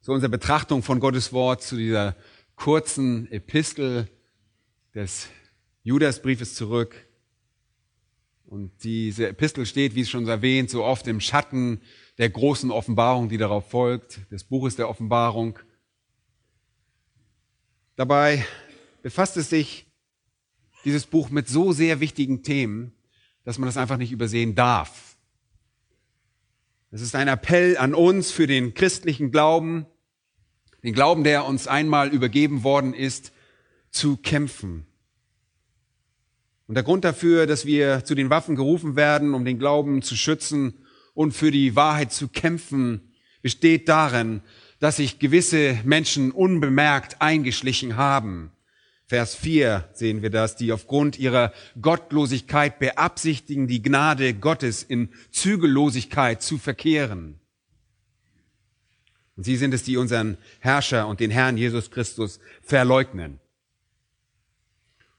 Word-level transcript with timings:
zu 0.00 0.12
unserer 0.12 0.30
Betrachtung 0.30 0.82
von 0.82 1.00
Gottes 1.00 1.32
Wort, 1.32 1.62
zu 1.62 1.76
dieser 1.76 2.16
kurzen 2.56 3.30
Epistel 3.30 4.08
des 4.94 5.28
Judasbriefes 5.82 6.54
zurück. 6.54 6.94
Und 8.46 8.72
diese 8.82 9.28
Epistel 9.28 9.64
steht, 9.64 9.94
wie 9.94 10.00
es 10.00 10.10
schon 10.10 10.26
erwähnt, 10.26 10.70
so 10.70 10.84
oft 10.84 11.06
im 11.06 11.20
Schatten 11.20 11.80
der 12.18 12.30
großen 12.30 12.70
Offenbarung, 12.70 13.28
die 13.28 13.38
darauf 13.38 13.70
folgt, 13.70 14.20
des 14.30 14.44
Buches 14.44 14.76
der 14.76 14.88
Offenbarung. 14.88 15.58
Dabei 17.96 18.44
befasst 19.02 19.36
es 19.36 19.50
sich 19.50 19.86
dieses 20.84 21.06
Buch 21.06 21.30
mit 21.30 21.48
so 21.48 21.72
sehr 21.72 22.00
wichtigen 22.00 22.42
Themen, 22.42 22.92
dass 23.44 23.58
man 23.58 23.66
das 23.66 23.76
einfach 23.76 23.98
nicht 23.98 24.12
übersehen 24.12 24.54
darf. 24.54 25.09
Es 26.92 27.02
ist 27.02 27.14
ein 27.14 27.28
Appell 27.28 27.76
an 27.76 27.94
uns 27.94 28.32
für 28.32 28.48
den 28.48 28.74
christlichen 28.74 29.30
Glauben, 29.30 29.86
den 30.82 30.92
Glauben, 30.92 31.22
der 31.22 31.44
uns 31.44 31.68
einmal 31.68 32.08
übergeben 32.08 32.64
worden 32.64 32.94
ist, 32.94 33.32
zu 33.92 34.16
kämpfen. 34.16 34.86
Und 36.66 36.74
der 36.74 36.82
Grund 36.82 37.04
dafür, 37.04 37.46
dass 37.46 37.64
wir 37.64 38.04
zu 38.04 38.16
den 38.16 38.28
Waffen 38.28 38.56
gerufen 38.56 38.96
werden, 38.96 39.34
um 39.34 39.44
den 39.44 39.58
Glauben 39.58 40.02
zu 40.02 40.16
schützen 40.16 40.84
und 41.14 41.30
für 41.32 41.52
die 41.52 41.76
Wahrheit 41.76 42.12
zu 42.12 42.26
kämpfen, 42.26 43.12
besteht 43.40 43.88
darin, 43.88 44.40
dass 44.80 44.96
sich 44.96 45.20
gewisse 45.20 45.78
Menschen 45.84 46.32
unbemerkt 46.32 47.22
eingeschlichen 47.22 47.96
haben. 47.96 48.50
Vers 49.10 49.34
4 49.34 49.88
sehen 49.92 50.22
wir 50.22 50.30
das, 50.30 50.54
die 50.54 50.70
aufgrund 50.70 51.18
ihrer 51.18 51.52
Gottlosigkeit 51.82 52.78
beabsichtigen, 52.78 53.66
die 53.66 53.82
Gnade 53.82 54.34
Gottes 54.34 54.84
in 54.84 55.08
Zügellosigkeit 55.32 56.42
zu 56.42 56.58
verkehren. 56.58 57.40
Und 59.36 59.42
sie 59.42 59.56
sind 59.56 59.74
es, 59.74 59.82
die 59.82 59.96
unseren 59.96 60.38
Herrscher 60.60 61.08
und 61.08 61.18
den 61.18 61.32
Herrn 61.32 61.56
Jesus 61.56 61.90
Christus 61.90 62.38
verleugnen. 62.62 63.40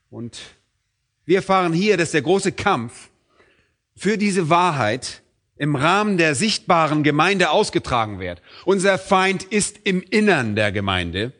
Und 0.09 0.39
wir 1.25 1.35
erfahren 1.39 1.73
hier, 1.73 1.97
dass 1.97 2.11
der 2.11 2.21
große 2.21 2.53
Kampf 2.53 3.09
für 3.97 4.17
diese 4.17 4.49
Wahrheit 4.49 5.21
im 5.57 5.75
Rahmen 5.75 6.17
der 6.17 6.35
sichtbaren 6.35 7.03
Gemeinde 7.03 7.49
ausgetragen 7.49 8.21
wird. 8.21 8.41
Unser 8.63 8.97
Feind 8.97 9.43
ist 9.43 9.81
im 9.83 10.01
Innern 10.01 10.55
der 10.55 10.71
Gemeinde. 10.71 11.33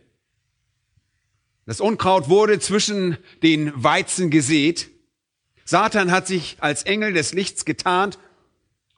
Das 1.71 1.79
Unkraut 1.79 2.27
wurde 2.27 2.59
zwischen 2.59 3.15
den 3.43 3.71
Weizen 3.81 4.29
gesät. 4.29 4.89
Satan 5.63 6.11
hat 6.11 6.27
sich 6.27 6.57
als 6.59 6.83
Engel 6.83 7.13
des 7.13 7.31
Lichts 7.31 7.63
getarnt 7.63 8.19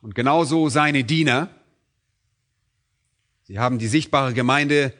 und 0.01 0.15
genauso 0.15 0.69
seine 0.69 1.03
Diener. 1.03 1.51
Sie 3.43 3.59
haben 3.59 3.77
die 3.77 3.85
sichtbare 3.85 4.33
Gemeinde 4.33 4.91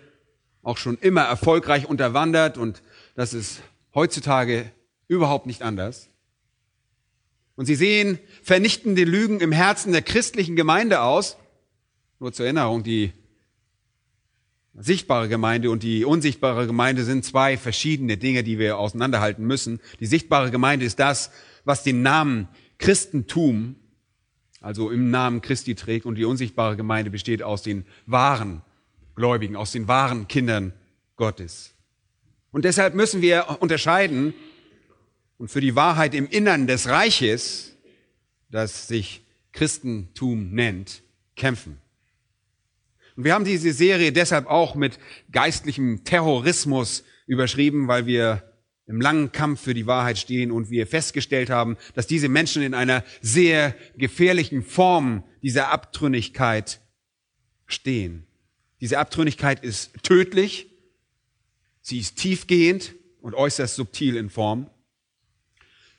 auch 0.61 0.77
schon 0.77 0.99
immer 0.99 1.23
erfolgreich 1.23 1.87
unterwandert 1.87 2.59
und 2.59 2.83
das 3.15 3.33
ist 3.33 3.63
heutzutage 3.95 4.71
überhaupt 5.07 5.47
nicht 5.47 5.63
anders. 5.63 6.09
Und 7.55 7.65
sie 7.65 7.73
sehen 7.73 8.19
vernichtende 8.43 9.03
Lügen 9.03 9.39
im 9.39 9.51
Herzen 9.51 9.93
der 9.93 10.03
christlichen 10.03 10.55
Gemeinde 10.55 11.01
aus. 11.01 11.37
Nur 12.19 12.33
zur 12.33 12.45
Erinnerung, 12.45 12.83
die 12.83 13.13
sichtbare 14.75 15.29
Gemeinde 15.29 15.69
und 15.69 15.83
die 15.83 16.05
unsichtbare 16.05 16.65
Gemeinde 16.65 17.03
sind 17.03 17.23
zwei 17.23 17.57
verschiedene 17.57 18.17
Dinge, 18.17 18.43
die 18.43 18.57
wir 18.57 18.77
auseinanderhalten 18.77 19.45
müssen. 19.45 19.79
Die 19.99 20.05
sichtbare 20.05 20.51
Gemeinde 20.51 20.85
ist 20.85 20.99
das, 20.99 21.31
was 21.63 21.83
den 21.83 22.01
Namen 22.01 22.47
Christentum, 22.79 23.75
also 24.61 24.89
im 24.89 25.11
Namen 25.11 25.41
Christi 25.41 25.75
trägt, 25.75 26.05
und 26.05 26.15
die 26.15 26.25
unsichtbare 26.25 26.75
Gemeinde 26.75 27.11
besteht 27.11 27.43
aus 27.43 27.61
den 27.61 27.85
wahren 28.05 28.61
Gläubigen, 29.15 29.55
aus 29.55 29.71
den 29.71 29.87
wahren 29.87 30.27
Kindern 30.27 30.73
Gottes. 31.15 31.75
Und 32.51 32.65
deshalb 32.65 32.95
müssen 32.95 33.21
wir 33.21 33.57
unterscheiden 33.59 34.33
und 35.37 35.49
für 35.49 35.61
die 35.61 35.75
Wahrheit 35.75 36.15
im 36.15 36.27
Innern 36.27 36.67
des 36.67 36.87
Reiches, 36.87 37.75
das 38.49 38.87
sich 38.87 39.23
Christentum 39.51 40.51
nennt, 40.51 41.03
kämpfen. 41.35 41.82
Und 43.15 43.25
wir 43.25 43.33
haben 43.33 43.45
diese 43.45 43.73
Serie 43.73 44.11
deshalb 44.11 44.47
auch 44.47 44.75
mit 44.75 44.99
geistlichem 45.31 46.03
Terrorismus 46.03 47.03
überschrieben, 47.27 47.87
weil 47.87 48.05
wir 48.05 48.43
im 48.85 48.99
langen 48.99 49.31
Kampf 49.31 49.61
für 49.61 49.73
die 49.73 49.87
Wahrheit 49.87 50.17
stehen 50.17 50.51
und 50.51 50.69
wir 50.69 50.87
festgestellt 50.87 51.49
haben, 51.49 51.77
dass 51.93 52.07
diese 52.07 52.27
Menschen 52.27 52.61
in 52.63 52.73
einer 52.73 53.03
sehr 53.21 53.75
gefährlichen 53.97 54.63
Form 54.63 55.23
dieser 55.41 55.71
Abtrünnigkeit 55.71 56.81
stehen. 57.65 58.27
Diese 58.81 58.99
Abtrünnigkeit 58.99 59.63
ist 59.63 59.91
tödlich, 60.03 60.69
sie 61.81 61.99
ist 61.99 62.17
tiefgehend 62.17 62.95
und 63.21 63.35
äußerst 63.35 63.75
subtil 63.75 64.17
in 64.17 64.29
Form. 64.29 64.69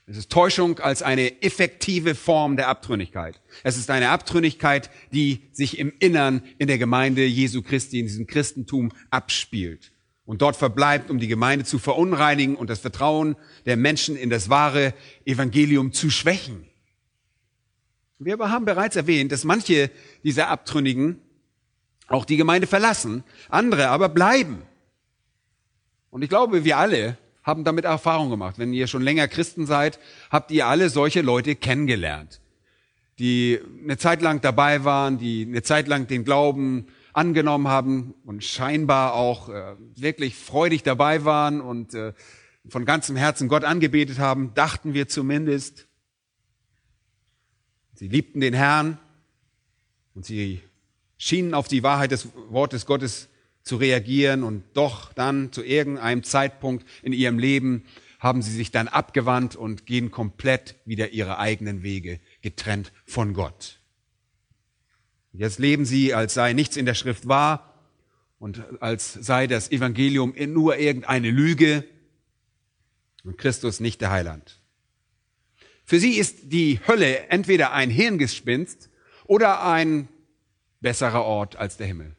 Es 0.06 0.18
ist 0.18 0.30
Täuschung 0.30 0.80
als 0.80 1.02
eine 1.02 1.40
effektive 1.42 2.14
Form 2.14 2.56
der 2.56 2.68
Abtrünnigkeit. 2.68 3.40
Es 3.62 3.78
ist 3.78 3.90
eine 3.90 4.10
Abtrünnigkeit, 4.10 4.90
die 5.12 5.40
sich 5.52 5.78
im 5.78 5.92
Innern 5.98 6.42
in 6.58 6.68
der 6.68 6.76
Gemeinde 6.76 7.24
Jesu 7.24 7.62
Christi, 7.62 8.00
in 8.00 8.06
diesem 8.06 8.26
Christentum 8.26 8.92
abspielt 9.10 9.92
und 10.26 10.42
dort 10.42 10.56
verbleibt, 10.56 11.10
um 11.10 11.18
die 11.18 11.28
Gemeinde 11.28 11.64
zu 11.64 11.78
verunreinigen 11.78 12.54
und 12.56 12.68
das 12.68 12.80
Vertrauen 12.80 13.36
der 13.64 13.78
Menschen 13.78 14.16
in 14.16 14.28
das 14.28 14.50
wahre 14.50 14.92
Evangelium 15.24 15.92
zu 15.92 16.10
schwächen. 16.10 16.66
Wir 18.18 18.34
aber 18.34 18.50
haben 18.50 18.66
bereits 18.66 18.96
erwähnt, 18.96 19.32
dass 19.32 19.44
manche 19.44 19.90
dieser 20.22 20.48
Abtrünnigen 20.48 21.20
auch 22.08 22.26
die 22.26 22.36
Gemeinde 22.36 22.66
verlassen, 22.66 23.24
andere 23.48 23.88
aber 23.88 24.10
bleiben. 24.10 24.62
Und 26.10 26.22
ich 26.22 26.28
glaube, 26.28 26.64
wir 26.64 26.76
alle 26.76 27.18
haben 27.44 27.62
damit 27.62 27.84
Erfahrung 27.84 28.30
gemacht. 28.30 28.58
Wenn 28.58 28.72
ihr 28.72 28.86
schon 28.86 29.02
länger 29.02 29.28
Christen 29.28 29.66
seid, 29.66 30.00
habt 30.30 30.50
ihr 30.50 30.66
alle 30.66 30.88
solche 30.88 31.20
Leute 31.20 31.54
kennengelernt, 31.54 32.40
die 33.18 33.60
eine 33.82 33.98
Zeit 33.98 34.22
lang 34.22 34.40
dabei 34.40 34.84
waren, 34.84 35.18
die 35.18 35.46
eine 35.46 35.62
Zeit 35.62 35.86
lang 35.86 36.06
den 36.06 36.24
Glauben 36.24 36.86
angenommen 37.12 37.68
haben 37.68 38.14
und 38.24 38.42
scheinbar 38.42 39.14
auch 39.14 39.48
äh, 39.48 39.76
wirklich 39.94 40.34
freudig 40.34 40.82
dabei 40.82 41.24
waren 41.24 41.60
und 41.60 41.94
äh, 41.94 42.12
von 42.68 42.84
ganzem 42.84 43.14
Herzen 43.14 43.48
Gott 43.48 43.62
angebetet 43.62 44.18
haben, 44.18 44.52
dachten 44.54 44.94
wir 44.94 45.06
zumindest. 45.06 45.86
Sie 47.92 48.08
liebten 48.08 48.40
den 48.40 48.54
Herrn 48.54 48.98
und 50.14 50.24
sie 50.24 50.60
schienen 51.18 51.54
auf 51.54 51.68
die 51.68 51.82
Wahrheit 51.82 52.10
des 52.10 52.28
Wortes 52.48 52.86
Gottes 52.86 53.28
zu 53.64 53.76
reagieren 53.76 54.42
und 54.42 54.62
doch 54.74 55.12
dann 55.12 55.50
zu 55.50 55.64
irgendeinem 55.64 56.22
Zeitpunkt 56.22 56.86
in 57.02 57.12
ihrem 57.12 57.38
Leben 57.38 57.84
haben 58.20 58.42
sie 58.42 58.52
sich 58.52 58.70
dann 58.70 58.88
abgewandt 58.88 59.56
und 59.56 59.86
gehen 59.86 60.10
komplett 60.10 60.76
wieder 60.84 61.10
ihre 61.10 61.38
eigenen 61.38 61.82
Wege, 61.82 62.20
getrennt 62.42 62.92
von 63.04 63.34
Gott. 63.34 63.80
Jetzt 65.32 65.58
leben 65.58 65.84
sie, 65.84 66.14
als 66.14 66.34
sei 66.34 66.52
nichts 66.52 66.76
in 66.76 66.86
der 66.86 66.94
Schrift 66.94 67.26
wahr 67.26 67.74
und 68.38 68.62
als 68.80 69.14
sei 69.14 69.46
das 69.46 69.70
Evangelium 69.70 70.34
nur 70.38 70.76
irgendeine 70.76 71.30
Lüge 71.30 71.84
und 73.24 73.36
Christus 73.36 73.80
nicht 73.80 74.00
der 74.00 74.10
Heiland. 74.10 74.60
Für 75.84 75.98
sie 75.98 76.12
ist 76.12 76.52
die 76.52 76.80
Hölle 76.86 77.28
entweder 77.28 77.72
ein 77.72 77.90
Hirngespinst 77.90 78.90
oder 79.24 79.64
ein 79.64 80.08
besserer 80.80 81.24
Ort 81.24 81.56
als 81.56 81.76
der 81.76 81.86
Himmel. 81.86 82.16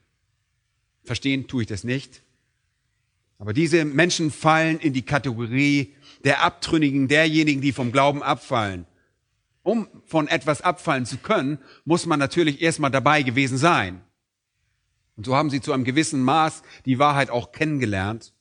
Verstehen 1.06 1.48
tue 1.48 1.64
ich 1.64 1.68
das 1.68 1.84
nicht. 1.84 2.22
Aber 3.38 3.54
diese 3.54 3.86
Menschen 3.86 4.32
fallen 4.32 4.80
in 4.80 4.94
die 4.94 5.02
Kategorie 5.04 5.94
der 6.24 6.44
Abtrünnigen, 6.44 7.08
derjenigen, 7.08 7.62
die 7.62 7.74
vom 7.74 7.92
Glauben 7.92 8.24
abfallen. 8.24 8.86
Um 9.64 9.88
von 10.06 10.28
etwas 10.28 10.62
abfallen 10.62 11.06
zu 11.06 11.18
können, 11.18 11.60
muss 11.86 12.06
man 12.06 12.20
natürlich 12.20 12.62
erstmal 12.62 12.92
dabei 12.92 13.24
gewesen 13.24 13.58
sein. 13.58 14.02
Und 15.18 15.26
so 15.26 15.36
haben 15.36 15.50
sie 15.50 15.62
zu 15.62 15.74
einem 15.74 15.84
gewissen 15.84 16.22
Maß 16.22 16.62
die 16.86 17.00
Wahrheit 17.00 17.30
auch 17.30 17.52
kennengelernt. 17.52 18.34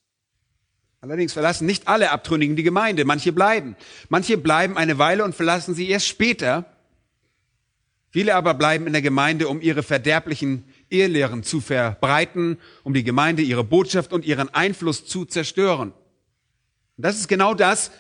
Allerdings 1.01 1.33
verlassen 1.33 1.67
nicht 1.67 1.87
alle 1.87 2.11
Abtrünnigen 2.11 2.57
die 2.57 2.63
Gemeinde. 2.63 3.05
Manche 3.05 3.33
bleiben. 3.33 3.77
Manche 4.09 4.39
bleiben 4.39 4.77
eine 4.77 4.99
Weile 4.99 5.25
und 5.25 5.35
verlassen 5.35 5.75
sie 5.75 5.89
erst 5.89 6.09
später. 6.09 6.65
Viele 8.11 8.35
aber 8.35 8.55
bleiben 8.55 8.87
in 8.87 8.93
der 8.93 9.03
Gemeinde, 9.03 9.49
um 9.49 9.61
ihre 9.61 9.83
verderblichen 9.83 10.65
Irrlehren 10.89 11.43
zu 11.43 11.61
verbreiten, 11.61 12.59
um 12.83 12.95
die 12.95 13.05
Gemeinde, 13.05 13.43
ihre 13.43 13.65
Botschaft 13.65 14.13
und 14.13 14.25
ihren 14.25 14.49
Einfluss 14.49 15.05
zu 15.07 15.25
zerstören. 15.25 15.93
Das 16.97 17.17
ist 17.17 17.29
genau 17.29 17.55
das, 17.55 17.91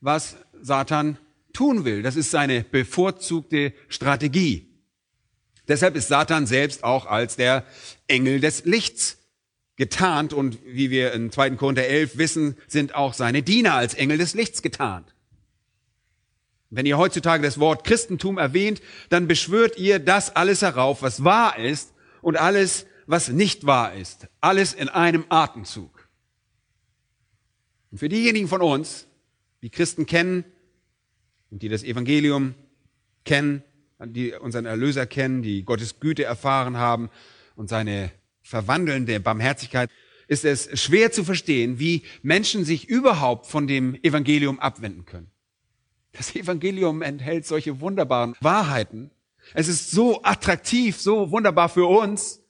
was 0.00 0.36
Satan 0.60 1.18
tun 1.52 1.84
will. 1.84 2.02
Das 2.02 2.16
ist 2.16 2.30
seine 2.30 2.64
bevorzugte 2.64 3.72
Strategie. 3.88 4.68
Deshalb 5.68 5.96
ist 5.96 6.08
Satan 6.08 6.46
selbst 6.46 6.82
auch 6.84 7.06
als 7.06 7.36
der 7.36 7.64
Engel 8.08 8.40
des 8.40 8.64
Lichts 8.64 9.18
getarnt 9.76 10.32
und 10.32 10.58
wie 10.64 10.90
wir 10.90 11.12
in 11.12 11.30
2. 11.30 11.50
Korinther 11.50 11.86
11 11.86 12.18
wissen, 12.18 12.56
sind 12.66 12.94
auch 12.94 13.14
seine 13.14 13.42
Diener 13.42 13.74
als 13.74 13.94
Engel 13.94 14.18
des 14.18 14.34
Lichts 14.34 14.62
getarnt. 14.62 15.14
Wenn 16.70 16.86
ihr 16.86 16.98
heutzutage 16.98 17.42
das 17.42 17.60
Wort 17.60 17.84
Christentum 17.84 18.38
erwähnt, 18.38 18.80
dann 19.10 19.28
beschwört 19.28 19.78
ihr 19.78 19.98
das 19.98 20.34
alles 20.34 20.62
herauf, 20.62 21.02
was 21.02 21.22
wahr 21.22 21.58
ist 21.58 21.91
und 22.22 22.38
alles, 22.38 22.86
was 23.06 23.28
nicht 23.28 23.66
wahr 23.66 23.94
ist. 23.94 24.28
Alles 24.40 24.72
in 24.72 24.88
einem 24.88 25.26
Atemzug. 25.28 26.08
Und 27.90 27.98
für 27.98 28.08
diejenigen 28.08 28.48
von 28.48 28.62
uns, 28.62 29.06
die 29.60 29.68
Christen 29.68 30.06
kennen 30.06 30.44
und 31.50 31.62
die 31.62 31.68
das 31.68 31.84
Evangelium 31.84 32.54
kennen, 33.24 33.62
die 34.02 34.32
unseren 34.32 34.64
Erlöser 34.64 35.06
kennen, 35.06 35.42
die 35.42 35.64
Gottes 35.64 36.00
Güte 36.00 36.24
erfahren 36.24 36.78
haben 36.78 37.10
und 37.54 37.68
seine 37.68 38.10
verwandelnde 38.40 39.20
Barmherzigkeit, 39.20 39.90
ist 40.26 40.44
es 40.44 40.80
schwer 40.80 41.12
zu 41.12 41.24
verstehen, 41.24 41.78
wie 41.78 42.02
Menschen 42.22 42.64
sich 42.64 42.88
überhaupt 42.88 43.46
von 43.46 43.66
dem 43.66 43.94
Evangelium 44.02 44.58
abwenden 44.58 45.04
können. 45.04 45.30
Das 46.12 46.34
Evangelium 46.34 47.02
enthält 47.02 47.46
solche 47.46 47.80
wunderbaren 47.80 48.34
Wahrheiten. 48.40 49.10
Es 49.54 49.68
ist 49.68 49.90
so 49.90 50.22
attraktiv, 50.22 51.00
so 51.00 51.30
wunderbar 51.30 51.68
für 51.68 51.86
uns, 51.86 52.40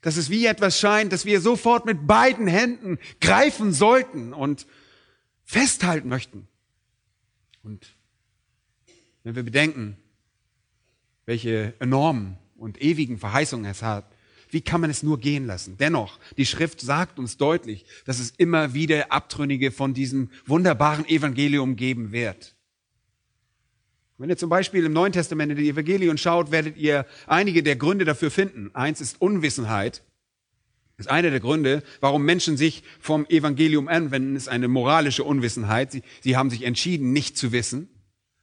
dass 0.00 0.16
es 0.16 0.30
wie 0.30 0.46
etwas 0.46 0.78
scheint, 0.78 1.12
dass 1.12 1.24
wir 1.24 1.40
sofort 1.40 1.86
mit 1.86 2.06
beiden 2.06 2.46
Händen 2.46 2.98
greifen 3.20 3.72
sollten 3.72 4.32
und 4.32 4.66
festhalten 5.44 6.08
möchten. 6.08 6.48
Und 7.62 7.94
wenn 9.22 9.36
wir 9.36 9.44
bedenken, 9.44 9.96
welche 11.24 11.74
enormen 11.78 12.36
und 12.56 12.82
ewigen 12.82 13.18
Verheißungen 13.18 13.70
es 13.70 13.82
hat, 13.82 14.12
wie 14.50 14.60
kann 14.60 14.82
man 14.82 14.90
es 14.90 15.02
nur 15.02 15.18
gehen 15.18 15.46
lassen? 15.46 15.78
Dennoch, 15.78 16.18
die 16.36 16.44
Schrift 16.44 16.80
sagt 16.80 17.18
uns 17.18 17.38
deutlich, 17.38 17.86
dass 18.04 18.18
es 18.18 18.30
immer 18.30 18.74
wieder 18.74 19.10
Abtrünnige 19.10 19.70
von 19.70 19.94
diesem 19.94 20.30
wunderbaren 20.46 21.08
Evangelium 21.08 21.76
geben 21.76 22.12
wird. 22.12 22.54
Wenn 24.18 24.30
ihr 24.30 24.36
zum 24.36 24.50
Beispiel 24.50 24.84
im 24.84 24.92
Neuen 24.92 25.12
Testament 25.12 25.52
in 25.52 25.58
die 25.58 25.68
Evangelien 25.68 26.18
schaut, 26.18 26.50
werdet 26.50 26.76
ihr 26.76 27.06
einige 27.26 27.62
der 27.62 27.76
Gründe 27.76 28.04
dafür 28.04 28.30
finden. 28.30 28.70
Eins 28.74 29.00
ist 29.00 29.20
Unwissenheit. 29.20 30.02
Das 30.96 31.06
ist 31.06 31.12
einer 31.12 31.30
der 31.30 31.40
Gründe, 31.40 31.82
warum 32.00 32.24
Menschen 32.24 32.56
sich 32.56 32.84
vom 33.00 33.26
Evangelium 33.26 33.88
anwenden, 33.88 34.36
ist 34.36 34.48
eine 34.48 34.68
moralische 34.68 35.24
Unwissenheit. 35.24 35.90
Sie, 35.90 36.02
sie 36.20 36.36
haben 36.36 36.50
sich 36.50 36.62
entschieden, 36.62 37.12
nicht 37.12 37.36
zu 37.36 37.50
wissen, 37.50 37.88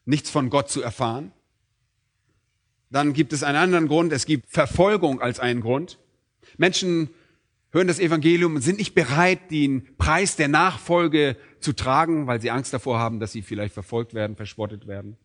nichts 0.06 0.30
von 0.30 0.50
Gott 0.50 0.70
zu 0.70 0.82
erfahren. 0.82 1.32
Dann 2.90 3.14
gibt 3.14 3.34
es 3.34 3.44
einen 3.44 3.58
anderen 3.58 3.88
Grund, 3.88 4.12
es 4.12 4.26
gibt 4.26 4.50
Verfolgung 4.50 5.22
als 5.22 5.40
einen 5.40 5.62
Grund. 5.62 6.00
Menschen 6.58 7.10
hören 7.72 7.88
das 7.88 8.00
Evangelium 8.00 8.56
und 8.56 8.62
sind 8.62 8.80
nicht 8.80 8.96
bereit, 8.96 9.52
den 9.52 9.96
Preis 9.98 10.36
der 10.36 10.48
Nachfolge 10.48 11.38
zu 11.60 11.74
tragen, 11.74 12.26
weil 12.26 12.42
sie 12.42 12.50
Angst 12.50 12.74
davor 12.74 12.98
haben, 12.98 13.20
dass 13.20 13.32
sie 13.32 13.44
vielleicht 13.44 13.76
verfolgt 13.76 14.16
werden, 14.16 14.36
verspottet 14.36 14.88
werden. 14.88 15.18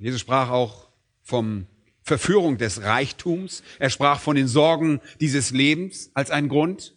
Jesus 0.00 0.20
sprach 0.20 0.48
auch 0.48 0.88
vom 1.22 1.66
Verführung 2.02 2.56
des 2.56 2.82
Reichtums. 2.82 3.62
Er 3.78 3.90
sprach 3.90 4.18
von 4.18 4.34
den 4.34 4.48
Sorgen 4.48 5.00
dieses 5.20 5.50
Lebens 5.50 6.10
als 6.14 6.30
einen 6.30 6.48
Grund, 6.48 6.94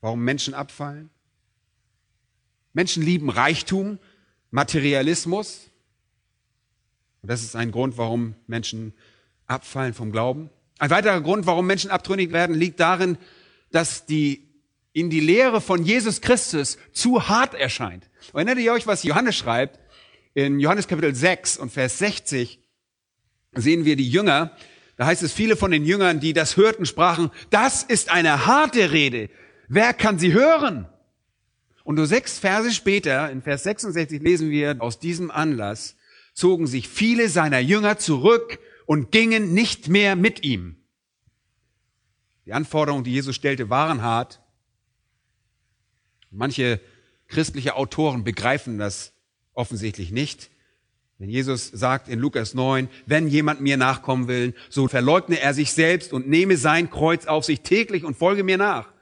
warum 0.00 0.24
Menschen 0.24 0.54
abfallen. 0.54 1.10
Menschen 2.72 3.02
lieben 3.02 3.28
Reichtum, 3.28 3.98
Materialismus. 4.50 5.70
Und 7.22 7.30
das 7.30 7.42
ist 7.42 7.56
ein 7.56 7.70
Grund, 7.70 7.98
warum 7.98 8.34
Menschen 8.46 8.94
abfallen 9.46 9.92
vom 9.92 10.10
Glauben. 10.10 10.48
Ein 10.78 10.90
weiterer 10.90 11.20
Grund, 11.20 11.46
warum 11.46 11.66
Menschen 11.66 11.90
abtrünnig 11.90 12.32
werden, 12.32 12.56
liegt 12.56 12.80
darin, 12.80 13.18
dass 13.70 14.06
die 14.06 14.48
in 14.94 15.10
die 15.10 15.20
Lehre 15.20 15.60
von 15.60 15.84
Jesus 15.84 16.22
Christus 16.22 16.78
zu 16.92 17.28
hart 17.28 17.52
erscheint. 17.54 18.08
Erinnert 18.32 18.58
ihr 18.58 18.72
euch, 18.72 18.86
was 18.86 19.02
Johannes 19.02 19.36
schreibt? 19.36 19.78
In 20.34 20.58
Johannes 20.58 20.88
Kapitel 20.88 21.14
6 21.14 21.58
und 21.58 21.70
Vers 21.70 21.98
60 21.98 22.58
sehen 23.54 23.84
wir 23.84 23.94
die 23.94 24.08
Jünger. 24.08 24.56
Da 24.96 25.06
heißt 25.06 25.22
es, 25.22 25.32
viele 25.32 25.56
von 25.56 25.70
den 25.70 25.84
Jüngern, 25.84 26.18
die 26.18 26.32
das 26.32 26.56
hörten, 26.56 26.86
sprachen, 26.86 27.30
das 27.50 27.84
ist 27.84 28.10
eine 28.10 28.46
harte 28.46 28.90
Rede. 28.90 29.30
Wer 29.68 29.94
kann 29.94 30.18
sie 30.18 30.32
hören? 30.32 30.88
Und 31.84 31.94
nur 31.94 32.08
sechs 32.08 32.40
Verse 32.40 32.72
später, 32.72 33.30
in 33.30 33.42
Vers 33.42 33.62
66 33.62 34.22
lesen 34.22 34.50
wir, 34.50 34.76
aus 34.80 34.98
diesem 34.98 35.30
Anlass 35.30 35.96
zogen 36.32 36.66
sich 36.66 36.88
viele 36.88 37.28
seiner 37.28 37.60
Jünger 37.60 37.98
zurück 37.98 38.58
und 38.86 39.12
gingen 39.12 39.54
nicht 39.54 39.86
mehr 39.86 40.16
mit 40.16 40.42
ihm. 40.42 40.76
Die 42.44 42.52
Anforderungen, 42.52 43.04
die 43.04 43.12
Jesus 43.12 43.36
stellte, 43.36 43.70
waren 43.70 44.02
hart. 44.02 44.40
Manche 46.32 46.80
christliche 47.28 47.76
Autoren 47.76 48.24
begreifen 48.24 48.78
das 48.78 49.13
offensichtlich 49.54 50.10
nicht. 50.10 50.50
Wenn 51.18 51.30
Jesus 51.30 51.68
sagt 51.68 52.08
in 52.08 52.18
Lukas 52.18 52.54
9, 52.54 52.88
wenn 53.06 53.28
jemand 53.28 53.60
mir 53.60 53.76
nachkommen 53.76 54.26
will, 54.26 54.54
so 54.68 54.88
verleugne 54.88 55.40
er 55.40 55.54
sich 55.54 55.72
selbst 55.72 56.12
und 56.12 56.28
nehme 56.28 56.56
sein 56.56 56.90
Kreuz 56.90 57.26
auf 57.26 57.44
sich 57.44 57.60
täglich 57.60 58.04
und 58.04 58.16
folge 58.16 58.42
mir 58.42 58.58
nach. 58.58 58.92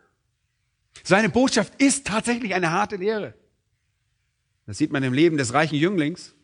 Seine 1.03 1.31
Botschaft 1.31 1.81
ist 1.81 2.07
tatsächlich 2.07 2.55
eine 2.55 2.71
harte 2.71 2.97
Lehre. 2.97 3.35
Das 4.67 4.79
sieht 4.79 4.93
man 4.93 5.03
im 5.03 5.13
Leben 5.13 5.39
des 5.39 5.55
reichen 5.55 5.77
Jünglings 5.77 6.35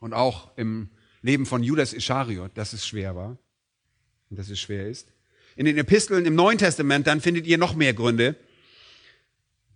und 0.00 0.12
auch 0.12 0.56
im 0.56 0.90
Leben 1.22 1.46
von 1.46 1.62
Judas 1.62 1.92
Ischariot, 1.92 2.50
dass 2.54 2.72
es 2.72 2.86
schwer 2.86 3.16
war 3.16 3.38
und 4.28 4.38
dass 4.38 4.50
es 4.50 4.60
schwer 4.60 4.88
ist. 4.88 5.08
In 5.56 5.66
den 5.66 5.78
Episteln 5.78 6.26
im 6.26 6.34
Neuen 6.34 6.58
Testament, 6.58 7.06
dann 7.06 7.20
findet 7.20 7.46
ihr 7.46 7.58
noch 7.58 7.74
mehr 7.74 7.94
Gründe. 7.94 8.34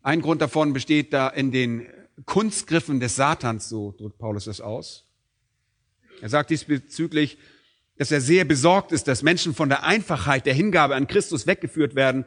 Ein 0.02 0.20
Grund 0.20 0.42
davon 0.42 0.72
besteht 0.72 1.12
da 1.12 1.28
in 1.28 1.52
den 1.52 1.86
Kunstgriffen 2.26 3.00
des 3.00 3.16
Satans, 3.16 3.68
so 3.68 3.94
drückt 3.96 4.18
Paulus 4.18 4.44
das 4.44 4.60
aus. 4.60 5.04
Er 6.20 6.28
sagt 6.28 6.50
diesbezüglich, 6.50 7.38
dass 7.96 8.10
er 8.10 8.20
sehr 8.20 8.44
besorgt 8.44 8.92
ist, 8.92 9.08
dass 9.08 9.22
Menschen 9.22 9.54
von 9.54 9.68
der 9.68 9.84
Einfachheit 9.84 10.46
der 10.46 10.54
Hingabe 10.54 10.94
an 10.94 11.06
Christus 11.06 11.46
weggeführt 11.46 11.94
werden 11.94 12.24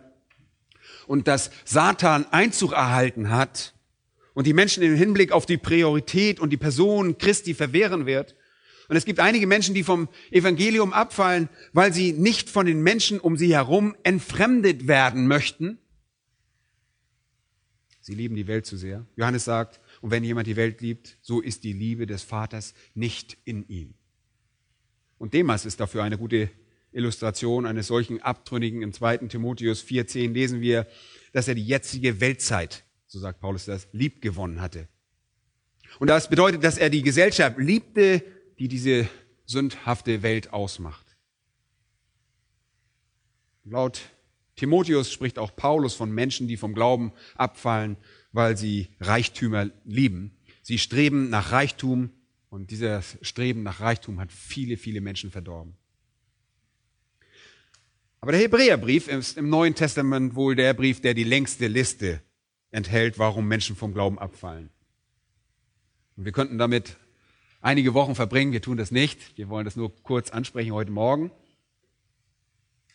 und 1.08 1.28
dass 1.28 1.52
Satan 1.66 2.26
Einzug 2.32 2.74
erhalten 2.74 3.30
hat 3.30 3.74
und 4.34 4.48
die 4.48 4.54
Menschen 4.54 4.84
im 4.84 4.96
Hinblick 4.96 5.32
auf 5.32 5.46
die 5.46 5.58
Priorität 5.58 6.40
und 6.40 6.52
die 6.52 6.58
Person 6.58 7.18
Christi 7.18 7.54
verwehren 7.54 8.06
wird. 8.06 8.36
Und 8.90 8.98
es 8.98 9.06
gibt 9.06 9.20
einige 9.20 9.48
Menschen, 9.48 9.74
die 9.74 9.84
vom 9.84 10.10
Evangelium 10.32 10.92
abfallen, 10.92 11.48
weil 11.72 11.94
sie 11.94 12.12
nicht 12.12 12.50
von 12.50 12.66
den 12.66 12.82
Menschen 12.82 13.20
um 13.20 13.38
sie 13.38 13.54
herum 13.54 13.96
entfremdet 14.04 14.88
werden 14.88 15.28
möchten. 15.28 15.80
Sie 18.02 18.16
lieben 18.16 18.36
die 18.36 18.48
Welt 18.48 18.66
zu 18.66 18.78
sehr. 18.78 19.06
Johannes 19.16 19.46
sagt, 19.46 19.80
und 20.02 20.12
wenn 20.12 20.24
jemand 20.24 20.48
die 20.48 20.56
Welt 20.56 20.82
liebt, 20.82 21.18
so 21.22 21.40
ist 21.40 21.64
die 21.64 21.74
Liebe 21.74 22.06
des 22.06 22.24
Vaters 22.24 22.74
nicht 22.94 23.38
in 23.46 23.68
ihm. 23.68 23.94
Und 25.18 25.34
Demas 25.34 25.66
ist 25.66 25.80
dafür 25.80 26.04
eine 26.04 26.18
gute 26.18 26.50
Illustration 26.92 27.66
eines 27.66 27.88
solchen 27.88 28.22
Abtrünnigen. 28.22 28.82
Im 28.82 28.92
2. 28.92 29.18
Timotheus 29.28 29.84
4.10 29.84 30.34
lesen 30.34 30.62
wir, 30.62 30.88
dass 31.32 31.48
er 31.48 31.56
die 31.56 31.66
jetzige 31.66 32.20
Weltzeit 32.20 32.84
so 33.12 33.20
sagt 33.20 33.42
Paulus 33.42 33.66
das, 33.66 33.90
lieb 33.92 34.22
gewonnen 34.22 34.62
hatte. 34.62 34.88
Und 36.00 36.08
das 36.08 36.30
bedeutet, 36.30 36.64
dass 36.64 36.78
er 36.78 36.90
die 36.90 37.02
Gesellschaft 37.02 37.58
liebte, 37.58 38.24
die 38.58 38.70
diese 38.70 39.10
sündhafte 39.46 40.24
Welt 40.24 40.54
ausmacht. 40.54 41.06
Laut 43.66 44.00
Timotheus 44.62 45.12
spricht 45.12 45.40
auch 45.40 45.56
Paulus 45.56 45.96
von 45.96 46.12
Menschen, 46.12 46.48
die 46.48 46.56
vom 46.56 46.76
Glauben 46.76 47.14
abfallen, 47.34 47.98
weil 48.32 48.58
sie 48.58 48.90
Reichtümer 49.00 49.72
lieben. 49.86 50.38
Sie 50.62 50.78
streben 50.78 51.32
nach 51.32 51.52
Reichtum 51.52 52.12
und 52.52 52.70
dieses 52.70 53.18
Streben 53.24 53.64
nach 53.64 53.80
Reichtum 53.80 54.20
hat 54.20 54.32
viele, 54.32 54.78
viele 54.78 55.02
Menschen 55.02 55.32
verdorben. 55.32 55.74
Aber 58.20 58.34
der 58.34 58.42
Hebräerbrief 58.42 59.08
ist 59.08 59.36
im 59.36 59.50
Neuen 59.50 59.74
Testament 59.74 60.36
wohl 60.36 60.56
der 60.56 60.76
Brief, 60.76 61.02
der 61.02 61.16
die 61.16 61.24
längste 61.24 61.66
Liste 61.66 62.22
enthält, 62.70 63.18
warum 63.18 63.48
Menschen 63.48 63.76
vom 63.76 63.96
Glauben 63.96 64.20
abfallen. 64.20 64.70
Und 66.18 66.26
wir 66.26 66.34
könnten 66.34 66.60
damit 66.60 66.98
einige 67.62 67.96
Wochen 67.96 68.14
verbringen, 68.14 68.52
wir 68.52 68.62
tun 68.62 68.78
das 68.78 68.92
nicht, 68.92 69.40
wir 69.40 69.50
wollen 69.50 69.66
das 69.66 69.76
nur 69.76 69.92
kurz 70.04 70.30
ansprechen 70.30 70.72
heute 70.72 70.92
Morgen. 70.92 71.32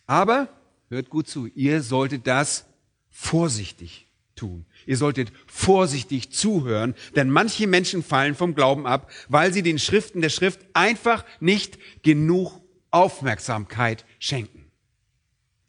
Aber, 0.06 0.48
hört 0.88 1.10
gut 1.10 1.28
zu, 1.28 1.46
ihr 1.46 1.82
solltet 1.82 2.26
das 2.26 2.66
vorsichtig 3.10 4.06
tun. 4.36 4.66
Ihr 4.84 4.96
solltet 4.96 5.32
vorsichtig 5.46 6.30
zuhören, 6.30 6.94
denn 7.16 7.30
manche 7.30 7.66
Menschen 7.66 8.02
fallen 8.02 8.34
vom 8.34 8.54
Glauben 8.54 8.86
ab, 8.86 9.10
weil 9.28 9.52
sie 9.52 9.62
den 9.62 9.78
Schriften 9.78 10.20
der 10.20 10.28
Schrift 10.28 10.60
einfach 10.74 11.24
nicht 11.40 11.78
genug 12.02 12.60
Aufmerksamkeit 12.90 14.04
schenken. 14.18 14.70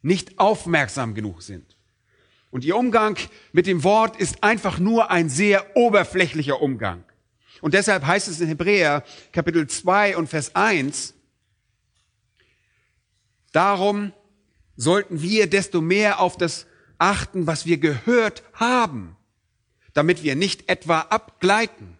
Nicht 0.02 0.38
aufmerksam 0.40 1.16
genug 1.16 1.42
sind. 1.42 1.78
Und 2.52 2.64
ihr 2.64 2.78
Umgang 2.78 3.18
mit 3.52 3.68
dem 3.68 3.84
Wort 3.84 4.18
ist 4.18 4.44
einfach 4.44 4.80
nur 4.80 5.12
ein 5.12 5.30
sehr 5.30 5.76
oberflächlicher 5.76 6.62
Umgang. 6.62 7.04
Und 7.62 7.74
deshalb 7.74 8.06
heißt 8.06 8.28
es 8.28 8.40
in 8.40 8.48
Hebräer 8.48 9.04
Kapitel 9.32 9.68
2 9.68 10.16
und 10.18 10.28
Vers 10.28 10.56
1, 10.56 11.16
darum 13.52 14.14
sollten 14.78 15.22
wir 15.22 15.48
desto 15.48 15.82
mehr 15.82 16.22
auf 16.22 16.38
das 16.38 16.68
achten, 16.98 17.48
was 17.48 17.66
wir 17.66 17.78
gehört 17.78 18.44
haben, 18.54 19.18
damit 19.94 20.24
wir 20.24 20.36
nicht 20.36 20.70
etwa 20.70 21.02
abgleiten. 21.02 21.98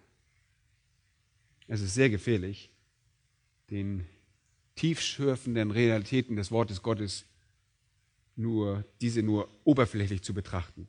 Es 1.68 1.82
ist 1.82 1.96
sehr 1.96 2.10
gefährlich, 2.10 2.70
den 3.70 4.06
tiefschürfenden 4.76 5.72
Realitäten 5.72 6.36
des 6.38 6.52
Wortes 6.52 6.82
Gottes 6.82 7.26
nur, 8.36 8.86
diese 9.02 9.24
nur 9.24 9.50
oberflächlich 9.64 10.22
zu 10.22 10.34
betrachten. 10.34 10.88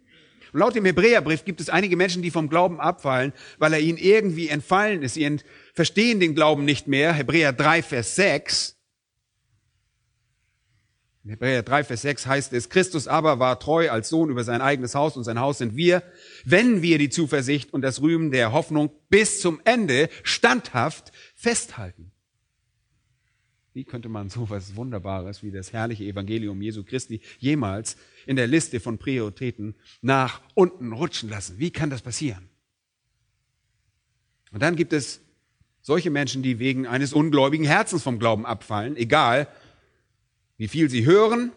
Und 0.52 0.60
laut 0.60 0.74
dem 0.74 0.84
Hebräerbrief 0.84 1.44
gibt 1.44 1.60
es 1.60 1.68
einige 1.68 1.96
Menschen, 1.96 2.22
die 2.22 2.30
vom 2.30 2.48
Glauben 2.48 2.80
abfallen, 2.80 3.32
weil 3.58 3.72
er 3.72 3.80
ihnen 3.80 3.98
irgendwie 3.98 4.48
entfallen 4.48 5.02
ist. 5.02 5.14
Sie 5.14 5.38
verstehen 5.74 6.20
den 6.20 6.34
Glauben 6.34 6.64
nicht 6.64 6.86
mehr. 6.86 7.12
Hebräer 7.12 7.52
3, 7.52 7.82
Vers 7.82 8.16
6. 8.16 8.77
In 11.28 11.32
Hebräer 11.32 11.62
3, 11.62 11.84
Vers 11.84 12.00
6 12.00 12.26
heißt 12.26 12.52
es, 12.54 12.70
Christus 12.70 13.06
aber 13.06 13.38
war 13.38 13.60
treu 13.60 13.90
als 13.90 14.08
Sohn 14.08 14.30
über 14.30 14.44
sein 14.44 14.62
eigenes 14.62 14.94
Haus 14.94 15.14
und 15.14 15.24
sein 15.24 15.38
Haus 15.38 15.58
sind 15.58 15.76
wir, 15.76 16.02
wenn 16.46 16.80
wir 16.80 16.96
die 16.96 17.10
Zuversicht 17.10 17.74
und 17.74 17.82
das 17.82 18.00
Rühmen 18.00 18.30
der 18.30 18.52
Hoffnung 18.52 18.90
bis 19.10 19.42
zum 19.42 19.60
Ende 19.66 20.08
standhaft 20.22 21.12
festhalten. 21.34 22.12
Wie 23.74 23.84
könnte 23.84 24.08
man 24.08 24.30
so 24.30 24.48
was 24.48 24.74
Wunderbares 24.74 25.42
wie 25.42 25.50
das 25.50 25.74
herrliche 25.74 26.04
Evangelium 26.04 26.62
Jesu 26.62 26.82
Christi 26.82 27.20
jemals 27.38 27.98
in 28.24 28.36
der 28.36 28.46
Liste 28.46 28.80
von 28.80 28.96
Prioritäten 28.96 29.74
nach 30.00 30.40
unten 30.54 30.94
rutschen 30.94 31.28
lassen? 31.28 31.58
Wie 31.58 31.70
kann 31.70 31.90
das 31.90 32.00
passieren? 32.00 32.48
Und 34.50 34.62
dann 34.62 34.76
gibt 34.76 34.94
es 34.94 35.20
solche 35.82 36.08
Menschen, 36.08 36.42
die 36.42 36.58
wegen 36.58 36.86
eines 36.86 37.12
ungläubigen 37.12 37.66
Herzens 37.66 38.02
vom 38.02 38.18
Glauben 38.18 38.46
abfallen, 38.46 38.96
egal 38.96 39.46
wie 40.58 40.68
viel 40.68 40.90
sie 40.90 41.06
hören 41.06 41.52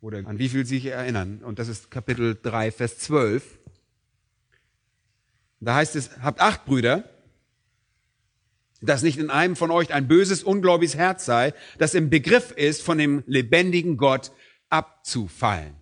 oder 0.00 0.18
an 0.26 0.38
wie 0.38 0.48
viel 0.48 0.66
sie 0.66 0.76
sich 0.76 0.86
erinnern. 0.86 1.42
Und 1.42 1.58
das 1.58 1.68
ist 1.68 1.90
Kapitel 1.90 2.36
3, 2.42 2.70
Vers 2.72 2.98
12. 2.98 3.58
Da 5.60 5.76
heißt 5.76 5.96
es, 5.96 6.18
habt 6.18 6.40
acht 6.40 6.66
Brüder, 6.66 7.08
dass 8.82 9.02
nicht 9.02 9.18
in 9.18 9.30
einem 9.30 9.56
von 9.56 9.70
euch 9.70 9.94
ein 9.94 10.08
böses, 10.08 10.42
ungläubiges 10.42 10.96
Herz 10.96 11.24
sei, 11.24 11.54
das 11.78 11.94
im 11.94 12.10
Begriff 12.10 12.50
ist, 12.50 12.82
von 12.82 12.98
dem 12.98 13.22
lebendigen 13.26 13.96
Gott 13.96 14.32
abzufallen. 14.68 15.74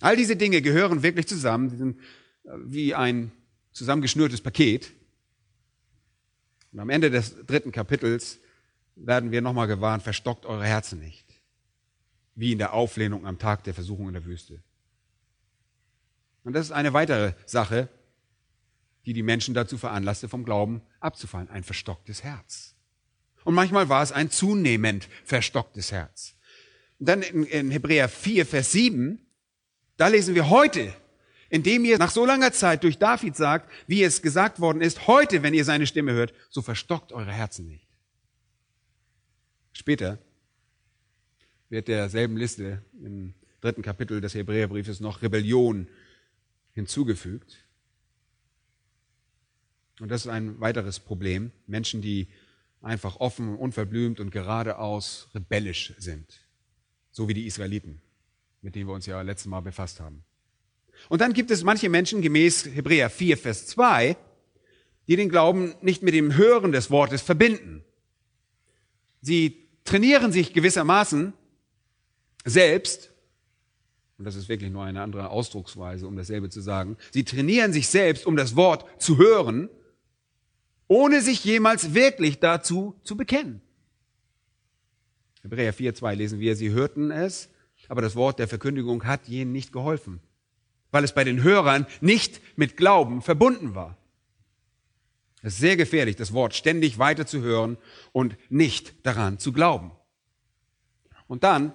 All 0.00 0.16
diese 0.16 0.36
Dinge 0.36 0.62
gehören 0.62 1.02
wirklich 1.02 1.26
zusammen, 1.26 1.70
die 1.70 1.76
sind 1.76 1.98
äh, 2.44 2.50
wie 2.64 2.94
ein 2.94 3.32
zusammengeschnürtes 3.72 4.40
Paket. 4.40 4.92
Und 6.72 6.80
am 6.80 6.90
Ende 6.90 7.10
des 7.10 7.34
dritten 7.46 7.72
Kapitels 7.72 8.39
werden 9.06 9.30
wir 9.30 9.40
nochmal 9.42 9.66
gewarnt, 9.66 10.02
verstockt 10.02 10.46
eure 10.46 10.64
Herzen 10.64 11.00
nicht. 11.00 11.26
Wie 12.34 12.52
in 12.52 12.58
der 12.58 12.72
Auflehnung 12.72 13.26
am 13.26 13.38
Tag 13.38 13.64
der 13.64 13.74
Versuchung 13.74 14.08
in 14.08 14.14
der 14.14 14.24
Wüste. 14.24 14.62
Und 16.44 16.54
das 16.54 16.66
ist 16.66 16.72
eine 16.72 16.92
weitere 16.92 17.34
Sache, 17.46 17.88
die 19.06 19.12
die 19.12 19.22
Menschen 19.22 19.54
dazu 19.54 19.78
veranlasste, 19.78 20.28
vom 20.28 20.44
Glauben 20.44 20.82
abzufallen. 21.00 21.50
Ein 21.50 21.64
verstocktes 21.64 22.22
Herz. 22.22 22.74
Und 23.44 23.54
manchmal 23.54 23.88
war 23.88 24.02
es 24.02 24.12
ein 24.12 24.30
zunehmend 24.30 25.08
verstocktes 25.24 25.92
Herz. 25.92 26.34
Und 26.98 27.08
dann 27.08 27.22
in, 27.22 27.44
in 27.44 27.70
Hebräer 27.70 28.08
4, 28.08 28.44
Vers 28.44 28.72
7, 28.72 29.18
da 29.96 30.08
lesen 30.08 30.34
wir 30.34 30.50
heute, 30.50 30.94
indem 31.48 31.84
ihr 31.84 31.98
nach 31.98 32.10
so 32.10 32.24
langer 32.24 32.52
Zeit 32.52 32.84
durch 32.84 32.98
David 32.98 33.36
sagt, 33.36 33.70
wie 33.86 34.02
es 34.02 34.22
gesagt 34.22 34.60
worden 34.60 34.82
ist, 34.82 35.06
heute, 35.06 35.42
wenn 35.42 35.54
ihr 35.54 35.64
seine 35.64 35.86
Stimme 35.86 36.12
hört, 36.12 36.32
so 36.50 36.62
verstockt 36.62 37.12
eure 37.12 37.32
Herzen 37.32 37.66
nicht. 37.66 37.89
Später 39.80 40.18
wird 41.70 41.88
derselben 41.88 42.36
Liste 42.36 42.82
im 43.02 43.32
dritten 43.62 43.80
Kapitel 43.80 44.20
des 44.20 44.34
Hebräerbriefes 44.34 45.00
noch 45.00 45.22
Rebellion 45.22 45.88
hinzugefügt. 46.74 47.64
Und 49.98 50.10
das 50.10 50.26
ist 50.26 50.30
ein 50.30 50.60
weiteres 50.60 51.00
Problem. 51.00 51.50
Menschen, 51.66 52.02
die 52.02 52.28
einfach 52.82 53.20
offen, 53.20 53.56
unverblümt 53.56 54.20
und 54.20 54.30
geradeaus 54.32 55.30
rebellisch 55.34 55.94
sind. 55.96 56.46
So 57.10 57.26
wie 57.28 57.34
die 57.34 57.46
Israeliten, 57.46 58.02
mit 58.60 58.74
denen 58.74 58.86
wir 58.86 58.92
uns 58.92 59.06
ja 59.06 59.22
letztes 59.22 59.46
Mal 59.46 59.60
befasst 59.60 59.98
haben. 59.98 60.24
Und 61.08 61.22
dann 61.22 61.32
gibt 61.32 61.50
es 61.50 61.64
manche 61.64 61.88
Menschen, 61.88 62.20
gemäß 62.20 62.66
Hebräer 62.66 63.08
4, 63.08 63.38
Vers 63.38 63.66
2, 63.68 64.14
die 65.08 65.16
den 65.16 65.30
Glauben 65.30 65.74
nicht 65.80 66.02
mit 66.02 66.12
dem 66.12 66.36
Hören 66.36 66.70
des 66.70 66.90
Wortes 66.90 67.22
verbinden. 67.22 67.82
Sie 69.22 69.69
trainieren 69.90 70.30
sich 70.30 70.52
gewissermaßen 70.52 71.32
selbst, 72.44 73.10
und 74.18 74.24
das 74.24 74.36
ist 74.36 74.48
wirklich 74.48 74.70
nur 74.70 74.84
eine 74.84 75.02
andere 75.02 75.30
Ausdrucksweise, 75.30 76.06
um 76.06 76.16
dasselbe 76.16 76.48
zu 76.48 76.60
sagen, 76.60 76.96
sie 77.10 77.24
trainieren 77.24 77.72
sich 77.72 77.88
selbst, 77.88 78.24
um 78.24 78.36
das 78.36 78.54
Wort 78.54 78.84
zu 79.02 79.18
hören, 79.18 79.68
ohne 80.86 81.22
sich 81.22 81.44
jemals 81.44 81.92
wirklich 81.92 82.38
dazu 82.38 82.94
zu 83.02 83.16
bekennen. 83.16 83.62
Hebräer 85.42 85.74
4,2 85.74 86.14
lesen 86.14 86.38
wir, 86.38 86.54
sie 86.54 86.70
hörten 86.70 87.10
es, 87.10 87.48
aber 87.88 88.00
das 88.00 88.14
Wort 88.14 88.38
der 88.38 88.46
Verkündigung 88.46 89.04
hat 89.06 89.26
jenen 89.26 89.50
nicht 89.50 89.72
geholfen, 89.72 90.20
weil 90.92 91.02
es 91.02 91.14
bei 91.14 91.24
den 91.24 91.42
Hörern 91.42 91.86
nicht 92.00 92.40
mit 92.56 92.76
Glauben 92.76 93.22
verbunden 93.22 93.74
war. 93.74 93.96
Es 95.42 95.54
ist 95.54 95.60
sehr 95.60 95.76
gefährlich, 95.76 96.16
das 96.16 96.32
Wort 96.32 96.54
ständig 96.54 96.98
weiter 96.98 97.26
zu 97.26 97.40
hören 97.40 97.78
und 98.12 98.36
nicht 98.50 99.06
daran 99.06 99.38
zu 99.38 99.52
glauben. 99.52 99.92
Und 101.26 101.44
dann 101.44 101.72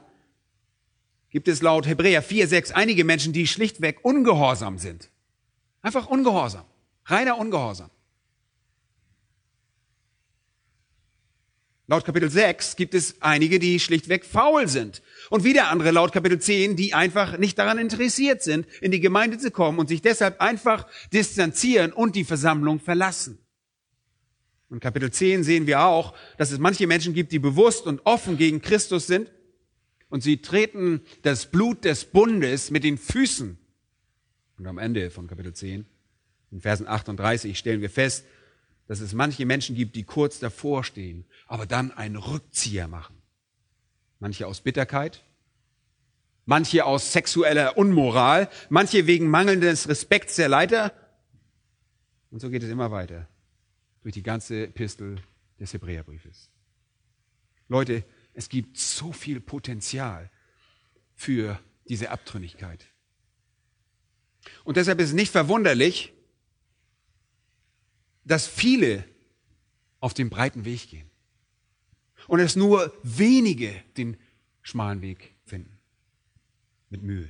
gibt 1.30 1.48
es 1.48 1.62
laut 1.62 1.88
Hebräer 1.88 2.24
4,6 2.24 2.74
einige 2.74 3.04
Menschen, 3.04 3.34
die 3.34 3.48
schlichtweg 3.48 4.04
ungehorsam 4.04 4.78
sind. 4.78 5.10
Einfach 5.82 6.08
ungehorsam. 6.08 6.66
Reiner 7.06 7.38
Ungehorsam. 7.38 7.90
Laut 11.88 12.04
Kapitel 12.04 12.32
6 12.32 12.78
gibt 12.78 12.96
es 12.96 13.22
einige, 13.22 13.60
die 13.60 13.80
schlichtweg 13.80 14.26
faul 14.26 14.68
sind. 14.68 15.04
Und 15.30 15.44
wieder 15.44 15.70
andere 15.70 15.92
laut 15.92 16.12
Kapitel 16.12 16.40
10, 16.40 16.76
die 16.76 16.96
einfach 16.96 17.38
nicht 17.38 17.60
daran 17.60 17.78
interessiert 17.78 18.42
sind, 18.42 18.66
in 18.82 18.92
die 18.92 19.00
Gemeinde 19.00 19.38
zu 19.38 19.52
kommen 19.52 19.78
und 19.78 19.88
sich 19.88 20.02
deshalb 20.02 20.42
einfach 20.42 20.88
distanzieren 21.14 21.94
und 21.94 22.16
die 22.16 22.24
Versammlung 22.24 22.80
verlassen. 22.80 23.45
In 24.72 24.80
Kapitel 24.80 25.12
10 25.12 25.44
sehen 25.44 25.68
wir 25.68 25.82
auch, 25.82 26.16
dass 26.38 26.52
es 26.52 26.60
manche 26.60 26.88
Menschen 26.88 27.14
gibt, 27.14 27.32
die 27.32 27.40
bewusst 27.40 27.86
und 27.86 28.02
offen 28.06 28.38
gegen 28.38 28.62
Christus 28.62 29.06
sind 29.08 29.32
und 30.10 30.22
sie 30.22 30.42
treten 30.42 31.02
das 31.22 31.46
Blut 31.46 31.86
des 31.86 32.06
Bundes 32.06 32.72
mit 32.72 32.84
den 32.84 32.98
Füßen. 32.98 33.58
Und 34.58 34.68
am 34.68 34.78
Ende 34.78 35.12
von 35.12 35.28
Kapitel 35.28 35.54
10, 35.54 35.86
in 36.52 36.62
Versen 36.62 36.88
38, 36.88 37.58
stellen 37.58 37.82
wir 37.82 37.90
fest, 37.90 38.26
dass 38.88 39.02
es 39.02 39.14
manche 39.14 39.46
Menschen 39.46 39.76
gibt, 39.76 39.96
die 39.96 40.04
kurz 40.04 40.40
davor 40.40 40.84
stehen, 40.84 41.26
aber 41.48 41.66
dann 41.66 41.92
einen 41.92 42.16
Rückzieher 42.16 42.88
machen. 42.88 43.22
Manche 44.20 44.48
aus 44.48 44.62
Bitterkeit, 44.62 45.24
manche 46.46 46.86
aus 46.86 47.12
sexueller 47.12 47.78
Unmoral, 47.78 48.50
manche 48.70 49.06
wegen 49.06 49.28
mangelndes 49.28 49.90
Respekts 49.90 50.36
der 50.36 50.50
Leiter. 50.50 50.94
Und 52.32 52.40
so 52.40 52.50
geht 52.50 52.64
es 52.64 52.70
immer 52.70 52.92
weiter 52.92 53.28
durch 54.06 54.14
die 54.14 54.22
ganze 54.22 54.66
Epistel 54.66 55.20
des 55.60 55.74
Hebräerbriefes. 55.74 56.52
Leute, 57.68 58.04
es 58.36 58.50
gibt 58.50 58.78
so 58.78 59.12
viel 59.12 59.40
Potenzial 59.40 60.30
für 61.16 61.60
diese 61.90 62.12
Abtrünnigkeit. 62.12 62.86
Und 64.64 64.78
deshalb 64.78 65.00
ist 65.00 65.08
es 65.08 65.16
nicht 65.16 65.32
verwunderlich, 65.32 66.14
dass 68.24 68.46
viele 68.46 69.06
auf 70.02 70.14
den 70.14 70.30
breiten 70.30 70.66
Weg 70.66 70.88
gehen 70.88 71.10
und 72.28 72.40
es 72.40 72.56
nur 72.56 72.96
wenige 73.02 73.74
den 73.98 74.18
schmalen 74.62 75.02
Weg 75.02 75.34
finden. 75.48 75.80
Mit 76.92 77.02
Mühe. 77.02 77.30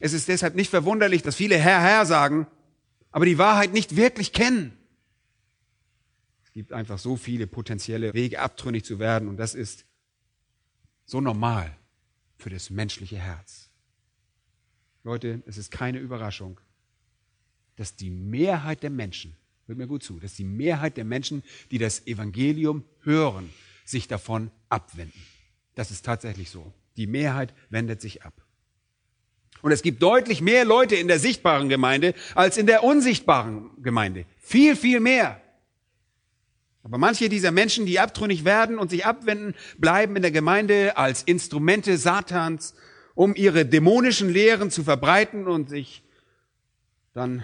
Es 0.00 0.12
ist 0.12 0.26
deshalb 0.26 0.56
nicht 0.56 0.70
verwunderlich, 0.70 1.22
dass 1.22 1.36
viele 1.36 1.56
Herr, 1.56 1.80
Herr 1.80 2.04
sagen, 2.04 2.48
aber 3.12 3.26
die 3.26 3.38
Wahrheit 3.38 3.72
nicht 3.72 3.94
wirklich 3.94 4.32
kennen. 4.32 4.76
Es 6.54 6.60
gibt 6.60 6.72
einfach 6.72 6.98
so 6.98 7.16
viele 7.16 7.46
potenzielle 7.46 8.14
Wege, 8.14 8.40
abtrünnig 8.40 8.84
zu 8.84 8.98
werden 8.98 9.28
und 9.28 9.36
das 9.36 9.54
ist 9.54 9.84
so 11.04 11.20
normal 11.20 11.76
für 12.38 12.48
das 12.48 12.70
menschliche 12.70 13.18
Herz. 13.18 13.70
Leute, 15.02 15.42
es 15.46 15.58
ist 15.58 15.70
keine 15.70 15.98
Überraschung, 15.98 16.60
dass 17.76 17.96
die 17.96 18.10
Mehrheit 18.10 18.82
der 18.82 18.90
Menschen 18.90 19.36
Hört 19.66 19.78
mir 19.78 19.86
gut 19.86 20.02
zu, 20.02 20.20
dass 20.20 20.34
die 20.34 20.44
Mehrheit 20.44 20.96
der 20.96 21.04
Menschen, 21.04 21.42
die 21.70 21.78
das 21.78 22.06
Evangelium 22.06 22.84
hören, 23.02 23.50
sich 23.84 24.08
davon 24.08 24.50
abwenden. 24.68 25.20
Das 25.74 25.90
ist 25.90 26.04
tatsächlich 26.04 26.50
so. 26.50 26.72
Die 26.96 27.06
Mehrheit 27.06 27.54
wendet 27.70 28.00
sich 28.00 28.22
ab. 28.22 28.34
Und 29.62 29.72
es 29.72 29.80
gibt 29.80 30.02
deutlich 30.02 30.42
mehr 30.42 30.66
Leute 30.66 30.94
in 30.94 31.08
der 31.08 31.18
sichtbaren 31.18 31.70
Gemeinde 31.70 32.14
als 32.34 32.58
in 32.58 32.66
der 32.66 32.84
unsichtbaren 32.84 33.70
Gemeinde. 33.82 34.26
Viel, 34.38 34.76
viel 34.76 35.00
mehr. 35.00 35.40
Aber 36.84 36.98
manche 36.98 37.30
dieser 37.30 37.50
Menschen, 37.50 37.86
die 37.86 37.98
abtrünnig 37.98 38.44
werden 38.44 38.78
und 38.78 38.90
sich 38.90 39.06
abwenden, 39.06 39.54
bleiben 39.78 40.16
in 40.16 40.22
der 40.22 40.30
Gemeinde 40.30 40.98
als 40.98 41.22
Instrumente 41.22 41.96
Satans, 41.96 42.74
um 43.14 43.34
ihre 43.34 43.64
dämonischen 43.64 44.28
Lehren 44.28 44.70
zu 44.70 44.84
verbreiten 44.84 45.48
und 45.48 45.70
sich 45.70 46.02
dann 47.14 47.42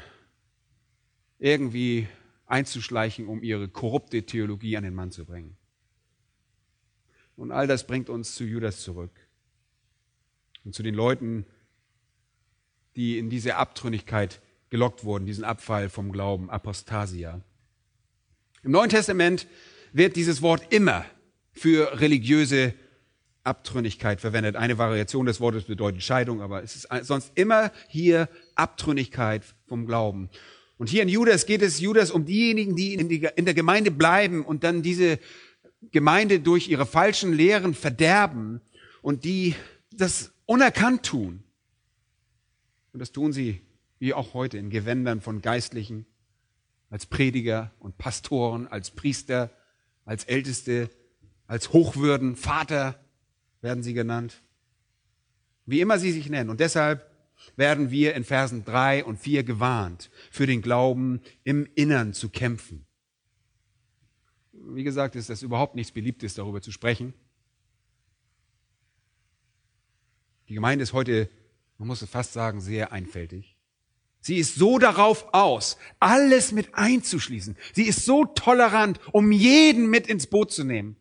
irgendwie 1.38 2.06
einzuschleichen, 2.44 3.28
um 3.28 3.42
ihre 3.42 3.68
korrupte 3.68 4.24
Theologie 4.24 4.76
an 4.76 4.84
den 4.84 4.94
Mann 4.94 5.10
zu 5.10 5.24
bringen. 5.24 5.56
Und 7.34 7.50
all 7.50 7.66
das 7.66 7.86
bringt 7.86 8.10
uns 8.10 8.34
zu 8.34 8.44
Judas 8.44 8.82
zurück 8.82 9.12
und 10.64 10.74
zu 10.74 10.82
den 10.82 10.94
Leuten, 10.94 11.46
die 12.94 13.16
in 13.16 13.30
diese 13.30 13.56
Abtrünnigkeit 13.56 14.42
gelockt 14.68 15.04
wurden, 15.04 15.24
diesen 15.24 15.44
Abfall 15.44 15.88
vom 15.88 16.12
Glauben, 16.12 16.50
Apostasia. 16.50 17.40
Im 18.62 18.72
Neuen 18.72 18.90
Testament 18.90 19.46
wird 19.92 20.16
dieses 20.16 20.42
Wort 20.42 20.72
immer 20.72 21.06
für 21.52 22.00
religiöse 22.00 22.74
Abtrünnigkeit 23.42 24.20
verwendet. 24.20 24.56
Eine 24.56 24.76
Variation 24.76 25.24
des 25.24 25.40
Wortes 25.40 25.64
bedeutet 25.64 26.02
Scheidung, 26.02 26.42
aber 26.42 26.62
es 26.62 26.76
ist 26.76 26.88
sonst 27.02 27.32
immer 27.36 27.72
hier 27.88 28.28
Abtrünnigkeit 28.54 29.42
vom 29.66 29.86
Glauben. 29.86 30.28
Und 30.76 30.90
hier 30.90 31.02
in 31.02 31.08
Judas 31.08 31.46
geht 31.46 31.62
es 31.62 31.80
Judas 31.80 32.10
um 32.10 32.26
diejenigen, 32.26 32.76
die 32.76 32.94
in, 32.94 33.44
der 33.44 33.54
Gemeinde 33.54 33.90
bleiben 33.90 34.44
und 34.44 34.62
dann 34.62 34.82
diese 34.82 35.18
Gemeinde 35.90 36.40
durch 36.40 36.68
ihre 36.68 36.84
falschen 36.84 37.32
Lehren 37.32 37.74
verderben 37.74 38.60
und 39.00 39.24
die 39.24 39.54
das 39.90 40.32
unerkannt 40.44 41.04
tun. 41.04 41.42
Und 42.92 43.00
das 43.00 43.12
tun 43.12 43.32
sie 43.32 43.62
wie 43.98 44.12
auch 44.12 44.34
heute 44.34 44.58
in 44.58 44.70
Gewändern 44.70 45.20
von 45.20 45.40
Geistlichen, 45.42 46.06
als 46.90 47.06
Prediger 47.06 47.72
und 47.78 47.96
Pastoren, 47.96 48.66
als 48.66 48.90
Priester, 48.90 49.50
als 50.04 50.24
Älteste, 50.24 50.90
als 51.46 51.72
Hochwürden, 51.72 52.36
Vater 52.36 52.98
werden 53.60 53.82
sie 53.82 53.94
genannt. 53.94 54.42
Wie 55.66 55.80
immer 55.80 55.98
sie 55.98 56.12
sich 56.12 56.28
nennen. 56.28 56.50
Und 56.50 56.60
deshalb 56.60 57.08
werden 57.56 57.90
wir 57.90 58.14
in 58.14 58.24
Versen 58.24 58.64
drei 58.64 59.04
und 59.04 59.18
vier 59.18 59.44
gewarnt, 59.44 60.10
für 60.30 60.46
den 60.46 60.62
Glauben 60.62 61.20
im 61.44 61.68
Innern 61.74 62.12
zu 62.12 62.28
kämpfen. 62.28 62.86
Wie 64.52 64.84
gesagt, 64.84 65.16
ist 65.16 65.30
das 65.30 65.42
überhaupt 65.42 65.74
nichts 65.74 65.92
Beliebtes, 65.92 66.34
darüber 66.34 66.60
zu 66.60 66.72
sprechen. 66.72 67.14
Die 70.48 70.54
Gemeinde 70.54 70.82
ist 70.82 70.92
heute, 70.92 71.30
man 71.78 71.88
muss 71.88 72.02
es 72.02 72.10
fast 72.10 72.32
sagen, 72.32 72.60
sehr 72.60 72.92
einfältig. 72.92 73.56
Sie 74.20 74.36
ist 74.36 74.56
so 74.56 74.78
darauf 74.78 75.32
aus, 75.32 75.78
alles 75.98 76.52
mit 76.52 76.74
einzuschließen. 76.74 77.56
Sie 77.72 77.84
ist 77.84 78.04
so 78.04 78.26
tolerant, 78.26 79.00
um 79.12 79.32
jeden 79.32 79.88
mit 79.88 80.06
ins 80.06 80.26
Boot 80.26 80.52
zu 80.52 80.62
nehmen. 80.62 80.96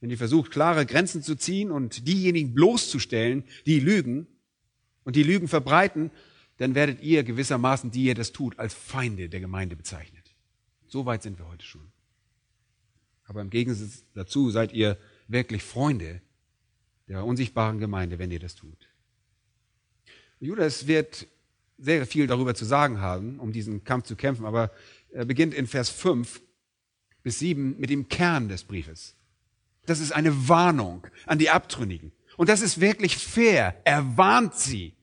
Wenn 0.00 0.10
ihr 0.10 0.18
versucht, 0.18 0.52
klare 0.52 0.86
Grenzen 0.86 1.22
zu 1.22 1.34
ziehen 1.34 1.72
und 1.72 2.06
diejenigen 2.06 2.54
bloßzustellen, 2.54 3.42
die 3.66 3.80
lügen 3.80 4.28
und 5.02 5.16
die 5.16 5.24
Lügen 5.24 5.48
verbreiten, 5.48 6.12
dann 6.58 6.76
werdet 6.76 7.02
ihr 7.02 7.24
gewissermaßen, 7.24 7.90
die 7.90 8.04
ihr 8.04 8.14
das 8.14 8.32
tut, 8.32 8.58
als 8.60 8.74
Feinde 8.74 9.28
der 9.28 9.40
Gemeinde 9.40 9.74
bezeichnet. 9.74 10.36
So 10.86 11.04
weit 11.04 11.22
sind 11.22 11.38
wir 11.38 11.48
heute 11.48 11.64
schon. 11.64 11.92
Aber 13.24 13.40
im 13.40 13.50
Gegensatz 13.50 14.04
dazu 14.14 14.50
seid 14.50 14.72
ihr 14.72 14.98
wirklich 15.26 15.62
Freunde 15.62 16.22
der 17.08 17.24
unsichtbaren 17.24 17.78
Gemeinde, 17.78 18.18
wenn 18.18 18.30
ihr 18.30 18.40
das 18.40 18.54
tut. 18.54 18.87
Judas 20.40 20.86
wird 20.86 21.26
sehr 21.78 22.06
viel 22.06 22.26
darüber 22.26 22.54
zu 22.54 22.64
sagen 22.64 23.00
haben, 23.00 23.38
um 23.38 23.52
diesen 23.52 23.84
Kampf 23.84 24.06
zu 24.06 24.16
kämpfen, 24.16 24.44
aber 24.46 24.70
er 25.10 25.24
beginnt 25.24 25.54
in 25.54 25.66
Vers 25.66 25.90
5 25.90 26.40
bis 27.22 27.38
7 27.38 27.78
mit 27.78 27.90
dem 27.90 28.08
Kern 28.08 28.48
des 28.48 28.64
Briefes. 28.64 29.14
Das 29.86 30.00
ist 30.00 30.12
eine 30.12 30.48
Warnung 30.48 31.06
an 31.26 31.38
die 31.38 31.50
Abtrünnigen. 31.50 32.12
Und 32.36 32.48
das 32.48 32.60
ist 32.60 32.80
wirklich 32.80 33.16
fair. 33.16 33.80
Er 33.84 34.16
warnt 34.16 34.54
sie. 34.54 34.94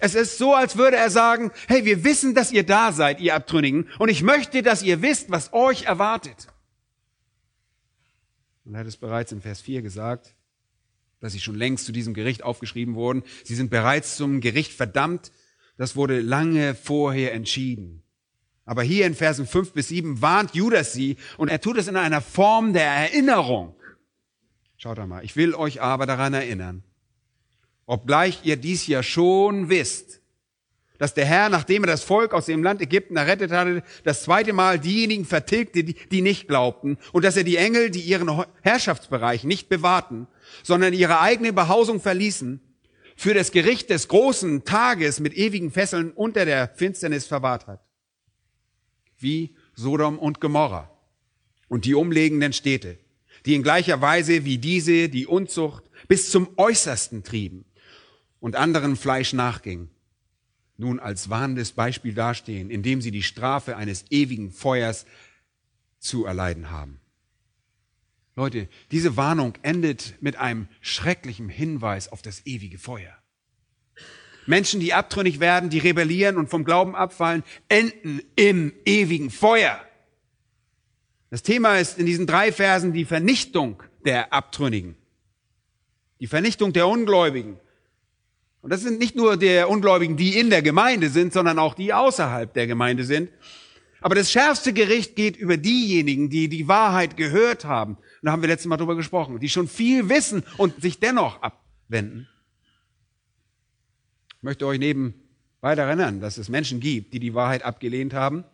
Es 0.00 0.14
ist 0.14 0.38
so, 0.38 0.54
als 0.54 0.76
würde 0.76 0.96
er 0.96 1.10
sagen, 1.10 1.52
hey, 1.68 1.84
wir 1.84 2.02
wissen, 2.02 2.34
dass 2.34 2.50
ihr 2.50 2.64
da 2.64 2.92
seid, 2.92 3.20
ihr 3.20 3.34
Abtrünnigen, 3.34 3.88
und 3.98 4.08
ich 4.08 4.22
möchte, 4.22 4.62
dass 4.62 4.82
ihr 4.82 5.02
wisst, 5.02 5.30
was 5.30 5.52
euch 5.52 5.84
erwartet. 5.84 6.48
Und 8.64 8.74
er 8.74 8.80
hat 8.80 8.86
es 8.86 8.96
bereits 8.96 9.30
in 9.30 9.40
Vers 9.40 9.60
4 9.60 9.82
gesagt, 9.82 10.33
dass 11.24 11.32
sie 11.32 11.40
schon 11.40 11.54
längst 11.54 11.86
zu 11.86 11.92
diesem 11.92 12.12
Gericht 12.12 12.42
aufgeschrieben 12.42 12.96
wurden. 12.96 13.22
Sie 13.44 13.54
sind 13.54 13.70
bereits 13.70 14.18
zum 14.18 14.42
Gericht 14.42 14.74
verdammt. 14.74 15.32
Das 15.78 15.96
wurde 15.96 16.20
lange 16.20 16.74
vorher 16.74 17.32
entschieden. 17.32 18.02
Aber 18.66 18.82
hier 18.82 19.06
in 19.06 19.14
Versen 19.14 19.46
5 19.46 19.72
bis 19.72 19.88
7 19.88 20.20
warnt 20.20 20.54
Judas 20.54 20.92
sie 20.92 21.16
und 21.38 21.48
er 21.48 21.62
tut 21.62 21.78
es 21.78 21.88
in 21.88 21.96
einer 21.96 22.20
Form 22.20 22.74
der 22.74 22.84
Erinnerung. 22.84 23.74
Schaut 24.76 24.98
einmal, 24.98 25.24
ich 25.24 25.34
will 25.34 25.54
euch 25.54 25.80
aber 25.80 26.04
daran 26.04 26.34
erinnern, 26.34 26.84
obgleich 27.86 28.40
ihr 28.42 28.58
dies 28.58 28.86
ja 28.86 29.02
schon 29.02 29.70
wisst, 29.70 30.20
dass 30.98 31.14
der 31.14 31.24
Herr, 31.24 31.48
nachdem 31.48 31.84
er 31.84 31.88
das 31.88 32.04
Volk 32.04 32.34
aus 32.34 32.44
dem 32.44 32.62
Land 32.62 32.82
Ägypten 32.82 33.16
errettet 33.16 33.50
hatte, 33.50 33.82
das 34.04 34.24
zweite 34.24 34.52
Mal 34.52 34.78
diejenigen 34.78 35.24
vertilgte, 35.24 35.84
die 35.84 36.20
nicht 36.20 36.48
glaubten, 36.48 36.98
und 37.12 37.24
dass 37.24 37.38
er 37.38 37.44
die 37.44 37.56
Engel, 37.56 37.90
die 37.90 38.02
ihren 38.02 38.44
Herrschaftsbereich 38.60 39.44
nicht 39.44 39.70
bewahrten, 39.70 40.28
sondern 40.62 40.92
ihre 40.92 41.20
eigene 41.20 41.52
Behausung 41.52 42.00
verließen, 42.00 42.60
für 43.16 43.34
das 43.34 43.52
Gericht 43.52 43.90
des 43.90 44.08
großen 44.08 44.64
Tages 44.64 45.20
mit 45.20 45.34
ewigen 45.34 45.70
Fesseln 45.70 46.10
unter 46.12 46.44
der 46.44 46.68
Finsternis 46.68 47.26
verwahrt 47.26 47.66
hat. 47.66 47.80
Wie 49.18 49.54
Sodom 49.74 50.18
und 50.18 50.40
Gomorra 50.40 50.90
und 51.68 51.84
die 51.84 51.94
umliegenden 51.94 52.52
Städte 52.52 52.98
die 53.44 53.54
in 53.54 53.62
gleicher 53.62 54.00
Weise 54.00 54.44
wie 54.44 54.58
diese 54.58 55.08
die 55.08 55.26
Unzucht 55.26 55.84
bis 56.08 56.30
zum 56.30 56.48
Äußersten 56.56 57.24
trieben 57.24 57.64
und 58.40 58.56
anderen 58.56 58.96
Fleisch 58.96 59.32
nachgingen, 59.32 59.90
nun 60.76 60.98
als 60.98 61.30
warnendes 61.30 61.72
Beispiel 61.72 62.14
dastehen, 62.14 62.70
indem 62.70 63.00
sie 63.00 63.10
die 63.10 63.22
Strafe 63.22 63.76
eines 63.76 64.06
ewigen 64.10 64.50
Feuers 64.50 65.06
zu 65.98 66.24
erleiden 66.24 66.70
haben. 66.70 67.00
Leute, 68.36 68.68
diese 68.90 69.16
Warnung 69.16 69.54
endet 69.62 70.14
mit 70.20 70.36
einem 70.36 70.68
schrecklichen 70.80 71.48
Hinweis 71.48 72.10
auf 72.10 72.20
das 72.20 72.44
ewige 72.46 72.78
Feuer. 72.78 73.16
Menschen, 74.46 74.80
die 74.80 74.92
abtrünnig 74.92 75.40
werden, 75.40 75.70
die 75.70 75.78
rebellieren 75.78 76.36
und 76.36 76.50
vom 76.50 76.64
Glauben 76.64 76.94
abfallen, 76.94 77.44
enden 77.68 78.20
im 78.36 78.72
ewigen 78.84 79.30
Feuer. 79.30 79.80
Das 81.30 81.42
Thema 81.42 81.78
ist 81.78 81.98
in 81.98 82.06
diesen 82.06 82.26
drei 82.26 82.52
Versen 82.52 82.92
die 82.92 83.04
Vernichtung 83.04 83.82
der 84.04 84.32
Abtrünnigen. 84.32 84.96
Die 86.20 86.26
Vernichtung 86.26 86.72
der 86.72 86.88
Ungläubigen. 86.88 87.58
Und 88.60 88.70
das 88.70 88.82
sind 88.82 88.98
nicht 88.98 89.16
nur 89.16 89.36
der 89.36 89.68
Ungläubigen, 89.68 90.16
die 90.16 90.38
in 90.38 90.50
der 90.50 90.62
Gemeinde 90.62 91.08
sind, 91.08 91.32
sondern 91.32 91.58
auch 91.58 91.74
die 91.74 91.92
außerhalb 91.92 92.52
der 92.52 92.66
Gemeinde 92.66 93.04
sind. 93.04 93.30
Aber 94.00 94.14
das 94.14 94.30
schärfste 94.30 94.72
Gericht 94.72 95.16
geht 95.16 95.36
über 95.36 95.56
diejenigen, 95.56 96.28
die 96.28 96.48
die 96.48 96.68
Wahrheit 96.68 97.16
gehört 97.16 97.64
haben. 97.64 97.96
Da 98.24 98.32
haben 98.32 98.42
wir 98.42 98.48
letztes 98.48 98.68
Mal 98.68 98.76
drüber 98.76 98.96
gesprochen, 98.96 99.38
die 99.38 99.48
schon 99.48 99.68
viel 99.68 100.08
wissen 100.08 100.44
und 100.56 100.80
sich 100.80 100.98
dennoch 100.98 101.42
abwenden. 101.42 102.26
Ich 104.38 104.42
möchte 104.42 104.66
euch 104.66 104.78
nebenbei 104.78 105.74
erinnern, 105.74 106.20
dass 106.20 106.38
es 106.38 106.48
Menschen 106.48 106.80
gibt, 106.80 107.12
die 107.12 107.20
die 107.20 107.34
Wahrheit 107.34 107.62
abgelehnt 107.64 108.14
haben 108.14 108.44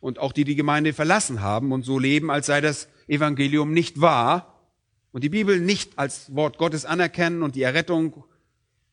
und 0.00 0.18
auch 0.18 0.32
die 0.32 0.44
die 0.44 0.54
Gemeinde 0.54 0.92
verlassen 0.92 1.40
haben 1.40 1.72
und 1.72 1.82
so 1.84 1.98
leben, 1.98 2.30
als 2.30 2.46
sei 2.46 2.60
das 2.60 2.88
Evangelium 3.08 3.72
nicht 3.72 4.00
wahr 4.00 4.68
und 5.12 5.24
die 5.24 5.30
Bibel 5.30 5.60
nicht 5.60 5.98
als 5.98 6.34
Wort 6.34 6.58
Gottes 6.58 6.84
anerkennen 6.84 7.42
und 7.42 7.54
die 7.54 7.62
Errettung, 7.62 8.24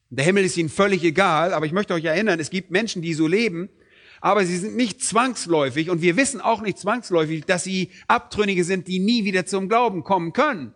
der 0.10 0.24
Himmel 0.24 0.46
ist 0.46 0.56
ihnen 0.56 0.70
völlig 0.70 1.04
egal, 1.04 1.54
aber 1.54 1.66
ich 1.66 1.74
möchte 1.74 1.94
euch 1.94 2.06
erinnern, 2.06 2.40
es 2.40 2.50
gibt 2.50 2.72
Menschen, 2.72 3.02
die 3.02 3.14
so 3.14 3.28
leben, 3.28 3.70
aber 4.24 4.46
sie 4.46 4.58
sind 4.58 4.78
nicht 4.78 5.04
zwangsläufig 5.04 5.90
und 5.90 6.02
wir 6.02 6.16
wissen 6.16 6.40
auch 6.40 6.62
nicht 6.62 6.78
zwangsläufig, 6.78 7.44
dass 7.44 7.66
sie 7.66 7.92
Abtrünnige 8.08 8.64
sind, 8.64 8.88
die 8.88 9.00
nie 9.00 9.26
wieder 9.26 9.46
zum 9.46 9.68
Glauben 9.68 10.06
kommen 10.06 10.32
können. 10.32 10.74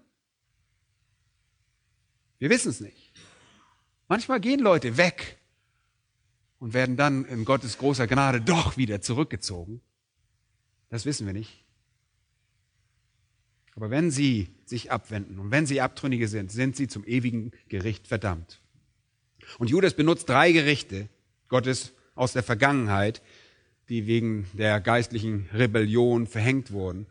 Wir 2.39 2.49
wissen 2.49 2.71
es 2.71 2.81
nicht. 2.81 3.13
Manchmal 4.10 4.41
gehen 4.41 4.60
Leute 4.60 4.97
weg 4.97 5.38
und 6.60 6.73
werden 6.73 6.97
dann 6.97 7.23
in 7.23 7.45
Gottes 7.45 7.77
großer 7.77 8.05
Gnade 8.05 8.41
doch 8.41 8.75
wieder 8.75 8.99
zurückgezogen. 8.99 9.79
Das 10.89 11.05
wissen 11.05 11.25
wir 11.25 11.33
nicht. 11.33 11.63
Aber 13.75 13.89
wenn 13.89 14.12
sie 14.12 14.49
sich 14.65 14.91
abwenden 14.91 15.39
und 15.39 15.51
wenn 15.51 15.65
sie 15.65 15.79
Abtrünnige 15.79 16.27
sind, 16.27 16.51
sind 16.51 16.75
sie 16.75 16.89
zum 16.89 17.05
ewigen 17.05 17.51
Gericht 17.69 18.10
verdammt. 18.10 18.60
Und 19.57 19.69
Judas 19.69 19.93
benutzt 19.93 20.27
drei 20.27 20.51
Gerichte 20.51 21.07
Gottes 21.47 21.93
aus 22.17 22.33
der 22.33 22.43
Vergangenheit, 22.43 23.21
die 23.89 24.08
wegen 24.08 24.47
der 24.54 24.82
geistlichen 24.82 25.50
Rebellion 25.54 26.28
verhängt 26.28 26.71
wurden. 26.71 27.08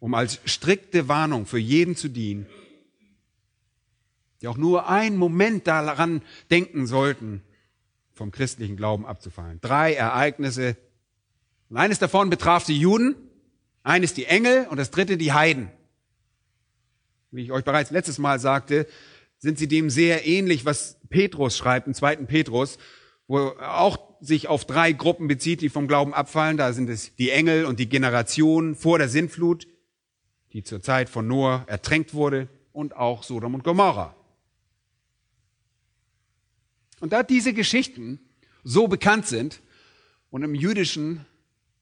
um 0.00 0.14
als 0.14 0.40
strikte 0.44 1.08
Warnung 1.08 1.44
für 1.46 1.58
jeden 1.58 1.96
zu 1.96 2.08
dienen, 2.08 2.46
die 4.40 4.48
auch 4.48 4.56
nur 4.56 4.88
einen 4.88 5.16
Moment 5.16 5.66
daran 5.66 6.22
denken 6.50 6.86
sollten, 6.86 7.42
vom 8.12 8.30
christlichen 8.30 8.76
Glauben 8.76 9.06
abzufallen. 9.06 9.60
Drei 9.60 9.94
Ereignisse. 9.94 10.76
Und 11.68 11.76
eines 11.76 11.98
davon 11.98 12.30
betraf 12.30 12.64
die 12.64 12.78
Juden, 12.78 13.16
eines 13.82 14.14
die 14.14 14.26
Engel 14.26 14.66
und 14.68 14.76
das 14.76 14.90
dritte 14.90 15.16
die 15.16 15.32
Heiden. 15.32 15.70
Wie 17.30 17.42
ich 17.42 17.52
euch 17.52 17.64
bereits 17.64 17.90
letztes 17.90 18.18
Mal 18.18 18.38
sagte, 18.38 18.86
sind 19.38 19.58
sie 19.58 19.68
dem 19.68 19.90
sehr 19.90 20.26
ähnlich, 20.26 20.64
was 20.64 20.98
Petrus 21.08 21.56
schreibt 21.56 21.86
im 21.86 21.94
zweiten 21.94 22.26
Petrus, 22.26 22.78
wo 23.26 23.38
auch 23.60 23.98
sich 24.20 24.48
auf 24.48 24.64
drei 24.64 24.92
Gruppen 24.92 25.28
bezieht, 25.28 25.60
die 25.60 25.68
vom 25.68 25.88
Glauben 25.88 26.14
abfallen. 26.14 26.56
Da 26.56 26.72
sind 26.72 26.88
es 26.88 27.14
die 27.16 27.30
Engel 27.30 27.64
und 27.64 27.78
die 27.78 27.88
Generation 27.88 28.74
vor 28.74 28.98
der 28.98 29.08
Sintflut, 29.08 29.66
die 30.52 30.62
zur 30.62 30.82
Zeit 30.82 31.08
von 31.08 31.26
Noah 31.26 31.64
ertränkt 31.66 32.14
wurde, 32.14 32.48
und 32.78 32.94
auch 32.94 33.24
Sodom 33.24 33.54
und 33.54 33.64
Gomorra. 33.64 34.14
Und 37.00 37.12
da 37.12 37.24
diese 37.24 37.52
Geschichten 37.52 38.20
so 38.62 38.86
bekannt 38.86 39.26
sind 39.26 39.62
und 40.30 40.44
im 40.44 40.54
jüdischen 40.54 41.26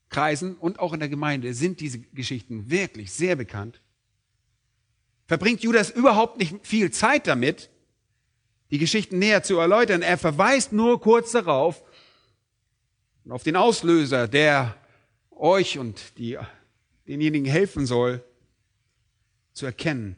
Kreisen 0.09 0.57
und 0.57 0.79
auch 0.79 0.95
in 0.95 1.01
der 1.01 1.11
Gemeinde 1.11 1.53
sind 1.53 1.81
diese 1.81 1.99
Geschichten 1.99 2.71
wirklich 2.71 3.13
sehr 3.13 3.37
bekannt, 3.37 3.83
verbringt 5.27 5.63
Judas 5.63 5.91
überhaupt 5.91 6.39
nicht 6.39 6.67
viel 6.67 6.91
Zeit 6.91 7.27
damit, 7.27 7.69
die 8.71 8.79
Geschichten 8.79 9.19
näher 9.19 9.43
zu 9.43 9.59
erläutern. 9.59 10.01
Er 10.01 10.17
verweist 10.17 10.73
nur 10.73 11.01
kurz 11.01 11.33
darauf, 11.33 11.83
auf 13.29 13.43
den 13.43 13.57
Auslöser, 13.57 14.29
der 14.29 14.77
euch 15.31 15.79
und 15.79 16.19
die, 16.19 16.39
denjenigen 17.07 17.51
helfen 17.51 17.87
soll, 17.87 18.23
zu 19.53 19.67
erkennen. 19.67 20.17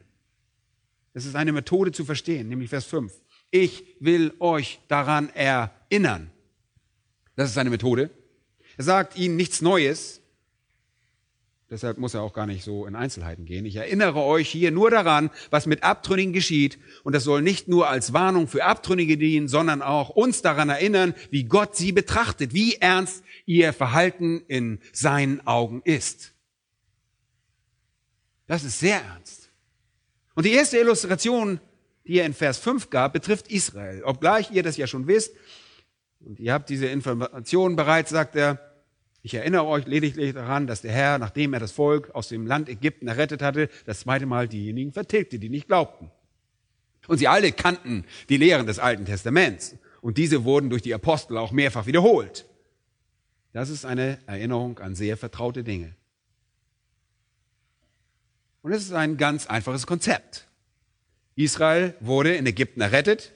Es 1.13 1.25
ist 1.25 1.35
eine 1.35 1.51
Methode 1.51 1.91
zu 1.91 2.05
verstehen, 2.05 2.49
nämlich 2.49 2.69
Vers 2.69 2.85
5. 2.85 3.11
Ich 3.51 3.95
will 3.99 4.33
euch 4.39 4.79
daran 4.87 5.29
erinnern. 5.29 6.31
Das 7.35 7.49
ist 7.49 7.55
seine 7.55 7.69
Methode. 7.69 8.11
Er 8.77 8.83
sagt 8.83 9.17
ihnen 9.17 9.35
nichts 9.35 9.61
Neues. 9.61 10.21
Deshalb 11.69 11.97
muss 11.99 12.15
er 12.15 12.21
auch 12.21 12.33
gar 12.33 12.47
nicht 12.47 12.63
so 12.63 12.85
in 12.85 12.95
Einzelheiten 12.95 13.45
gehen. 13.45 13.65
Ich 13.65 13.75
erinnere 13.75 14.23
euch 14.23 14.49
hier 14.49 14.71
nur 14.71 14.89
daran, 14.89 15.29
was 15.51 15.67
mit 15.67 15.83
Abtrünnigen 15.83 16.33
geschieht. 16.33 16.79
Und 17.03 17.13
das 17.13 17.23
soll 17.23 17.41
nicht 17.41 17.67
nur 17.67 17.87
als 17.89 18.11
Warnung 18.11 18.47
für 18.47 18.65
Abtrünnige 18.65 19.17
dienen, 19.17 19.47
sondern 19.47 19.81
auch 19.81 20.09
uns 20.09 20.41
daran 20.41 20.69
erinnern, 20.69 21.13
wie 21.29 21.43
Gott 21.43 21.75
sie 21.75 21.91
betrachtet, 21.91 22.53
wie 22.53 22.75
ernst 22.75 23.23
ihr 23.45 23.71
Verhalten 23.71 24.41
in 24.47 24.79
seinen 24.93 25.45
Augen 25.45 25.81
ist. 25.85 26.33
Das 28.47 28.63
ist 28.63 28.79
sehr 28.79 29.01
ernst. 29.03 29.51
Und 30.33 30.45
die 30.45 30.53
erste 30.53 30.79
Illustration 30.79 31.59
die 32.09 32.17
er 32.17 32.25
in 32.25 32.33
Vers 32.33 32.57
5 32.57 32.89
gab, 32.89 33.13
betrifft 33.13 33.51
Israel. 33.51 34.03
Obgleich 34.03 34.49
ihr 34.49 34.63
das 34.63 34.77
ja 34.77 34.87
schon 34.87 35.05
wisst, 35.05 35.35
und 36.21 36.39
ihr 36.39 36.51
habt 36.53 36.69
diese 36.69 36.87
Informationen 36.87 37.75
bereits, 37.75 38.09
sagt 38.09 38.35
er, 38.35 38.68
ich 39.21 39.33
erinnere 39.33 39.65
euch 39.65 39.85
lediglich 39.85 40.33
daran, 40.33 40.65
dass 40.65 40.81
der 40.81 40.91
Herr, 40.91 41.17
nachdem 41.17 41.53
er 41.53 41.59
das 41.59 41.71
Volk 41.71 42.13
aus 42.15 42.29
dem 42.29 42.47
Land 42.47 42.69
Ägypten 42.69 43.07
errettet 43.07 43.41
hatte, 43.41 43.69
das 43.85 44.01
zweite 44.01 44.25
Mal 44.25 44.47
diejenigen 44.47 44.93
vertilgte, 44.93 45.39
die 45.39 45.49
nicht 45.49 45.67
glaubten. 45.67 46.09
Und 47.07 47.17
sie 47.17 47.27
alle 47.27 47.51
kannten 47.51 48.05
die 48.29 48.37
Lehren 48.37 48.67
des 48.67 48.79
Alten 48.79 49.05
Testaments. 49.05 49.75
Und 50.01 50.17
diese 50.17 50.45
wurden 50.45 50.69
durch 50.69 50.81
die 50.81 50.93
Apostel 50.93 51.37
auch 51.37 51.51
mehrfach 51.51 51.85
wiederholt. 51.85 52.45
Das 53.51 53.69
ist 53.69 53.83
eine 53.83 54.19
Erinnerung 54.27 54.79
an 54.79 54.95
sehr 54.95 55.17
vertraute 55.17 55.63
Dinge. 55.63 55.95
Und 58.61 58.71
es 58.71 58.83
ist 58.83 58.93
ein 58.93 59.17
ganz 59.17 59.47
einfaches 59.47 59.87
Konzept. 59.87 60.47
Israel 61.35 61.95
wurde 61.99 62.35
in 62.35 62.45
Ägypten 62.45 62.81
errettet. 62.81 63.33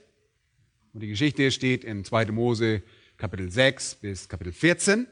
Und 0.94 1.02
die 1.02 1.08
Geschichte 1.08 1.52
steht 1.52 1.84
in 1.84 2.06
2. 2.06 2.28
Mose 2.28 2.84
Kapitel 3.18 3.50
6 3.50 3.96
bis 3.96 4.30
Kapitel 4.30 4.54
14. 4.54 5.08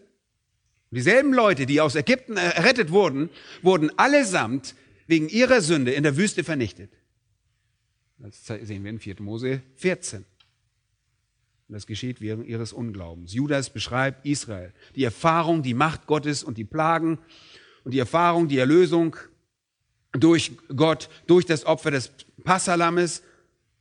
Und 0.92 0.98
dieselben 0.98 1.34
Leute, 1.34 1.66
die 1.66 1.80
aus 1.80 1.96
Ägypten 1.96 2.36
errettet 2.36 2.92
wurden, 2.92 3.30
wurden 3.62 3.98
allesamt 3.98 4.76
wegen 5.08 5.30
ihrer 5.30 5.62
Sünde 5.62 5.92
in 5.94 6.04
der 6.04 6.18
Wüste 6.18 6.44
vernichtet. 6.44 6.92
Das 8.18 8.46
sehen 8.46 8.84
wir 8.84 8.90
in 8.92 9.00
4. 9.00 9.16
Mose 9.22 9.62
14. 9.78 10.20
Und 10.20 10.26
das 11.76 11.88
geschieht 11.88 12.20
wegen 12.20 12.44
ihres 12.44 12.74
Unglaubens. 12.74 13.34
Judas 13.34 13.70
beschreibt 13.70 14.26
Israel, 14.26 14.74
die 14.96 15.06
Erfahrung, 15.06 15.64
die 15.64 15.74
Macht 15.74 16.08
Gottes 16.08 16.44
und 16.44 16.58
die 16.58 16.66
Plagen 16.66 17.20
und 17.86 17.94
die 17.94 18.00
Erfahrung, 18.00 18.50
die 18.50 18.58
Erlösung 18.58 19.16
durch 20.12 20.52
Gott, 20.76 21.10
durch 21.26 21.46
das 21.46 21.66
Opfer 21.66 21.92
des 21.92 22.12
Passalammes 22.44 23.24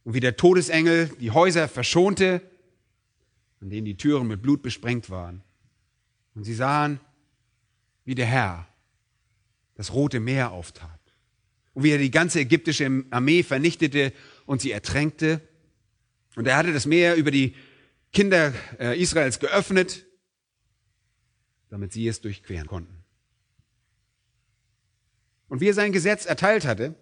und 0.04 0.14
wie 0.14 0.20
der 0.20 0.36
Todesengel 0.36 1.10
die 1.18 1.32
Häuser 1.32 1.66
verschonte, 1.66 2.40
an 3.60 3.68
denen 3.68 3.84
die 3.84 3.96
Türen 3.96 4.28
mit 4.28 4.42
Blut 4.42 4.62
besprengt 4.62 5.10
waren. 5.10 5.42
Und 6.34 6.44
sie 6.44 6.54
sahen, 6.54 7.00
wie 8.04 8.14
der 8.14 8.26
Herr 8.26 8.66
das 9.74 9.92
Rote 9.92 10.20
Meer 10.20 10.52
auftat 10.52 11.00
und 11.74 11.84
wie 11.84 11.90
er 11.90 11.98
die 11.98 12.10
ganze 12.10 12.40
ägyptische 12.40 13.04
Armee 13.10 13.42
vernichtete 13.42 14.12
und 14.46 14.60
sie 14.60 14.72
ertränkte. 14.72 15.40
Und 16.36 16.46
er 16.46 16.56
hatte 16.56 16.72
das 16.72 16.86
Meer 16.86 17.16
über 17.16 17.30
die 17.30 17.54
Kinder 18.12 18.52
äh, 18.78 19.00
Israels 19.00 19.38
geöffnet, 19.38 20.06
damit 21.68 21.92
sie 21.92 22.08
es 22.08 22.20
durchqueren 22.20 22.66
konnten. 22.66 23.04
Und 25.48 25.60
wie 25.60 25.68
er 25.68 25.74
sein 25.74 25.92
Gesetz 25.92 26.26
erteilt 26.26 26.64
hatte, 26.64 26.94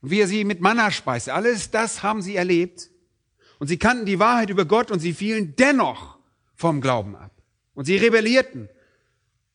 und 0.00 0.10
wie 0.10 0.20
er 0.20 0.28
sie 0.28 0.44
mit 0.44 0.60
Manna 0.60 0.90
speiste. 0.90 1.34
Alles 1.34 1.70
das 1.70 2.02
haben 2.02 2.22
sie 2.22 2.36
erlebt. 2.36 2.90
Und 3.58 3.66
sie 3.66 3.78
kannten 3.78 4.06
die 4.06 4.18
Wahrheit 4.18 4.50
über 4.50 4.64
Gott 4.64 4.90
und 4.90 5.00
sie 5.00 5.12
fielen 5.12 5.56
dennoch 5.56 6.17
vom 6.58 6.80
Glauben 6.80 7.14
ab. 7.14 7.30
Und 7.74 7.84
sie 7.84 7.96
rebellierten. 7.96 8.68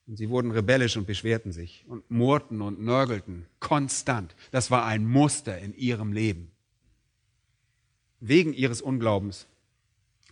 Und 0.08 0.16
sie 0.16 0.30
wurden 0.30 0.52
rebellisch 0.52 0.98
und 0.98 1.06
beschwerten 1.06 1.52
sich 1.52 1.86
und 1.88 2.10
murrten 2.10 2.62
und 2.62 2.82
nörgelten 2.82 3.46
konstant. 3.60 4.36
Das 4.52 4.72
war 4.72 4.86
ein 4.86 5.06
Muster 5.06 5.58
in 5.60 5.74
ihrem 5.74 6.14
Leben. 6.14 6.52
Wegen 8.20 8.54
ihres 8.54 8.82
Unglaubens 8.82 9.48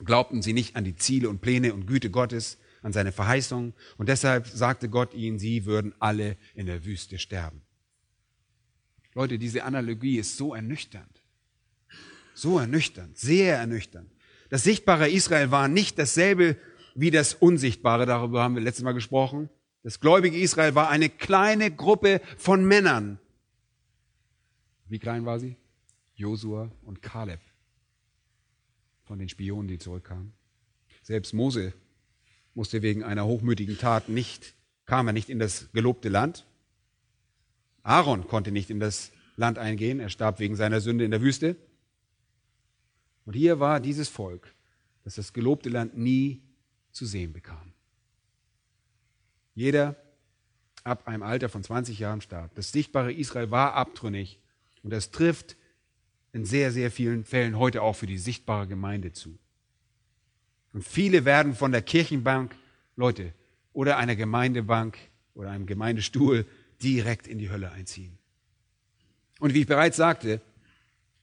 glaubten 0.04 0.42
sie 0.42 0.54
nicht 0.54 0.76
an 0.76 0.86
die 0.86 0.96
Ziele 0.96 1.30
und 1.30 1.42
Pläne 1.42 1.74
und 1.74 1.88
Güte 1.88 2.10
Gottes, 2.10 2.58
an 2.82 2.94
seine 2.94 3.12
Verheißungen. 3.12 3.74
Und 3.98 4.10
deshalb 4.10 4.48
sagte 4.48 4.90
Gott 4.90 5.14
ihnen, 5.14 5.40
sie 5.40 5.66
würden 5.66 5.94
alle 6.00 6.38
in 6.56 6.66
der 6.66 6.86
Wüste 6.86 7.20
sterben. 7.20 7.62
Leute, 9.14 9.38
diese 9.38 9.66
Analogie 9.66 10.18
ist 10.18 10.38
so 10.38 10.56
ernüchternd. 10.56 11.22
So 12.34 12.60
ernüchternd, 12.60 13.18
sehr 13.18 13.58
ernüchternd. 13.58 14.10
Das 14.52 14.64
sichtbare 14.64 15.10
Israel 15.10 15.50
war 15.50 15.70
nicht 15.70 15.98
dasselbe 15.98 16.58
wie 16.94 17.10
das 17.10 17.34
unsichtbare, 17.34 18.06
darüber 18.06 18.44
haben 18.44 18.54
wir 18.54 18.62
letztes 18.62 18.84
Mal 18.84 18.92
gesprochen. 18.92 19.50
Das 19.82 20.02
gläubige 20.02 20.38
Israel 20.38 20.76
war 20.76 20.90
eine 20.90 21.10
kleine 21.10 21.72
Gruppe 21.72 22.20
von 22.38 22.66
Männern. 22.66 23.18
Wie 24.90 25.00
klein 25.00 25.26
war 25.26 25.40
sie? 25.40 25.56
Josua 26.16 26.70
und 26.84 27.02
Kaleb 27.02 27.40
von 29.06 29.20
den 29.20 29.30
Spionen, 29.30 29.70
die 29.70 29.80
zurückkamen. 29.80 30.34
Selbst 31.02 31.34
Mose 31.34 31.74
musste 32.54 32.82
wegen 32.82 33.06
einer 33.06 33.26
hochmütigen 33.26 33.78
Tat 33.78 34.10
nicht, 34.10 34.54
kam 34.86 35.08
er 35.08 35.14
nicht 35.14 35.30
in 35.30 35.40
das 35.40 35.72
gelobte 35.72 36.10
Land. 36.10 36.46
Aaron 37.84 38.28
konnte 38.28 38.52
nicht 38.52 38.70
in 38.70 38.82
das 38.82 39.14
Land 39.38 39.58
eingehen, 39.58 40.02
er 40.02 40.10
starb 40.10 40.40
wegen 40.40 40.58
seiner 40.58 40.82
Sünde 40.82 41.06
in 41.06 41.12
der 41.12 41.22
Wüste. 41.22 41.56
Und 43.26 43.34
hier 43.34 43.60
war 43.60 43.80
dieses 43.80 44.10
Volk, 44.10 44.54
das 45.04 45.16
das 45.16 45.34
gelobte 45.34 45.70
Land 45.70 45.98
nie 45.98 46.42
zu 46.92 47.06
sehen 47.06 47.34
bekam. 47.34 47.74
Jeder 49.54 49.96
ab 50.84 51.08
einem 51.08 51.24
Alter 51.24 51.50
von 51.50 51.64
20 51.64 52.00
Jahren 52.00 52.22
starb. 52.22 52.56
Das 52.56 52.72
sichtbare 52.72 53.14
Israel 53.14 53.52
war 53.52 53.74
abtrünnig 53.74 54.40
und 54.84 54.92
das 54.92 55.12
trifft 55.12 55.56
in 56.34 56.46
sehr, 56.46 56.72
sehr 56.72 56.92
vielen 56.92 57.24
Fällen 57.24 57.60
heute 57.60 57.82
auch 57.82 57.96
für 57.96 58.08
die 58.08 58.18
sichtbare 58.18 58.68
Gemeinde 58.68 59.12
zu. 59.12 59.38
Und 60.74 60.84
viele 60.84 61.26
werden 61.26 61.54
von 61.54 61.72
der 61.72 61.82
Kirchenbank, 61.82 62.56
Leute, 62.96 63.34
oder 63.74 63.98
einer 63.98 64.16
Gemeindebank 64.16 64.98
oder 65.34 65.52
einem 65.52 65.66
Gemeindestuhl 65.66 66.46
direkt 66.82 67.28
in 67.28 67.38
die 67.38 67.50
Hölle 67.50 67.72
einziehen. 67.72 68.18
Und 69.40 69.54
wie 69.54 69.62
ich 69.62 69.68
bereits 69.68 69.98
sagte, 69.98 70.42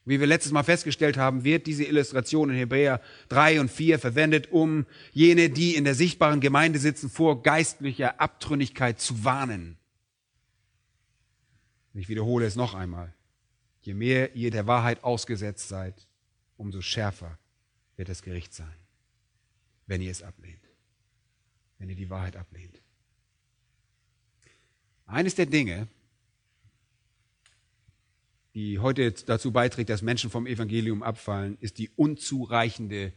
wie 0.05 0.19
wir 0.19 0.27
letztes 0.27 0.51
Mal 0.51 0.63
festgestellt 0.63 1.17
haben, 1.17 1.43
wird 1.43 1.67
diese 1.67 1.83
Illustration 1.83 2.49
in 2.49 2.55
Hebräer 2.55 3.01
3 3.29 3.61
und 3.61 3.69
4 3.69 3.99
verwendet, 3.99 4.51
um 4.51 4.85
jene, 5.11 5.49
die 5.49 5.75
in 5.75 5.83
der 5.83 5.95
sichtbaren 5.95 6.39
Gemeinde 6.39 6.79
sitzen, 6.79 7.09
vor 7.09 7.43
geistlicher 7.43 8.19
Abtrünnigkeit 8.19 8.99
zu 8.99 9.23
warnen. 9.23 9.77
Ich 11.93 12.09
wiederhole 12.09 12.45
es 12.45 12.55
noch 12.55 12.73
einmal. 12.73 13.13
Je 13.81 13.93
mehr 13.93 14.35
ihr 14.35 14.51
der 14.51 14.67
Wahrheit 14.67 15.03
ausgesetzt 15.03 15.67
seid, 15.67 16.07
umso 16.57 16.81
schärfer 16.81 17.37
wird 17.95 18.09
das 18.09 18.21
Gericht 18.21 18.53
sein, 18.53 18.75
wenn 19.87 20.01
ihr 20.01 20.11
es 20.11 20.23
ablehnt, 20.23 20.63
wenn 21.77 21.89
ihr 21.89 21.95
die 21.95 22.09
Wahrheit 22.09 22.35
ablehnt. 22.35 22.81
Eines 25.05 25.35
der 25.35 25.47
Dinge, 25.47 25.87
die 28.59 28.79
heute 28.79 29.13
dazu 29.13 29.53
beiträgt, 29.53 29.89
dass 29.89 30.01
Menschen 30.01 30.29
vom 30.29 30.45
Evangelium 30.45 31.01
abfallen, 31.01 31.57
ist 31.61 31.77
die 31.77 31.89
unzureichende 31.95 33.13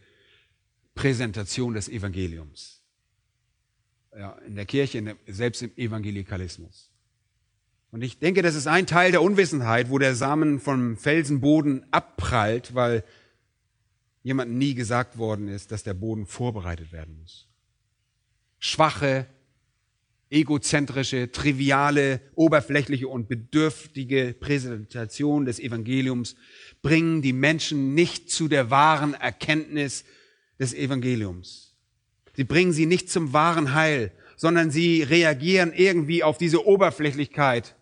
Präsentation 0.94 1.74
des 1.74 1.88
Evangeliums. 1.88 2.80
Ja, 4.16 4.34
in 4.46 4.54
der 4.54 4.66
Kirche, 4.66 5.16
selbst 5.26 5.62
im 5.62 5.72
Evangelikalismus. 5.76 6.92
Und 7.90 8.02
ich 8.02 8.20
denke, 8.20 8.42
das 8.42 8.54
ist 8.54 8.68
ein 8.68 8.86
Teil 8.86 9.10
der 9.10 9.20
Unwissenheit, 9.20 9.90
wo 9.90 9.98
der 9.98 10.14
Samen 10.14 10.60
vom 10.60 10.96
Felsenboden 10.96 11.86
abprallt, 11.90 12.76
weil 12.76 13.02
jemandem 14.22 14.58
nie 14.58 14.74
gesagt 14.74 15.18
worden 15.18 15.48
ist, 15.48 15.72
dass 15.72 15.82
der 15.82 15.94
Boden 15.94 16.24
vorbereitet 16.24 16.92
werden 16.92 17.18
muss. 17.18 17.48
Schwache, 18.60 19.26
egozentrische, 20.32 21.30
triviale, 21.30 22.20
oberflächliche 22.34 23.06
und 23.06 23.28
bedürftige 23.28 24.34
Präsentation 24.38 25.44
des 25.44 25.60
Evangeliums 25.60 26.36
bringen 26.80 27.22
die 27.22 27.34
Menschen 27.34 27.94
nicht 27.94 28.30
zu 28.30 28.48
der 28.48 28.70
wahren 28.70 29.14
Erkenntnis 29.14 30.04
des 30.58 30.74
Evangeliums. 30.74 31.74
Sie 32.34 32.44
bringen 32.44 32.72
sie 32.72 32.86
nicht 32.86 33.10
zum 33.10 33.32
wahren 33.32 33.74
Heil, 33.74 34.10
sondern 34.36 34.70
sie 34.70 35.02
reagieren 35.02 35.72
irgendwie 35.74 36.22
auf 36.24 36.38
diese 36.38 36.66
Oberflächlichkeit. 36.66 37.76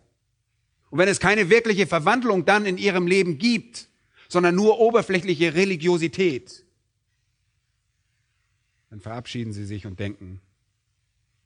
Und 0.89 0.99
wenn 0.99 1.07
es 1.07 1.21
keine 1.21 1.49
wirkliche 1.49 1.87
Verwandlung 1.87 2.45
dann 2.45 2.65
in 2.65 2.77
ihrem 2.77 3.07
Leben 3.07 3.37
gibt, 3.37 3.87
sondern 4.27 4.55
nur 4.55 4.79
oberflächliche 4.79 5.55
Religiosität, 5.55 6.65
dann 8.89 8.99
verabschieden 8.99 9.53
sie 9.53 9.65
sich 9.65 9.85
und 9.85 9.99
denken, 9.99 10.41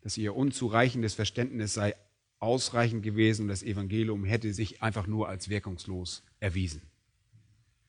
dass 0.05 0.19
ihr 0.19 0.35
unzureichendes 0.35 1.15
Verständnis 1.15 1.73
sei 1.73 1.95
ausreichend 2.37 3.01
gewesen 3.01 3.41
und 3.41 3.47
das 3.47 3.63
Evangelium 3.63 4.23
hätte 4.23 4.53
sich 4.53 4.83
einfach 4.83 5.07
nur 5.07 5.27
als 5.27 5.49
wirkungslos 5.49 6.21
erwiesen. 6.39 6.83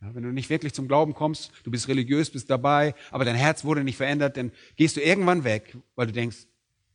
Ja, 0.01 0.15
wenn 0.15 0.23
du 0.23 0.33
nicht 0.33 0.49
wirklich 0.49 0.73
zum 0.73 0.89
Glauben 0.89 1.13
kommst, 1.13 1.53
du 1.65 1.71
bist 1.71 1.89
religiös, 1.89 2.31
bist 2.31 2.49
dabei, 2.49 2.95
aber 3.11 3.27
dein 3.27 3.37
Herz 3.37 3.65
wurde 3.65 3.85
nicht 3.85 3.99
verändert, 3.99 4.39
dann 4.39 4.51
gehst 4.77 4.97
du 4.97 5.03
irgendwann 5.03 5.45
weg, 5.45 5.77
weil 5.95 6.07
du 6.07 6.15
denkst, 6.15 6.47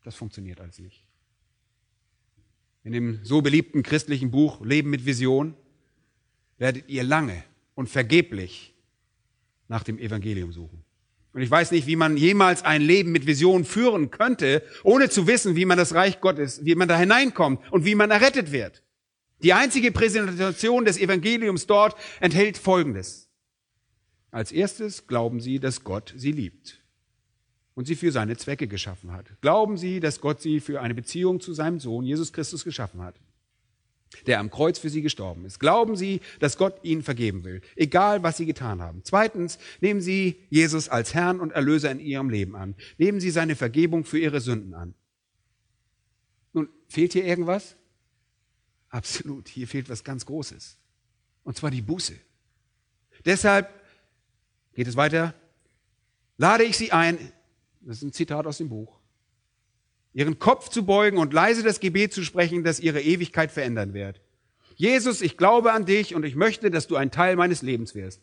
das 0.03 0.15
funktioniert 0.15 0.60
alles 0.60 0.79
nicht. 0.79 1.05
In 2.84 2.91
dem 2.91 3.23
so 3.23 3.43
beliebten 3.43 3.84
christlichen 3.84 4.31
Buch 4.31 4.65
Leben 4.65 4.89
mit 4.89 5.05
Vision 5.05 5.53
werdet 6.57 6.89
ihr 6.89 7.03
lange 7.03 7.43
und 7.75 7.89
vergeblich 7.89 8.73
nach 9.67 9.84
dem 9.84 9.99
Evangelium 9.99 10.51
suchen. 10.51 10.84
Und 11.33 11.41
ich 11.41 11.49
weiß 11.49 11.71
nicht, 11.71 11.87
wie 11.87 11.95
man 11.95 12.17
jemals 12.17 12.63
ein 12.63 12.81
Leben 12.81 13.11
mit 13.11 13.25
Vision 13.25 13.63
führen 13.63 14.11
könnte, 14.11 14.63
ohne 14.83 15.09
zu 15.09 15.27
wissen, 15.27 15.55
wie 15.55 15.65
man 15.65 15.77
das 15.77 15.93
Reich 15.93 16.19
Gottes, 16.19 16.65
wie 16.65 16.75
man 16.75 16.87
da 16.87 16.97
hineinkommt 16.97 17.61
und 17.71 17.85
wie 17.85 17.95
man 17.95 18.11
errettet 18.11 18.51
wird. 18.51 18.83
Die 19.41 19.53
einzige 19.53 19.91
Präsentation 19.91 20.85
des 20.85 20.97
Evangeliums 20.97 21.67
dort 21.67 21.95
enthält 22.19 22.57
Folgendes. 22.57 23.29
Als 24.29 24.51
erstes 24.51 25.07
glauben 25.07 25.39
sie, 25.39 25.59
dass 25.59 25.83
Gott 25.83 26.13
sie 26.15 26.31
liebt 26.31 26.81
und 27.75 27.85
sie 27.85 27.95
für 27.95 28.11
seine 28.11 28.37
Zwecke 28.37 28.67
geschaffen 28.67 29.11
hat. 29.11 29.25
Glauben 29.41 29.77
sie, 29.77 29.99
dass 29.99 30.21
Gott 30.21 30.41
sie 30.41 30.59
für 30.59 30.81
eine 30.81 30.93
Beziehung 30.93 31.39
zu 31.39 31.53
seinem 31.53 31.79
Sohn 31.79 32.05
Jesus 32.05 32.33
Christus 32.33 32.63
geschaffen 32.63 33.01
hat 33.01 33.15
der 34.28 34.39
am 34.39 34.50
Kreuz 34.52 34.78
für 34.80 34.89
sie 34.89 35.02
gestorben 35.02 35.45
ist. 35.45 35.60
Glauben 35.60 35.95
Sie, 35.95 36.21
dass 36.39 36.58
Gott 36.58 36.84
ihnen 36.84 37.02
vergeben 37.02 37.43
will, 37.43 37.62
egal 37.76 38.24
was 38.24 38.38
sie 38.38 38.45
getan 38.45 38.82
haben. 38.82 39.02
Zweitens, 39.04 39.58
nehmen 39.80 40.02
Sie 40.02 40.38
Jesus 40.50 40.89
als 40.89 41.13
Herrn 41.13 41.39
und 41.39 41.52
Erlöser 41.52 41.91
in 41.91 42.00
Ihrem 42.00 42.30
Leben 42.30 42.56
an. 42.56 42.76
Nehmen 42.97 43.19
Sie 43.19 43.32
seine 43.32 43.56
Vergebung 43.56 44.04
für 44.04 44.19
Ihre 44.19 44.41
Sünden 44.41 44.74
an. 44.74 44.93
Nun, 46.54 46.69
fehlt 46.88 47.13
hier 47.13 47.26
irgendwas? 47.26 47.76
Absolut, 48.89 49.47
hier 49.47 49.67
fehlt 49.67 49.89
was 49.89 50.04
ganz 50.04 50.26
Großes. 50.26 50.78
Und 51.43 51.58
zwar 51.58 51.71
die 51.71 51.82
Buße. 51.82 52.13
Deshalb 53.26 53.69
geht 54.74 54.88
es 54.88 54.95
weiter. 54.95 55.34
Lade 56.38 56.63
ich 56.63 56.78
Sie 56.78 56.91
ein, 56.91 57.17
das 57.82 57.97
ist 57.97 58.04
ein 58.04 58.13
Zitat 58.13 58.45
aus 58.45 58.58
dem 58.58 58.69
Buch, 58.69 59.00
ihren 60.13 60.39
Kopf 60.39 60.69
zu 60.69 60.86
beugen 60.86 61.17
und 61.17 61.34
leise 61.34 61.63
das 61.63 61.80
Gebet 61.80 62.13
zu 62.13 62.24
sprechen, 62.24 62.63
das 62.63 62.80
ihre 62.80 63.02
Ewigkeit 63.02 63.52
verändern 63.52 63.93
wird. 63.93 64.21
Jesus, 64.76 65.21
ich 65.21 65.38
glaube 65.38 65.74
an 65.74 65.86
dich 65.86 66.15
und 66.15 66.26
ich 66.26 66.36
möchte, 66.36 66.71
dass 66.71 66.88
du 66.88 66.95
ein 66.95 67.12
Teil 67.12 67.36
meines 67.36 67.62
Lebens 67.62 67.95
wirst. 67.95 68.21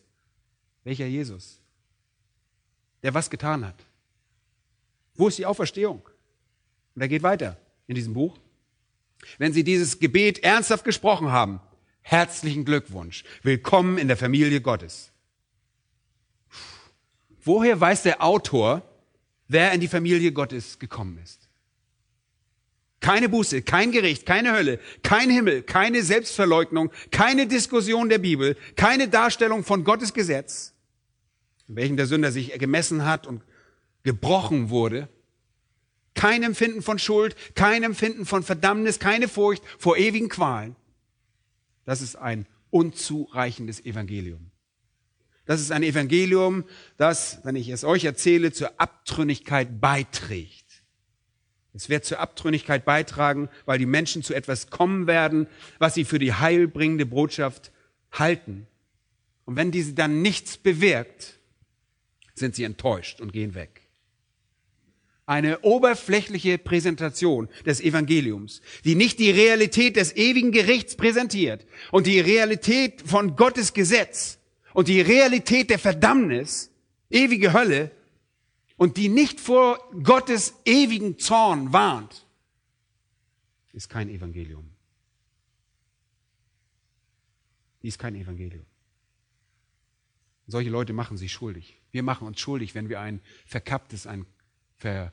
Welcher 0.83 1.05
Jesus? 1.05 1.59
Der 3.03 3.13
was 3.13 3.29
getan 3.29 3.65
hat. 3.65 3.85
Wo 5.15 5.27
ist 5.27 5.37
die 5.37 5.45
Auferstehung? 5.45 6.01
Und 6.95 7.01
er 7.01 7.07
geht 7.07 7.23
weiter 7.23 7.57
in 7.87 7.95
diesem 7.95 8.13
Buch. 8.13 8.37
Wenn 9.37 9.53
Sie 9.53 9.63
dieses 9.63 9.99
Gebet 9.99 10.43
ernsthaft 10.43 10.85
gesprochen 10.85 11.31
haben, 11.31 11.59
herzlichen 12.01 12.65
Glückwunsch. 12.65 13.23
Willkommen 13.43 13.97
in 13.97 14.07
der 14.07 14.17
Familie 14.17 14.61
Gottes. 14.61 15.11
Woher 17.41 17.79
weiß 17.79 18.03
der 18.03 18.23
Autor, 18.23 18.81
wer 19.47 19.71
in 19.73 19.81
die 19.81 19.87
Familie 19.87 20.31
Gottes 20.31 20.79
gekommen 20.79 21.17
ist? 21.17 21.48
Keine 23.01 23.29
Buße, 23.29 23.61
kein 23.61 23.91
Gericht, 23.91 24.25
keine 24.25 24.51
Hölle, 24.51 24.79
kein 25.03 25.29
Himmel, 25.29 25.61
keine 25.63 26.03
Selbstverleugnung, 26.03 26.91
keine 27.11 27.47
Diskussion 27.47 28.09
der 28.09 28.17
Bibel, 28.17 28.57
keine 28.75 29.07
Darstellung 29.07 29.63
von 29.63 29.85
Gottes 29.85 30.13
Gesetz, 30.13 30.73
in 31.69 31.77
welchem 31.77 31.97
der 31.97 32.07
Sünder 32.07 32.31
sich 32.31 32.51
gemessen 32.59 33.05
hat 33.05 33.25
und 33.25 33.41
gebrochen 34.03 34.69
wurde. 34.69 35.07
Kein 36.13 36.43
Empfinden 36.43 36.81
von 36.81 36.99
Schuld, 36.99 37.37
kein 37.55 37.83
Empfinden 37.83 38.25
von 38.25 38.43
Verdammnis, 38.43 38.99
keine 38.99 39.29
Furcht 39.29 39.63
vor 39.77 39.95
ewigen 39.95 40.27
Qualen. 40.27 40.75
Das 41.85 42.01
ist 42.01 42.17
ein 42.17 42.45
unzureichendes 42.69 43.85
Evangelium. 43.85 44.51
Das 45.45 45.61
ist 45.61 45.71
ein 45.71 45.81
Evangelium, 45.81 46.65
das, 46.97 47.39
wenn 47.43 47.55
ich 47.55 47.69
es 47.69 47.83
euch 47.83 48.03
erzähle, 48.03 48.51
zur 48.51 48.79
Abtrünnigkeit 48.79 49.81
beiträgt. 49.81 50.68
Es 51.73 51.89
wird 51.89 52.05
zur 52.05 52.19
Abtrünnigkeit 52.19 52.83
beitragen, 52.83 53.49
weil 53.65 53.77
die 53.77 53.85
Menschen 53.85 54.23
zu 54.23 54.33
etwas 54.33 54.69
kommen 54.69 55.07
werden, 55.07 55.47
was 55.77 55.93
sie 55.93 56.05
für 56.05 56.19
die 56.19 56.33
heilbringende 56.33 57.05
Botschaft 57.05 57.71
halten. 58.11 58.67
Und 59.45 59.55
wenn 59.55 59.71
diese 59.71 59.93
dann 59.93 60.21
nichts 60.21 60.57
bewirkt, 60.57 61.39
sind 62.33 62.55
sie 62.55 62.63
enttäuscht 62.63 63.21
und 63.21 63.33
gehen 63.33 63.53
weg. 63.53 63.81
Eine 65.25 65.59
oberflächliche 65.59 66.57
Präsentation 66.57 67.49
des 67.63 67.81
Evangeliums, 67.81 68.61
die 68.83 68.95
nicht 68.95 69.19
die 69.19 69.29
Realität 69.29 69.95
des 69.95 70.15
ewigen 70.15 70.51
Gerichts 70.51 70.95
präsentiert 70.95 71.67
und 71.91 72.07
die 72.07 72.19
Realität 72.19 73.03
von 73.05 73.35
Gottes 73.35 73.73
Gesetz 73.73 74.39
und 74.73 74.87
die 74.87 75.01
Realität 75.01 75.69
der 75.69 75.77
Verdammnis, 75.77 76.71
ewige 77.11 77.53
Hölle, 77.53 77.91
und 78.79 78.95
die 78.95 79.09
nicht 79.09 79.41
vor 79.41 79.77
Gottes 80.03 80.53
ewigen 80.63 81.19
Zorn 81.19 81.73
warnt, 81.73 82.25
ist 83.73 83.89
kein 83.89 84.09
Evangelium. 84.09 84.69
Die 87.83 87.89
ist 87.89 87.99
kein 87.99 88.15
Evangelium. 88.15 88.65
Solche 90.47 90.69
Leute 90.69 90.93
machen 90.93 91.17
sich 91.17 91.31
schuldig. 91.31 91.75
Wir 91.91 92.03
machen 92.03 92.25
uns 92.25 92.39
schuldig, 92.39 92.73
wenn 92.73 92.87
wir 92.87 93.01
ein 93.01 93.19
verkapptes, 93.45 94.07
ein 94.07 94.25
ver, 94.77 95.11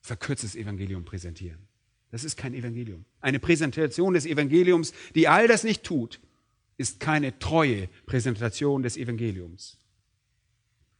verkürztes 0.00 0.56
Evangelium 0.56 1.04
präsentieren. 1.04 1.68
Das 2.10 2.24
ist 2.24 2.36
kein 2.36 2.52
Evangelium. 2.52 3.04
Eine 3.20 3.38
Präsentation 3.38 4.14
des 4.14 4.26
Evangeliums, 4.26 4.92
die 5.14 5.28
all 5.28 5.46
das 5.46 5.62
nicht 5.62 5.84
tut, 5.84 6.20
ist 6.76 6.98
keine 6.98 7.38
treue 7.38 7.88
Präsentation 8.06 8.82
des 8.82 8.96
Evangeliums. 8.96 9.78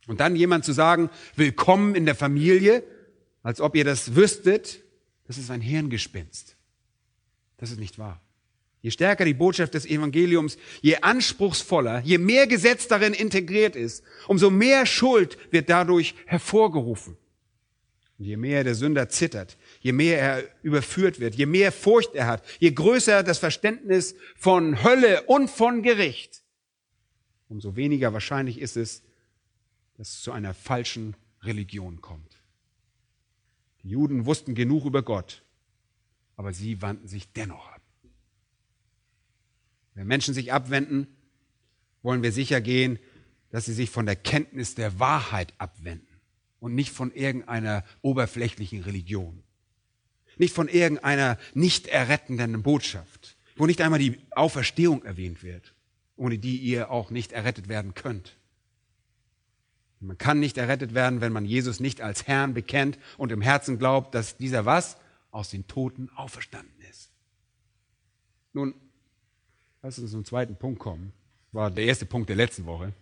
Und 0.07 0.21
dann 0.21 0.37
jemand 0.37 0.65
zu 0.65 0.73
sagen, 0.73 1.11
willkommen 1.37 1.95
in 1.95 2.05
der 2.05 2.15
Familie, 2.15 2.83
als 3.43 3.61
ob 3.61 3.75
ihr 3.77 3.85
das 3.85 4.15
wüsstet, 4.15 4.81
das 5.27 5.39
ist 5.39 5.51
ein 5.51 5.61
Hirngespinst. 5.61 6.57
Das 7.57 7.71
ist 7.71 7.79
nicht 7.79 7.99
wahr. 7.99 8.21
Je 8.83 8.91
stärker 8.91 9.25
die 9.25 9.33
Botschaft 9.33 9.73
des 9.73 9.87
Evangeliums, 9.87 10.59
je 10.83 10.97
anspruchsvoller, 10.97 12.03
je 12.05 12.19
mehr 12.19 12.47
Gesetz 12.47 12.87
darin 12.87 13.15
integriert 13.15 13.77
ist, 13.77 14.05
umso 14.29 14.51
mehr 14.51 14.85
Schuld 14.85 15.39
wird 15.51 15.71
dadurch 15.71 16.15
hervorgerufen. 16.27 17.17
Und 18.19 18.27
je 18.27 18.37
mehr 18.37 18.63
der 18.63 18.75
Sünder 18.75 19.09
zittert, 19.09 19.57
je 19.81 19.93
mehr 19.93 20.21
er 20.21 20.45
überführt 20.63 21.19
wird, 21.19 21.35
je 21.35 21.47
mehr 21.47 21.73
Furcht 21.73 22.15
er 22.15 22.27
hat, 22.27 22.45
je 22.59 22.73
größer 22.73 23.23
das 23.23 23.39
Verständnis 23.39 24.17
von 24.37 24.85
Hölle 24.85 25.23
und 25.23 25.51
von 25.51 25.83
Gericht, 25.83 26.43
umso 27.49 27.77
weniger 27.77 28.13
wahrscheinlich 28.13 28.61
ist 28.61 28.77
es, 28.77 29.03
dass 29.97 30.11
es 30.11 30.23
zu 30.23 30.33
einer 30.33 30.55
falschen 30.55 31.17
Religion 31.43 32.01
kommt. 32.01 32.43
Die 33.83 33.91
Juden 33.91 34.27
wussten 34.27 34.55
genug 34.55 34.87
über 34.87 35.03
Gott, 35.03 35.43
aber 36.37 36.53
sie 36.53 36.83
wandten 36.83 37.09
sich 37.09 37.33
dennoch 37.33 37.69
ab. 37.69 37.83
Wenn 39.95 40.07
Menschen 40.07 40.35
sich 40.35 40.53
abwenden, 40.53 41.07
wollen 42.03 42.23
wir 42.23 42.33
sicher 42.33 42.61
gehen, 42.61 42.99
dass 43.51 43.67
sie 43.67 43.73
sich 43.73 43.91
von 43.91 44.07
der 44.07 44.17
Kenntnis 44.17 44.75
der 44.75 44.99
Wahrheit 44.99 45.55
abwenden 45.59 46.21
und 46.59 46.75
nicht 46.75 46.91
von 46.91 47.13
irgendeiner 47.13 47.85
oberflächlichen 48.03 48.83
Religion. 48.83 49.43
Nicht 50.37 50.55
von 50.55 50.67
irgendeiner 50.67 51.39
nicht 51.55 51.87
errettenden 51.87 52.63
Botschaft, 52.63 53.37
wo 53.57 53.67
nicht 53.67 53.81
einmal 53.81 54.01
die 54.01 54.19
Auferstehung 54.33 55.05
erwähnt 55.05 55.45
wird, 55.45 55.75
ohne 56.17 56.39
die 56.39 56.57
ihr 56.57 56.91
auch 56.91 57.11
nicht 57.11 57.33
errettet 57.33 57.69
werden 57.69 57.95
könnt. 57.95 58.37
Man 60.07 60.19
kann 60.19 60.41
nicht 60.41 60.59
errettet 60.59 60.95
werden, 60.95 61.21
wenn 61.21 61.33
man 61.33 61.45
Jesus 61.45 61.81
nicht 61.81 62.01
als 62.01 62.27
Herrn 62.27 62.55
bekennt 62.55 62.99
und 63.17 63.33
im 63.33 63.41
Herzen 63.41 63.79
glaubt, 63.79 64.15
dass 64.15 64.37
dieser 64.37 64.67
was? 64.67 64.97
Aus 65.31 65.51
den 65.51 65.67
Toten 65.67 66.11
auferstanden 66.15 66.81
ist. 66.91 67.11
Nun, 68.53 68.75
lass 69.83 69.99
uns 69.99 70.13
zum 70.13 70.25
zweiten 70.25 70.57
Punkt 70.57 70.79
kommen. 70.79 71.13
War 71.51 71.71
der 71.71 71.85
erste 71.85 72.07
Punkt 72.07 72.29
der 72.29 72.37
letzten 72.37 72.67
Woche. 72.67 72.93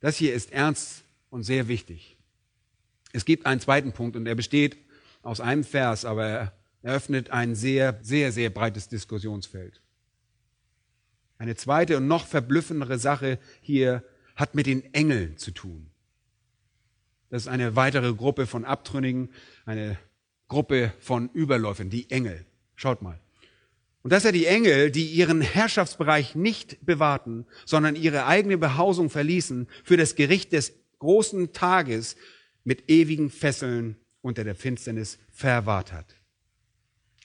Das 0.00 0.16
hier 0.16 0.34
ist 0.34 0.52
ernst 0.52 1.04
und 1.30 1.42
sehr 1.42 1.68
wichtig. 1.68 2.16
Es 3.12 3.24
gibt 3.24 3.46
einen 3.46 3.60
zweiten 3.60 3.92
Punkt 3.92 4.16
und 4.16 4.26
er 4.26 4.34
besteht 4.34 4.76
aus 5.22 5.40
einem 5.40 5.64
Vers, 5.64 6.04
aber 6.04 6.26
er 6.26 6.52
eröffnet 6.82 7.30
ein 7.30 7.54
sehr, 7.54 7.98
sehr, 8.02 8.32
sehr 8.32 8.50
breites 8.50 8.88
Diskussionsfeld. 8.88 9.80
Eine 11.38 11.54
zweite 11.54 11.96
und 11.96 12.06
noch 12.06 12.26
verblüffendere 12.26 12.98
Sache 12.98 13.38
hier 13.60 14.02
hat 14.38 14.54
mit 14.54 14.66
den 14.66 14.94
Engeln 14.94 15.36
zu 15.36 15.50
tun. 15.50 15.90
Das 17.28 17.42
ist 17.42 17.48
eine 17.48 17.76
weitere 17.76 18.14
Gruppe 18.14 18.46
von 18.46 18.64
Abtrünnigen, 18.64 19.30
eine 19.66 19.98
Gruppe 20.46 20.94
von 21.00 21.28
Überläufern, 21.34 21.90
die 21.90 22.10
Engel. 22.10 22.46
Schaut 22.76 23.02
mal. 23.02 23.20
Und 24.02 24.12
das 24.12 24.22
sind 24.22 24.34
die 24.34 24.46
Engel, 24.46 24.90
die 24.90 25.06
ihren 25.06 25.40
Herrschaftsbereich 25.40 26.36
nicht 26.36 26.78
bewahrten, 26.86 27.46
sondern 27.66 27.96
ihre 27.96 28.26
eigene 28.26 28.56
Behausung 28.56 29.10
verließen 29.10 29.66
für 29.82 29.96
das 29.96 30.14
Gericht 30.14 30.52
des 30.52 30.72
großen 31.00 31.52
Tages 31.52 32.16
mit 32.64 32.88
ewigen 32.88 33.30
Fesseln 33.30 33.96
unter 34.22 34.44
der 34.44 34.54
Finsternis 34.54 35.18
verwahrt 35.30 35.92
hat. 35.92 36.14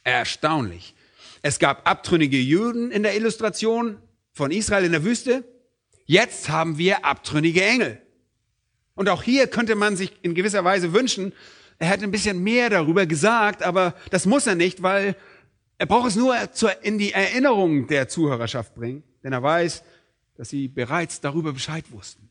Erstaunlich. 0.04 0.96
Es 1.44 1.60
gab 1.60 1.88
abtrünnige 1.88 2.40
Juden 2.40 2.92
in 2.92 3.04
der 3.04 3.16
Illustration 3.16 3.98
von 4.32 4.52
Israel 4.52 4.86
in 4.86 4.92
der 4.92 5.04
Wüste. 5.04 5.44
Jetzt 6.06 6.50
haben 6.50 6.78
wir 6.78 7.06
abtrünnige 7.06 7.64
Engel. 7.64 8.02
Und 8.96 9.10
auch 9.10 9.24
hier 9.24 9.48
könnte 9.48 9.76
man 9.76 9.96
sich 9.96 10.14
in 10.22 10.36
gewisser 10.36 10.64
Weise 10.64 10.94
wünschen, 10.94 11.34
er 11.80 11.88
hätte 11.88 12.04
ein 12.04 12.12
bisschen 12.12 12.42
mehr 12.42 12.70
darüber 12.70 13.06
gesagt, 13.06 13.64
aber 13.64 13.96
das 14.12 14.26
muss 14.26 14.48
er 14.48 14.56
nicht, 14.56 14.84
weil 14.84 15.16
er 15.78 15.86
braucht 15.86 16.10
es 16.10 16.16
nur 16.16 16.36
in 16.82 16.98
die 16.98 17.12
Erinnerung 17.12 17.88
der 17.88 18.08
Zuhörerschaft 18.08 18.76
bringen, 18.76 19.04
denn 19.24 19.34
er 19.34 19.44
weiß, 19.44 19.84
dass 20.36 20.50
sie 20.50 20.68
bereits 20.68 21.20
darüber 21.20 21.52
Bescheid 21.52 21.92
wussten. 21.92 22.30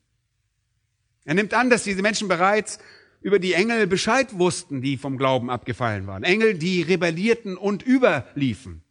Er 1.24 1.34
nimmt 1.34 1.54
an, 1.54 1.70
dass 1.70 1.84
diese 1.84 2.02
Menschen 2.02 2.28
bereits 2.28 2.78
über 3.20 3.38
die 3.38 3.52
Engel 3.52 3.86
Bescheid 3.86 4.38
wussten, 4.38 4.80
die 4.80 4.96
vom 4.96 5.16
Glauben 5.16 5.50
abgefallen 5.50 6.06
waren. 6.06 6.24
Engel, 6.24 6.54
die 6.54 6.82
rebellierten 6.82 7.56
und 7.56 7.86
überliefen. 7.86 8.82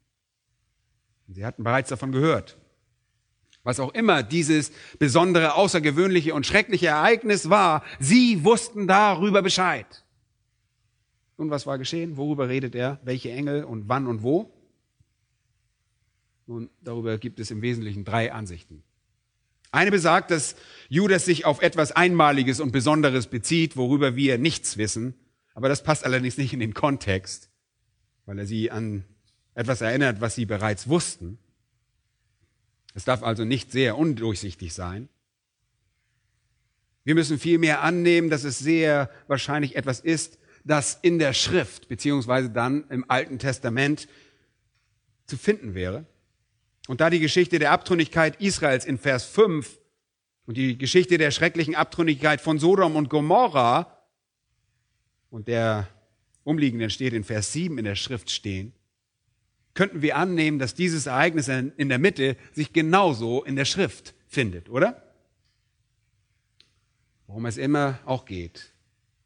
Sie 1.28 1.46
hatten 1.46 1.64
bereits 1.64 1.90
davon 1.90 2.12
gehört. 2.12 2.58
Was 3.64 3.80
auch 3.80 3.94
immer 3.94 4.24
dieses 4.24 4.72
besondere, 4.98 5.56
außergewöhnliche 5.56 6.34
und 6.34 6.48
schreckliche 6.48 6.88
Ereignis 6.88 7.50
war, 7.50 7.84
sie 8.00 8.44
wussten 8.44 8.88
darüber 8.88 9.42
Bescheid. 9.42 10.04
Und 11.38 11.50
was 11.50 11.66
war 11.66 11.78
geschehen? 11.78 12.18
Worüber 12.18 12.50
redet 12.50 12.76
er? 12.76 13.00
Welche 13.04 13.32
Engel 13.32 13.64
und 13.64 13.88
wann 13.88 14.08
und 14.08 14.24
wo? 14.24 14.52
Nun, 16.48 16.70
darüber 16.82 17.18
gibt 17.18 17.40
es 17.40 17.52
im 17.52 17.62
Wesentlichen 17.62 18.04
drei 18.04 18.32
Ansichten. 18.32 18.84
Eine 19.72 19.92
besagt, 19.92 20.32
dass 20.32 20.56
Judas 20.90 21.24
sich 21.24 21.46
auf 21.46 21.62
etwas 21.62 21.94
Einmaliges 21.94 22.60
und 22.60 22.72
Besonderes 22.72 23.28
bezieht, 23.28 23.78
worüber 23.78 24.16
wir 24.16 24.38
nichts 24.38 24.78
wissen. 24.78 25.14
Aber 25.54 25.70
das 25.70 25.84
passt 25.84 26.04
allerdings 26.04 26.38
nicht 26.38 26.54
in 26.54 26.60
den 26.60 26.74
Kontext, 26.74 27.50
weil 28.26 28.40
er 28.40 28.46
sie 28.46 28.70
an 28.70 29.06
etwas 29.54 29.82
erinnert, 29.82 30.20
was 30.20 30.36
sie 30.36 30.46
bereits 30.46 30.90
wussten. 30.90 31.38
Es 32.94 33.06
darf 33.06 33.24
also 33.24 33.46
nicht 33.46 33.72
sehr 33.72 33.98
undurchsichtig 33.98 34.74
sein. 34.74 35.10
Wir 37.04 37.16
müssen 37.16 37.40
vielmehr 37.40 37.82
annehmen, 37.82 38.30
dass 38.30 38.44
es 38.44 38.60
sehr 38.60 39.10
wahrscheinlich 39.28 39.76
etwas 39.76 40.00
ist, 40.00 40.38
das 40.64 41.00
in 41.02 41.18
der 41.18 41.34
Schrift 41.34 41.88
beziehungsweise 41.88 42.50
dann 42.50 42.88
im 42.90 43.10
Alten 43.10 43.40
Testament 43.40 44.08
zu 45.26 45.38
finden 45.38 45.74
wäre. 45.74 46.06
Und 46.88 47.02
da 47.02 47.10
die 47.10 47.20
Geschichte 47.20 47.58
der 47.58 47.72
Abtrünnigkeit 47.72 48.42
Israels 48.42 48.86
in 48.86 48.98
Vers 48.98 49.26
5 49.26 49.80
und 50.46 50.58
die 50.58 50.78
Geschichte 50.78 51.18
der 51.18 51.32
schrecklichen 51.32 51.76
Abtrünnigkeit 51.76 52.42
von 52.42 52.60
Sodom 52.60 52.96
und 52.96 53.10
Gomorra 53.10 54.06
und 55.30 55.48
der 55.48 55.88
umliegenden 56.44 56.90
steht 56.90 57.14
in 57.14 57.24
Vers 57.24 57.54
7 57.54 57.78
in 57.78 57.86
der 57.86 57.96
Schrift 57.96 58.30
stehen, 58.30 58.74
könnten 59.74 60.02
wir 60.02 60.18
annehmen, 60.18 60.60
dass 60.60 60.76
dieses 60.76 61.06
Ereignis 61.06 61.48
in 61.48 61.90
der 61.90 62.00
Mitte 62.00 62.36
sich 62.52 62.74
genauso 62.74 63.44
in 63.44 63.56
der 63.56 63.66
Schrift 63.66 64.14
findet, 64.28 64.70
oder? 64.70 65.04
Worum 67.28 67.46
es 67.46 67.58
immer 67.58 68.00
auch 68.06 68.26
geht. 68.26 68.72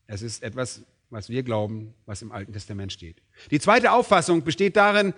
Es 0.08 0.22
ist 0.22 0.44
etwas, 0.44 0.84
was 1.10 1.30
wir 1.30 1.44
glauben, 1.44 1.94
was 2.06 2.22
im 2.22 2.32
Alten 2.32 2.54
Testament 2.54 2.92
steht. 2.92 3.22
Die 3.52 3.60
zweite 3.60 3.92
Auffassung 3.92 4.44
besteht 4.44 4.76
darin, 4.76 5.14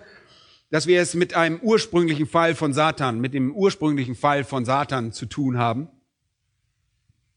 dass 0.70 0.86
wir 0.86 1.00
es 1.00 1.14
mit 1.14 1.34
einem 1.34 1.60
ursprünglichen 1.60 2.26
Fall 2.26 2.54
von 2.54 2.72
Satan, 2.72 3.20
mit 3.20 3.34
dem 3.34 3.54
ursprünglichen 3.54 4.14
Fall 4.14 4.44
von 4.44 4.64
Satan 4.64 5.12
zu 5.12 5.26
tun 5.26 5.58
haben. 5.58 5.88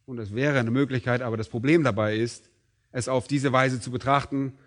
Und 0.05 0.17
das 0.17 0.35
wäre 0.35 0.59
eine 0.59 0.71
Möglichkeit, 0.71 1.21
aber 1.21 1.37
das 1.37 1.49
Problem 1.49 1.83
dabei 1.83 2.15
ist, 2.15 2.49
es 2.91 3.07
auf 3.07 3.27
diese 3.27 3.53
Weise 3.53 3.79
zu 3.79 3.91
betrachten, 3.91 4.57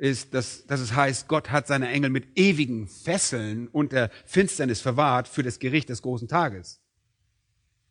ist, 0.00 0.32
dass, 0.32 0.66
dass 0.66 0.80
es 0.80 0.94
heißt, 0.94 1.28
Gott 1.28 1.50
hat 1.50 1.66
seine 1.66 1.88
Engel 1.90 2.08
mit 2.08 2.38
ewigen 2.38 2.88
Fesseln 2.88 3.68
unter 3.68 4.10
Finsternis 4.24 4.80
verwahrt 4.80 5.28
für 5.28 5.42
das 5.42 5.58
Gericht 5.58 5.90
des 5.90 6.00
großen 6.00 6.26
Tages. 6.26 6.80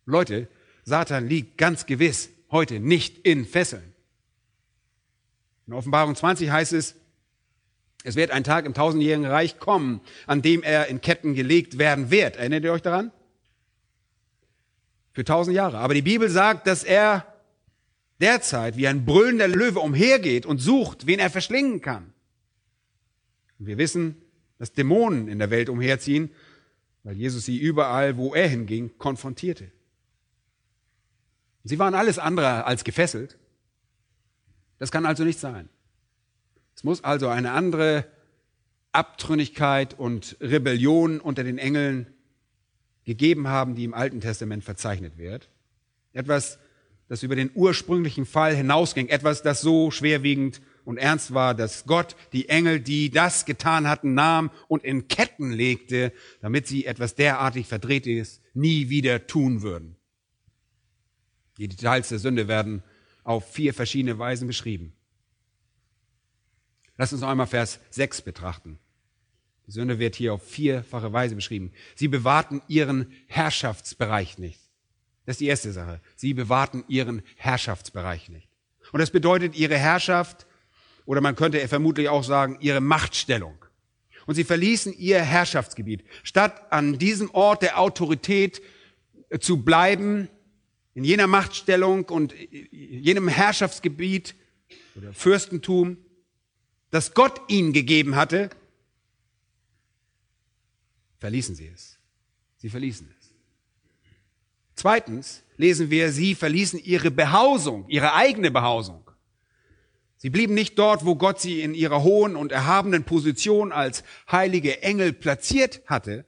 Leute, 0.06 0.48
Satan 0.84 1.28
liegt 1.28 1.56
ganz 1.56 1.86
gewiss 1.86 2.30
heute 2.50 2.80
nicht 2.80 3.18
in 3.18 3.46
Fesseln. 3.46 3.94
In 5.68 5.72
Offenbarung 5.72 6.16
20 6.16 6.50
heißt 6.50 6.72
es, 6.72 6.96
es 8.02 8.16
wird 8.16 8.32
ein 8.32 8.42
Tag 8.42 8.66
im 8.66 8.74
tausendjährigen 8.74 9.26
Reich 9.26 9.60
kommen, 9.60 10.00
an 10.26 10.42
dem 10.42 10.64
er 10.64 10.88
in 10.88 11.00
Ketten 11.00 11.34
gelegt 11.34 11.78
werden 11.78 12.10
wird. 12.10 12.36
Erinnert 12.36 12.64
ihr 12.64 12.72
euch 12.72 12.82
daran? 12.82 13.12
Für 15.12 15.24
tausend 15.24 15.54
Jahre. 15.54 15.78
Aber 15.78 15.94
die 15.94 16.02
Bibel 16.02 16.28
sagt, 16.28 16.66
dass 16.66 16.82
er 16.82 17.29
derzeit 18.20 18.76
wie 18.76 18.86
ein 18.86 19.04
brüllender 19.04 19.48
Löwe 19.48 19.80
umhergeht 19.80 20.46
und 20.46 20.58
sucht, 20.58 21.06
wen 21.06 21.18
er 21.18 21.30
verschlingen 21.30 21.80
kann. 21.80 22.12
Und 23.58 23.66
wir 23.66 23.78
wissen, 23.78 24.16
dass 24.58 24.72
Dämonen 24.72 25.28
in 25.28 25.38
der 25.38 25.50
Welt 25.50 25.68
umherziehen, 25.68 26.30
weil 27.02 27.16
Jesus 27.16 27.44
sie 27.44 27.58
überall, 27.58 28.16
wo 28.16 28.34
er 28.34 28.48
hinging, 28.48 28.96
konfrontierte. 28.98 29.70
Sie 31.64 31.78
waren 31.78 31.94
alles 31.94 32.18
andere 32.18 32.64
als 32.64 32.84
gefesselt. 32.84 33.38
Das 34.78 34.90
kann 34.90 35.06
also 35.06 35.24
nicht 35.24 35.38
sein. 35.38 35.68
Es 36.74 36.84
muss 36.84 37.04
also 37.04 37.28
eine 37.28 37.52
andere 37.52 38.06
Abtrünnigkeit 38.92 39.98
und 39.98 40.36
Rebellion 40.40 41.20
unter 41.20 41.44
den 41.44 41.58
Engeln 41.58 42.06
gegeben 43.04 43.48
haben, 43.48 43.74
die 43.74 43.84
im 43.84 43.94
Alten 43.94 44.20
Testament 44.20 44.64
verzeichnet 44.64 45.16
wird. 45.16 45.48
Etwas, 46.12 46.58
das 47.10 47.24
über 47.24 47.34
den 47.34 47.50
ursprünglichen 47.56 48.24
Fall 48.24 48.54
hinausging, 48.54 49.08
etwas, 49.08 49.42
das 49.42 49.60
so 49.60 49.90
schwerwiegend 49.90 50.62
und 50.84 50.96
ernst 50.96 51.34
war, 51.34 51.56
dass 51.56 51.84
Gott 51.84 52.14
die 52.32 52.48
Engel, 52.48 52.78
die 52.78 53.10
das 53.10 53.46
getan 53.46 53.88
hatten, 53.88 54.14
nahm 54.14 54.52
und 54.68 54.84
in 54.84 55.08
Ketten 55.08 55.50
legte, 55.50 56.12
damit 56.40 56.68
sie 56.68 56.86
etwas 56.86 57.16
derartig 57.16 57.66
Verdrehtes 57.66 58.40
nie 58.54 58.90
wieder 58.90 59.26
tun 59.26 59.62
würden. 59.62 59.96
Die 61.58 61.66
Details 61.66 62.10
der 62.10 62.20
Sünde 62.20 62.46
werden 62.46 62.84
auf 63.24 63.52
vier 63.52 63.74
verschiedene 63.74 64.20
Weisen 64.20 64.46
beschrieben. 64.46 64.92
Lass 66.96 67.12
uns 67.12 67.22
noch 67.22 67.28
einmal 67.28 67.48
Vers 67.48 67.80
6 67.90 68.22
betrachten. 68.22 68.78
Die 69.66 69.72
Sünde 69.72 69.98
wird 69.98 70.14
hier 70.14 70.34
auf 70.34 70.46
vierfache 70.46 71.12
Weise 71.12 71.34
beschrieben. 71.34 71.72
Sie 71.96 72.06
bewahrten 72.06 72.62
ihren 72.68 73.10
Herrschaftsbereich 73.26 74.38
nicht. 74.38 74.69
Das 75.30 75.36
ist 75.36 75.42
die 75.42 75.46
erste 75.46 75.70
Sache. 75.70 76.00
Sie 76.16 76.34
bewahrten 76.34 76.82
ihren 76.88 77.22
Herrschaftsbereich 77.36 78.30
nicht. 78.30 78.48
Und 78.90 78.98
das 78.98 79.12
bedeutet 79.12 79.54
ihre 79.54 79.78
Herrschaft, 79.78 80.44
oder 81.04 81.20
man 81.20 81.36
könnte 81.36 81.68
vermutlich 81.68 82.08
auch 82.08 82.24
sagen, 82.24 82.58
ihre 82.60 82.80
Machtstellung. 82.80 83.54
Und 84.26 84.34
sie 84.34 84.42
verließen 84.42 84.92
ihr 84.92 85.22
Herrschaftsgebiet. 85.22 86.02
Statt 86.24 86.72
an 86.72 86.98
diesem 86.98 87.30
Ort 87.30 87.62
der 87.62 87.78
Autorität 87.78 88.60
äh, 89.28 89.38
zu 89.38 89.62
bleiben, 89.62 90.28
in 90.94 91.04
jener 91.04 91.28
Machtstellung 91.28 92.06
und 92.06 92.34
jenem 92.72 93.28
Herrschaftsgebiet 93.28 94.34
oder 94.96 95.12
Fürstentum, 95.12 95.96
das 96.90 97.14
Gott 97.14 97.40
ihnen 97.46 97.72
gegeben 97.72 98.16
hatte, 98.16 98.50
verließen 101.18 101.54
sie 101.54 101.68
es. 101.68 102.00
Sie 102.56 102.68
verließen 102.68 103.08
es. 103.16 103.19
Zweitens 104.80 105.44
lesen 105.58 105.90
wir, 105.90 106.10
sie 106.10 106.34
verließen 106.34 106.82
ihre 106.82 107.10
Behausung, 107.10 107.84
ihre 107.88 108.14
eigene 108.14 108.50
Behausung. 108.50 109.10
Sie 110.16 110.30
blieben 110.30 110.54
nicht 110.54 110.78
dort, 110.78 111.04
wo 111.04 111.16
Gott 111.16 111.38
sie 111.38 111.60
in 111.60 111.74
ihrer 111.74 112.02
hohen 112.02 112.34
und 112.34 112.50
erhabenen 112.50 113.04
Position 113.04 113.72
als 113.72 114.04
heilige 114.32 114.82
Engel 114.82 115.12
platziert 115.12 115.82
hatte, 115.84 116.24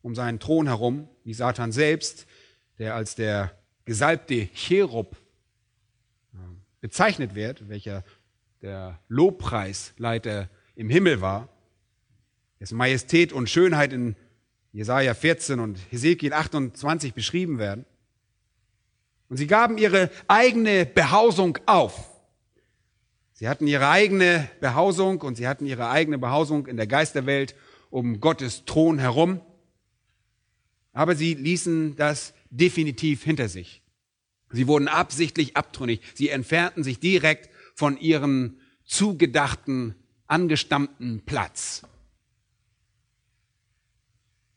um 0.00 0.14
seinen 0.14 0.38
Thron 0.38 0.68
herum, 0.68 1.08
wie 1.24 1.34
Satan 1.34 1.72
selbst, 1.72 2.28
der 2.78 2.94
als 2.94 3.16
der 3.16 3.58
gesalbte 3.84 4.46
Cherub 4.54 5.16
äh, 6.34 6.36
bezeichnet 6.80 7.34
wird, 7.34 7.68
welcher 7.68 8.04
der 8.60 9.00
Lobpreisleiter 9.08 10.48
im 10.76 10.88
Himmel 10.88 11.20
war, 11.20 11.48
dessen 12.60 12.76
Majestät 12.76 13.32
und 13.32 13.50
Schönheit 13.50 13.92
in 13.92 14.14
Jesaja 14.72 15.12
14 15.14 15.60
und 15.60 15.78
Hesekiel 15.90 16.32
28 16.32 17.12
beschrieben 17.12 17.58
werden. 17.58 17.84
Und 19.28 19.36
sie 19.36 19.46
gaben 19.46 19.78
ihre 19.78 20.10
eigene 20.28 20.86
Behausung 20.86 21.58
auf. 21.66 22.10
Sie 23.34 23.48
hatten 23.48 23.66
ihre 23.66 23.88
eigene 23.88 24.48
Behausung 24.60 25.20
und 25.20 25.36
sie 25.36 25.48
hatten 25.48 25.66
ihre 25.66 25.90
eigene 25.90 26.18
Behausung 26.18 26.66
in 26.66 26.76
der 26.76 26.86
Geisterwelt 26.86 27.54
um 27.90 28.20
Gottes 28.20 28.64
Thron 28.64 28.98
herum. 28.98 29.40
Aber 30.92 31.16
sie 31.16 31.34
ließen 31.34 31.96
das 31.96 32.34
definitiv 32.50 33.24
hinter 33.24 33.48
sich. 33.48 33.82
Sie 34.50 34.66
wurden 34.66 34.88
absichtlich 34.88 35.56
abtrünnig. 35.56 36.00
Sie 36.14 36.28
entfernten 36.28 36.84
sich 36.84 37.00
direkt 37.00 37.50
von 37.74 37.98
ihrem 37.98 38.58
zugedachten, 38.84 39.94
angestammten 40.26 41.22
Platz. 41.24 41.82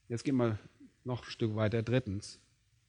Jetzt 0.07 0.23
gehen 0.23 0.35
wir 0.35 0.59
noch 1.03 1.23
ein 1.23 1.31
Stück 1.31 1.55
weiter. 1.55 1.81
Drittens, 1.81 2.39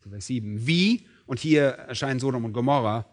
Vers 0.01 0.27
7. 0.27 0.67
Wie, 0.67 1.07
und 1.27 1.41
hier 1.41 1.65
erscheint 1.65 2.21
Sodom 2.21 2.45
und 2.45 2.53
Gomorra 2.53 3.07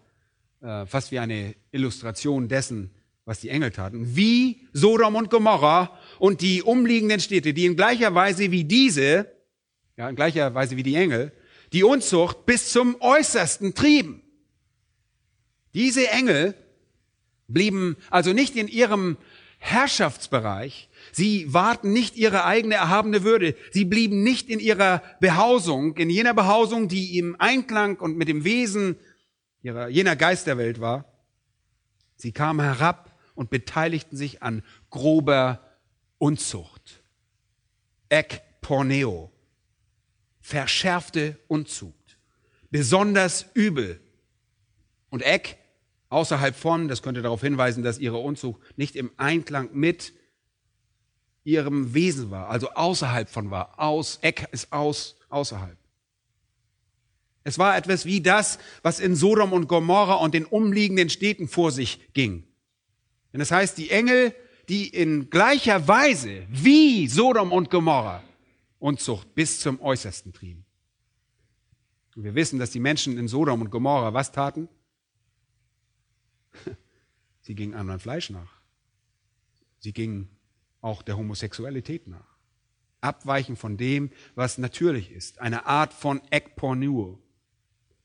äh, 0.62 0.86
fast 0.86 1.12
wie 1.12 1.20
eine 1.20 1.56
Illustration 1.72 2.48
dessen, 2.48 2.92
was 3.26 3.40
die 3.40 3.50
Engel 3.50 3.72
taten, 3.72 4.16
wie 4.16 4.68
Sodom 4.74 5.16
und 5.16 5.30
Gomorra 5.30 5.98
und 6.20 6.42
die 6.42 6.62
umliegenden 6.62 7.22
Städte, 7.22 7.54
die 7.54 7.66
in 7.66 7.78
gleicher 7.78 8.14
Weise 8.14 8.52
wie 8.52 8.66
diese, 8.66 9.32
ja, 9.96 10.10
in 10.10 10.18
gleicher 10.18 10.54
Weise 10.54 10.76
wie 10.76 10.84
die 10.84 10.96
Engel, 10.96 11.32
die 11.72 11.84
Unzucht 11.84 12.46
bis 12.46 12.72
zum 12.72 12.98
Äußersten 13.00 13.74
trieben. 13.74 14.22
Diese 15.74 16.10
Engel 16.10 16.56
blieben 17.48 17.96
also 18.10 18.34
nicht 18.34 18.58
in 18.58 18.68
ihrem 18.68 19.18
Herrschaftsbereich, 19.60 20.90
Sie 21.12 21.54
wahrten 21.54 21.92
nicht 21.94 22.16
ihre 22.16 22.46
eigene 22.46 22.76
erhabene 22.76 23.24
Würde. 23.24 23.56
Sie 23.72 23.86
blieben 23.86 24.24
nicht 24.24 24.50
in 24.50 24.60
ihrer 24.60 25.04
Behausung, 25.20 25.98
in 25.98 26.10
jener 26.10 26.34
Behausung, 26.34 26.88
die 26.88 27.18
im 27.18 27.36
Einklang 27.40 27.98
und 27.98 28.18
mit 28.18 28.28
dem 28.28 28.44
Wesen 28.44 28.96
ihrer, 29.62 29.88
jener 29.88 30.16
Geisterwelt 30.16 30.80
war. 30.80 31.06
Sie 32.16 32.32
kamen 32.32 32.62
herab 32.62 33.18
und 33.36 33.50
beteiligten 33.50 34.18
sich 34.18 34.44
an 34.44 34.64
grober 34.90 35.62
Unzucht. 36.18 37.04
Ekporneo. 38.10 39.32
Verschärfte 40.40 41.40
Unzucht. 41.48 42.18
Besonders 42.70 43.46
übel. 43.54 44.00
Und 45.10 45.22
Ek, 45.22 45.58
außerhalb 46.10 46.56
von, 46.56 46.88
das 46.88 47.02
könnte 47.02 47.22
darauf 47.22 47.42
hinweisen, 47.42 47.84
dass 47.84 48.00
ihre 48.00 48.18
Unzucht 48.18 48.62
nicht 48.78 48.96
im 48.96 49.12
Einklang 49.18 49.70
mit 49.74 50.14
ihrem 51.44 51.94
Wesen 51.94 52.32
war, 52.32 52.50
also 52.50 52.70
außerhalb 52.72 53.30
von 53.30 53.52
war. 53.52 53.80
Aus, 53.80 54.20
Eck 54.22 54.48
ist 54.52 54.72
aus, 54.72 55.16
außerhalb. 55.30 55.78
Es 57.44 57.60
war 57.60 57.76
etwas 57.76 58.06
wie 58.06 58.22
das, 58.22 58.58
was 58.82 59.00
in 59.00 59.16
Sodom 59.16 59.52
und 59.52 59.68
Gomorra 59.68 60.16
und 60.16 60.34
den 60.34 60.46
umliegenden 60.46 61.10
Städten 61.10 61.48
vor 61.48 61.72
sich 61.72 62.00
ging. 62.14 62.48
Denn 63.34 63.40
das 63.40 63.52
heißt, 63.52 63.78
die 63.78 63.90
Engel, 63.90 64.34
die 64.70 64.88
in 64.88 65.30
gleicher 65.30 65.88
Weise 65.88 66.48
wie 66.50 67.08
Sodom 67.08 67.52
und 67.52 67.70
Gomorra 67.70 68.24
Unzucht 68.84 69.34
bis 69.34 69.62
zum 69.62 69.80
Äußersten 69.80 70.34
trieben. 70.34 70.66
Und 72.18 72.26
wir 72.26 72.36
wissen, 72.36 72.60
dass 72.60 72.72
die 72.72 72.82
Menschen 72.82 73.18
in 73.18 73.30
Sodom 73.30 73.62
und 73.62 73.70
Gomorra 73.70 74.14
was 74.14 74.34
taten? 74.34 74.68
Sie 77.42 77.56
gingen 77.56 77.76
anderen 77.76 78.02
Fleisch 78.02 78.30
nach. 78.30 78.62
Sie 79.80 79.94
gingen 79.94 80.28
auch 80.84 81.02
der 81.02 81.18
Homosexualität 81.18 82.08
nach. 82.08 82.38
Abweichen 83.02 83.56
von 83.56 83.78
dem, 83.78 84.12
was 84.36 84.58
natürlich 84.58 85.12
ist. 85.12 85.42
Eine 85.42 85.66
Art 85.66 85.94
von 85.94 86.22
Ekpornuo. 86.30 87.20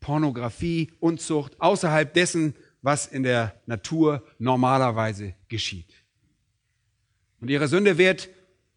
Pornografie, 0.01 0.93
Unzucht, 1.01 1.61
außerhalb 1.61 2.12
dessen, 2.14 2.55
was 2.83 3.07
in 3.07 3.22
der 3.22 3.61
Natur 3.66 4.24
normalerweise 4.39 5.35
geschieht. 5.49 5.93
Und 7.41 7.51
ihre 7.51 7.68
Sünde 7.68 7.99
wird 7.99 8.29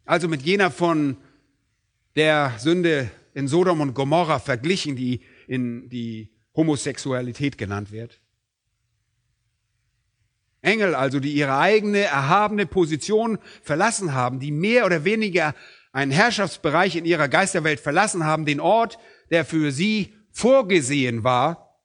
also 0.06 0.28
mit 0.28 0.42
jener 0.42 0.72
von 0.72 1.18
der 2.16 2.54
Sünde 2.58 3.12
in 3.34 3.48
Sodom 3.48 3.82
und 3.82 3.94
Gomorra 3.94 4.40
verglichen, 4.40 4.96
die 4.96 5.22
in 5.48 5.90
die 5.90 6.30
Homosexualität 6.56 7.58
genannt 7.58 7.92
wird. 7.92 8.21
Engel 10.62 10.94
also, 10.94 11.20
die 11.20 11.34
ihre 11.34 11.58
eigene 11.58 12.02
erhabene 12.02 12.66
Position 12.66 13.40
verlassen 13.64 14.14
haben, 14.14 14.40
die 14.40 14.52
mehr 14.52 14.86
oder 14.86 15.04
weniger 15.06 15.56
einen 15.92 16.12
Herrschaftsbereich 16.12 16.96
in 16.96 17.06
ihrer 17.06 17.28
Geisterwelt 17.28 17.80
verlassen 17.80 18.26
haben, 18.26 18.46
den 18.46 18.60
Ort, 18.60 19.00
der 19.32 19.44
für 19.44 19.72
sie 19.72 20.14
vorgesehen 20.32 21.24
war, 21.24 21.80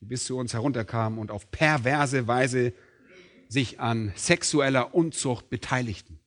die 0.00 0.06
bis 0.06 0.24
zu 0.24 0.36
uns 0.36 0.52
herunterkamen 0.52 1.18
und 1.18 1.30
auf 1.30 1.50
perverse 1.50 2.26
Weise 2.26 2.74
sich 3.48 3.78
an 3.78 4.12
sexueller 4.16 4.94
Unzucht 4.94 5.48
beteiligten. 5.48 6.18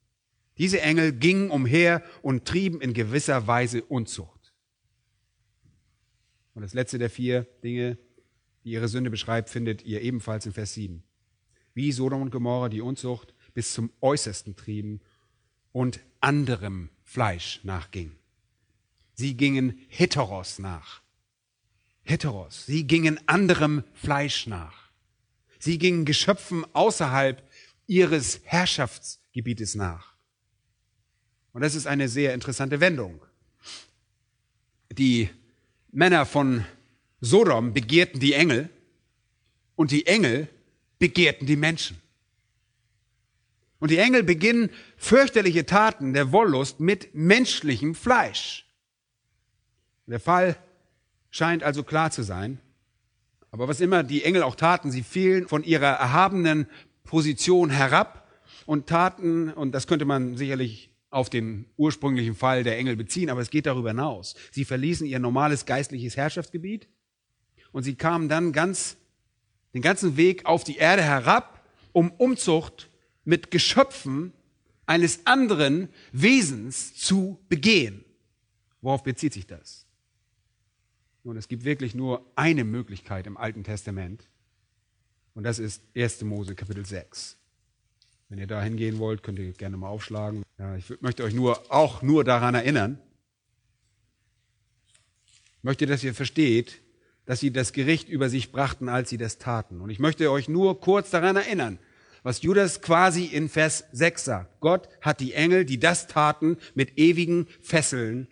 Diese 0.57 0.81
Engel 0.81 1.11
gingen 1.11 1.51
umher 1.51 2.03
und 2.21 2.45
trieben 2.45 2.81
in 2.81 2.93
gewisser 2.93 3.47
Weise 3.47 3.83
Unzucht. 3.83 4.53
Und 6.53 6.63
das 6.63 6.73
letzte 6.73 6.97
der 6.97 7.09
vier 7.09 7.45
Dinge, 7.63 7.97
die 8.63 8.71
ihre 8.71 8.87
Sünde 8.87 9.09
beschreibt, 9.09 9.49
findet 9.49 9.83
ihr 9.83 10.01
ebenfalls 10.01 10.45
in 10.45 10.53
Vers 10.53 10.73
7 10.73 11.03
wie 11.73 11.91
Sodom 11.91 12.21
und 12.21 12.31
Gomorra 12.31 12.69
die 12.69 12.81
Unzucht 12.81 13.33
bis 13.53 13.73
zum 13.73 13.91
Äußersten 14.01 14.55
trieben 14.55 15.01
und 15.71 15.99
anderem 16.21 16.89
Fleisch 17.03 17.61
nachging. 17.63 18.15
Sie 19.13 19.35
gingen 19.35 19.79
Heteros 19.89 20.59
nach. 20.59 21.01
Heteros. 22.03 22.65
Sie 22.65 22.85
gingen 22.85 23.19
anderem 23.27 23.83
Fleisch 23.93 24.47
nach. 24.47 24.89
Sie 25.59 25.77
gingen 25.77 26.05
Geschöpfen 26.05 26.65
außerhalb 26.73 27.43
ihres 27.85 28.41
Herrschaftsgebietes 28.45 29.75
nach. 29.75 30.15
Und 31.51 31.61
das 31.61 31.75
ist 31.75 31.87
eine 31.87 32.07
sehr 32.07 32.33
interessante 32.33 32.79
Wendung. 32.79 33.21
Die 34.91 35.29
Männer 35.91 36.25
von 36.25 36.65
Sodom 37.21 37.73
begehrten 37.73 38.19
die 38.19 38.33
Engel 38.33 38.69
und 39.75 39.91
die 39.91 40.07
Engel 40.07 40.47
begehrten 40.99 41.47
die 41.47 41.55
Menschen. 41.55 41.97
Und 43.79 43.91
die 43.91 43.97
Engel 43.97 44.23
beginnen 44.23 44.69
fürchterliche 44.97 45.65
Taten 45.65 46.13
der 46.13 46.31
Wollust 46.31 46.79
mit 46.81 47.15
menschlichem 47.15 47.95
Fleisch. 47.95 48.65
Der 50.05 50.19
Fall 50.19 50.57
scheint 51.31 51.63
also 51.63 51.83
klar 51.83 52.11
zu 52.11 52.23
sein. 52.23 52.59
Aber 53.51 53.67
was 53.67 53.79
immer 53.79 54.03
die 54.03 54.23
Engel 54.23 54.43
auch 54.43 54.55
taten, 54.55 54.91
sie 54.91 55.03
fielen 55.03 55.47
von 55.47 55.63
ihrer 55.63 55.93
erhabenen 55.93 56.67
Position 57.03 57.69
herab 57.69 58.27
und 58.65 58.87
taten, 58.87 59.51
und 59.51 59.71
das 59.71 59.87
könnte 59.87 60.05
man 60.05 60.35
sicherlich 60.35 60.91
auf 61.09 61.29
den 61.29 61.65
ursprünglichen 61.77 62.35
Fall 62.35 62.63
der 62.63 62.77
Engel 62.77 62.95
beziehen, 62.95 63.29
aber 63.29 63.41
es 63.41 63.49
geht 63.49 63.65
darüber 63.65 63.89
hinaus. 63.89 64.35
Sie 64.51 64.65
verließen 64.65 65.07
ihr 65.07 65.17
normales 65.19 65.65
geistliches 65.65 66.17
Herrschaftsgebiet 66.17 66.87
und 67.71 67.83
sie 67.83 67.95
kamen 67.95 68.29
dann 68.29 68.51
ganz 68.51 68.97
den 69.73 69.81
ganzen 69.81 70.17
Weg 70.17 70.45
auf 70.45 70.63
die 70.63 70.77
Erde 70.77 71.03
herab, 71.03 71.63
um 71.91 72.11
Umzucht 72.11 72.89
mit 73.23 73.51
Geschöpfen 73.51 74.33
eines 74.85 75.25
anderen 75.25 75.89
Wesens 76.11 76.95
zu 76.95 77.39
begehen. 77.47 78.03
Worauf 78.81 79.03
bezieht 79.03 79.33
sich 79.33 79.45
das? 79.45 79.85
Nun, 81.23 81.37
es 81.37 81.47
gibt 81.47 81.63
wirklich 81.63 81.93
nur 81.93 82.25
eine 82.35 82.63
Möglichkeit 82.63 83.27
im 83.27 83.37
Alten 83.37 83.63
Testament. 83.63 84.27
Und 85.35 85.43
das 85.43 85.59
ist 85.59 85.83
1. 85.95 86.23
Mose 86.23 86.55
Kapitel 86.55 86.85
6. 86.85 87.37
Wenn 88.29 88.39
ihr 88.39 88.47
da 88.47 88.61
hingehen 88.61 88.99
wollt, 88.99 89.23
könnt 89.23 89.39
ihr 89.39 89.51
gerne 89.53 89.77
mal 89.77 89.89
aufschlagen. 89.89 90.43
Ja, 90.57 90.75
ich 90.75 91.01
möchte 91.01 91.23
euch 91.23 91.33
nur, 91.33 91.71
auch 91.71 92.01
nur 92.01 92.23
daran 92.23 92.55
erinnern. 92.55 92.99
Ich 95.57 95.63
möchte, 95.63 95.85
dass 95.85 96.03
ihr 96.03 96.13
versteht, 96.13 96.81
dass 97.29 97.39
sie 97.39 97.53
das 97.53 97.73
Gericht 97.73 98.09
über 98.09 98.27
sich 98.27 98.51
brachten, 98.51 98.89
als 98.89 99.11
sie 99.11 99.19
das 99.19 99.37
taten. 99.37 99.81
Und 99.81 99.91
ich 99.91 99.99
möchte 99.99 100.31
euch 100.31 100.49
nur 100.49 100.81
kurz 100.81 101.11
daran 101.11 101.35
erinnern, 101.35 101.77
was 102.23 102.41
Judas 102.41 102.81
quasi 102.81 103.25
in 103.25 103.49
Vers 103.49 103.83
6 103.91 104.25
sagt. 104.25 104.59
Gott 104.61 104.89
hat 104.99 105.19
die 105.19 105.33
Engel, 105.33 105.63
die 105.63 105.79
das 105.79 106.07
taten, 106.07 106.57
mit 106.73 106.97
ewigen 106.97 107.45
Fesseln 107.61 108.29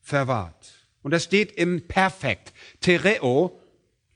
verwahrt. 0.00 0.88
Und 1.02 1.12
das 1.12 1.22
steht 1.22 1.52
im 1.52 1.86
Perfekt. 1.86 2.52
Tereo, 2.80 3.56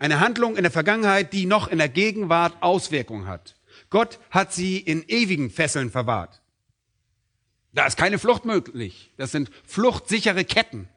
eine 0.01 0.18
Handlung 0.18 0.57
in 0.57 0.64
der 0.64 0.72
Vergangenheit, 0.72 1.32
die 1.32 1.47
noch 1.47 1.68
in 1.68 1.78
der 1.78 1.89
Gegenwart 1.89 2.61
Auswirkungen 2.61 3.28
hat. 3.28 3.55
Gott 3.89 4.18
hat 4.30 4.53
sie 4.53 4.78
in 4.78 5.05
ewigen 5.07 5.49
Fesseln 5.49 5.93
verwahrt. 5.93 6.43
Da 7.72 7.87
ist 7.87 7.97
keine 7.97 8.18
Flucht 8.18 8.47
möglich. 8.47 9.12
Das 9.16 9.30
sind 9.30 9.53
fluchtsichere 9.64 10.45
Ketten. 10.45 10.89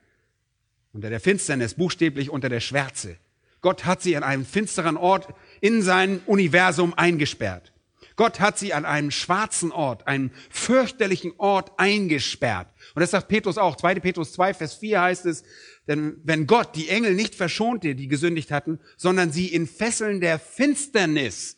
Unter 0.92 1.12
der 1.12 1.20
Finsternis, 1.20 1.76
buchstäblich 1.76 2.32
unter 2.32 2.50
der 2.50 2.62
Schwärze. 2.62 3.18
Gott 3.62 3.86
hat 3.86 4.02
sie 4.02 4.16
an 4.16 4.24
einem 4.24 4.46
finsteren 4.46 4.98
Ort 4.98 5.28
in 5.62 5.82
sein 5.82 6.22
Universum 6.26 6.94
eingesperrt. 6.96 7.74
Gott 8.18 8.40
hat 8.40 8.58
sie 8.58 8.74
an 8.74 8.84
einem 8.84 9.12
schwarzen 9.12 9.72
Ort, 9.72 10.08
einem 10.08 10.32
fürchterlichen 10.50 11.34
Ort 11.38 11.72
eingesperrt. 11.78 12.68
Und 12.96 13.02
das 13.02 13.12
sagt 13.12 13.28
Petrus 13.28 13.60
auch. 13.60 13.76
2. 13.76 13.96
Petrus 13.96 14.34
2, 14.34 14.56
Vers 14.56 14.74
4 14.74 15.02
heißt 15.02 15.26
es, 15.28 15.44
denn 15.88 16.20
wenn 16.24 16.48
Gott 16.48 16.76
die 16.76 16.90
Engel 16.90 17.14
nicht 17.14 17.36
verschonte, 17.36 17.94
die 17.94 18.08
gesündigt 18.08 18.52
hatten, 18.52 18.80
sondern 18.98 19.32
sie 19.32 19.48
in 19.48 19.68
Fesseln 19.68 20.20
der 20.20 20.40
Finsternis 20.40 21.58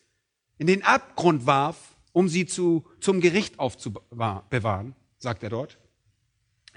in 0.57 0.67
den 0.67 0.83
Abgrund 0.83 1.45
warf, 1.45 1.77
um 2.11 2.27
sie 2.27 2.45
zu, 2.45 2.85
zum 2.99 3.21
Gericht 3.21 3.57
aufzubewahren, 3.57 4.95
sagt 5.17 5.43
er 5.43 5.49
dort. 5.49 5.79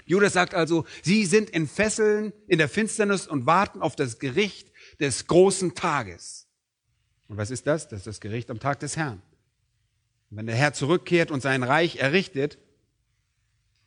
Judas 0.05 0.33
sagt 0.33 0.53
also, 0.53 0.85
sie 1.01 1.25
sind 1.25 1.49
in 1.49 1.67
Fesseln 1.67 2.33
in 2.47 2.57
der 2.57 2.69
Finsternis 2.69 3.27
und 3.27 3.45
warten 3.45 3.81
auf 3.81 3.95
das 3.95 4.19
Gericht 4.19 4.71
des 4.99 5.27
großen 5.27 5.75
Tages. 5.75 6.47
Und 7.27 7.37
was 7.37 7.51
ist 7.51 7.67
das? 7.67 7.87
Das 7.87 7.99
ist 7.99 8.07
das 8.07 8.21
Gericht 8.21 8.51
am 8.51 8.59
Tag 8.59 8.79
des 8.79 8.97
Herrn. 8.97 9.21
Und 10.29 10.37
wenn 10.37 10.45
der 10.45 10.55
Herr 10.55 10.73
zurückkehrt 10.73 11.31
und 11.31 11.41
sein 11.41 11.63
Reich 11.63 11.97
errichtet 11.97 12.57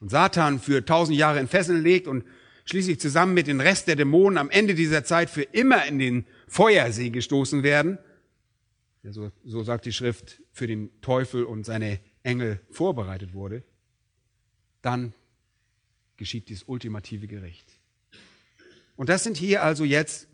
und 0.00 0.10
Satan 0.10 0.58
für 0.60 0.84
tausend 0.84 1.16
Jahre 1.16 1.40
in 1.40 1.48
Fesseln 1.48 1.82
legt 1.82 2.06
und 2.06 2.24
schließlich 2.64 3.00
zusammen 3.00 3.34
mit 3.34 3.46
den 3.46 3.60
Rest 3.60 3.88
der 3.88 3.96
Dämonen 3.96 4.38
am 4.38 4.50
Ende 4.50 4.74
dieser 4.74 5.04
Zeit 5.04 5.30
für 5.30 5.42
immer 5.42 5.86
in 5.86 5.98
den 5.98 6.26
Feuersee 6.48 7.10
gestoßen 7.10 7.62
werden, 7.62 7.98
ja, 9.02 9.12
so, 9.12 9.30
so 9.44 9.62
sagt 9.62 9.86
die 9.86 9.92
Schrift, 9.92 10.42
für 10.52 10.66
den 10.66 10.90
Teufel 11.00 11.44
und 11.44 11.64
seine 11.64 12.00
Engel 12.24 12.60
vorbereitet 12.70 13.34
wurde, 13.34 13.62
dann 14.82 15.14
geschieht 16.16 16.48
dieses 16.48 16.64
ultimative 16.64 17.28
Gericht. 17.28 17.70
Und 18.96 19.08
das 19.08 19.22
sind 19.22 19.36
hier 19.36 19.62
also 19.62 19.84
jetzt 19.84 20.28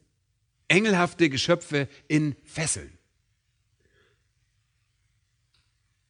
engelhafte 0.73 1.29
Geschöpfe 1.29 1.87
in 2.09 2.35
Fesseln. 2.45 2.91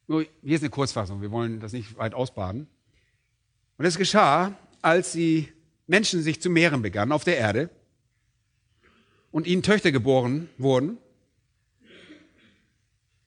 Nur, 0.07 0.25
hier 0.43 0.55
ist 0.55 0.63
eine 0.63 0.71
Kurzfassung, 0.71 1.21
wir 1.21 1.33
wollen 1.33 1.59
das 1.59 1.73
nicht 1.73 1.97
weit 1.99 2.15
ausbaden. 2.15 2.69
Und 3.77 3.85
es 3.85 3.99
geschah, 3.99 4.57
als 4.81 5.13
die 5.13 5.49
Menschen 5.89 6.23
sich 6.23 6.41
zu 6.41 6.49
mehren 6.49 6.81
begannen 6.81 7.11
auf 7.11 7.25
der 7.25 7.39
Erde 7.39 7.71
und 9.33 9.49
ihnen 9.49 9.65
Töchter 9.65 9.91
geboren 9.91 10.49
wurden. 10.59 10.99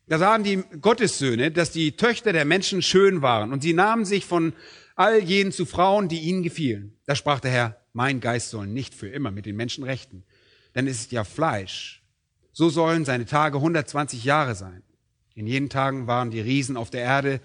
Da 0.08 0.18
sahen 0.18 0.44
die 0.44 0.64
Gottessöhne, 0.80 1.52
dass 1.52 1.72
die 1.72 1.98
Töchter 1.98 2.32
der 2.32 2.46
Menschen 2.46 2.82
schön 2.82 3.22
waren 3.22 3.52
und 3.52 3.62
sie 3.62 3.74
nahmen 3.74 4.06
sich 4.06 4.26
von 4.26 4.54
all 4.96 5.22
jenen 5.22 5.52
zu 5.52 5.66
Frauen, 5.66 6.08
die 6.08 6.20
ihnen 6.20 6.44
gefielen. 6.44 6.96
Da 7.06 7.16
sprach 7.16 7.42
der 7.42 7.52
Herr, 7.52 7.82
mein 7.92 8.22
Geist 8.22 8.52
soll 8.52 8.68
nicht 8.68 8.94
für 8.94 9.10
immer 9.10 9.32
mit 9.32 9.46
den 9.46 9.58
Menschen 9.58 9.84
rechten, 9.84 10.24
denn 10.76 10.88
es 10.88 11.00
ist 11.00 11.12
ja 11.12 11.24
Fleisch. 11.24 12.04
So 12.52 12.70
sollen 12.70 13.06
seine 13.06 13.26
Tage 13.26 13.58
120 13.58 14.24
Jahre 14.24 14.56
sein. 14.56 14.84
In 15.34 15.48
jenen 15.48 15.70
Tagen 15.70 16.08
waren 16.08 16.32
die 16.32 16.40
Riesen 16.40 16.78
auf 16.78 16.90
der 16.90 17.02
Erde 17.02 17.42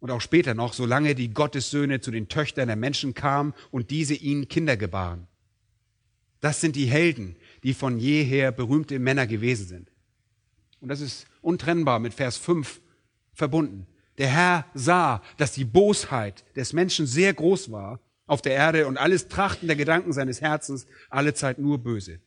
und 0.00 0.10
auch 0.10 0.20
später 0.20 0.54
noch, 0.54 0.72
solange 0.72 1.14
die 1.14 1.32
Gottessöhne 1.32 2.00
zu 2.00 2.10
den 2.10 2.28
Töchtern 2.28 2.66
der 2.66 2.76
Menschen 2.76 3.14
kamen 3.14 3.54
und 3.70 3.90
diese 3.90 4.14
ihnen 4.14 4.48
Kinder 4.48 4.76
gebaren. 4.76 5.26
Das 6.40 6.60
sind 6.60 6.76
die 6.76 6.86
Helden, 6.86 7.36
die 7.62 7.74
von 7.74 7.98
jeher 7.98 8.50
berühmte 8.50 8.98
Männer 8.98 9.26
gewesen 9.26 9.66
sind. 9.66 9.90
Und 10.80 10.88
das 10.88 11.00
ist 11.00 11.26
untrennbar 11.42 11.98
mit 11.98 12.14
Vers 12.14 12.38
5 12.38 12.80
verbunden. 13.34 13.86
Der 14.18 14.28
Herr 14.28 14.66
sah, 14.74 15.22
dass 15.36 15.52
die 15.52 15.64
Bosheit 15.64 16.44
des 16.56 16.72
Menschen 16.72 17.06
sehr 17.06 17.32
groß 17.32 17.70
war 17.70 18.00
auf 18.26 18.42
der 18.42 18.52
Erde 18.52 18.86
und 18.86 18.96
alles 18.96 19.28
Trachten 19.28 19.66
der 19.66 19.76
Gedanken 19.76 20.12
seines 20.12 20.40
Herzens 20.40 20.86
alle 21.08 21.34
Zeit 21.34 21.58
nur 21.58 21.78
böse. 21.78 22.20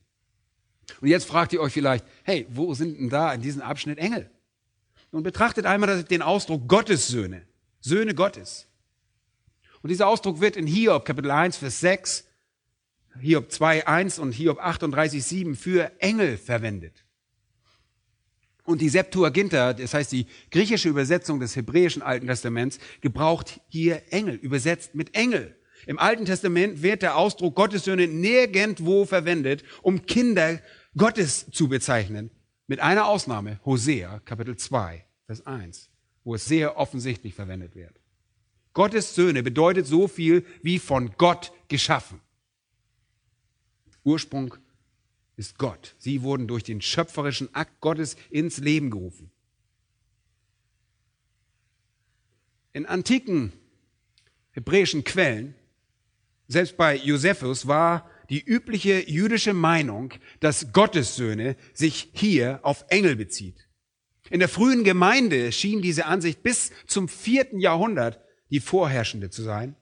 Und 1.02 1.08
jetzt 1.08 1.26
fragt 1.26 1.54
ihr 1.54 1.62
euch 1.62 1.74
vielleicht, 1.74 2.06
hey, 2.24 2.46
wo 2.50 2.74
sind 2.74 3.00
denn 3.00 3.10
da 3.10 3.34
in 3.34 3.42
diesem 3.42 3.62
Abschnitt 3.62 3.98
Engel? 3.98 4.30
Und 5.12 5.24
betrachtet 5.24 5.66
einmal 5.66 6.04
den 6.04 6.22
Ausdruck 6.22 6.68
Gottessöhne, 6.68 7.46
Söhne 7.82 8.16
Gottes. 8.16 8.68
Und 9.82 9.90
dieser 9.90 10.08
Ausdruck 10.08 10.42
wird 10.42 10.56
in 10.56 10.66
Hiob 10.66 11.06
Kapitel 11.06 11.30
1, 11.30 11.58
Vers 11.58 11.80
6, 11.82 12.26
Hiob 13.20 13.52
2, 13.52 13.86
1 13.86 14.20
und 14.20 14.32
Hiob 14.32 14.60
38, 14.60 15.24
7 15.24 15.56
für 15.56 15.92
Engel 16.00 16.38
verwendet. 16.38 17.04
Und 18.66 18.80
die 18.80 18.90
Septuaginta, 18.90 19.74
das 19.74 19.94
heißt 19.94 20.12
die 20.14 20.26
griechische 20.50 20.90
Übersetzung 20.90 21.40
des 21.40 21.56
hebräischen 21.56 22.02
Alten 22.02 22.28
Testaments, 22.28 22.80
gebraucht 23.02 23.60
hier 23.68 24.02
Engel, 24.12 24.36
übersetzt 24.36 24.96
mit 24.96 25.16
Engel. 25.16 25.56
Im 25.86 26.00
Alten 26.00 26.26
Testament 26.26 26.82
wird 26.82 27.02
der 27.02 27.18
Ausdruck 27.18 27.56
Gottessöhne 27.56 28.08
nirgendwo 28.08 29.06
verwendet, 29.06 29.64
um 29.82 30.06
Kinder 30.06 30.60
Gottes 30.96 31.48
zu 31.52 31.68
bezeichnen. 31.68 32.32
Mit 32.68 32.80
einer 32.80 33.08
Ausnahme, 33.08 33.60
Hosea, 33.66 34.20
Kapitel 34.20 34.56
2, 34.56 35.06
Vers 35.26 35.46
1, 35.46 35.90
wo 36.24 36.36
es 36.36 36.46
sehr 36.46 36.78
offensichtlich 36.78 37.34
verwendet 37.34 37.76
wird. 37.76 38.00
Gottes 38.74 39.14
Söhne 39.14 39.44
bedeutet 39.44 39.86
so 39.86 40.08
viel 40.08 40.46
wie 40.62 40.80
von 40.80 41.12
Gott 41.18 41.52
geschaffen. 41.68 42.22
Ursprung 44.04 44.56
ist 45.36 45.58
Gott. 45.58 45.96
Sie 45.98 46.22
wurden 46.22 46.48
durch 46.48 46.64
den 46.64 46.82
schöpferischen 46.82 47.54
Akt 47.54 47.80
Gottes 47.82 48.16
ins 48.30 48.58
Leben 48.58 48.90
gerufen. 48.90 49.32
In 52.74 52.86
antiken 52.86 53.54
hebräischen 54.52 55.04
Quellen, 55.04 55.56
selbst 56.54 56.78
bei 56.78 56.96
Josephus, 56.96 57.68
war 57.68 58.10
die 58.30 58.42
übliche 58.42 59.10
jüdische 59.10 59.54
Meinung, 59.54 60.14
dass 60.40 60.72
Gottessöhne 60.72 61.58
sich 61.74 62.10
hier 62.14 62.60
auf 62.64 62.86
Engel 62.88 63.16
bezieht. 63.16 63.68
In 64.30 64.40
der 64.40 64.50
frühen 64.50 64.84
Gemeinde 64.84 65.52
schien 65.52 65.82
diese 65.82 66.06
Ansicht 66.06 66.42
bis 66.42 66.72
zum 66.88 67.10
vierten 67.10 67.60
Jahrhundert 67.60 68.22
die 68.50 68.62
vorherrschende 68.62 69.30
zu 69.30 69.44
sein. 69.44 69.76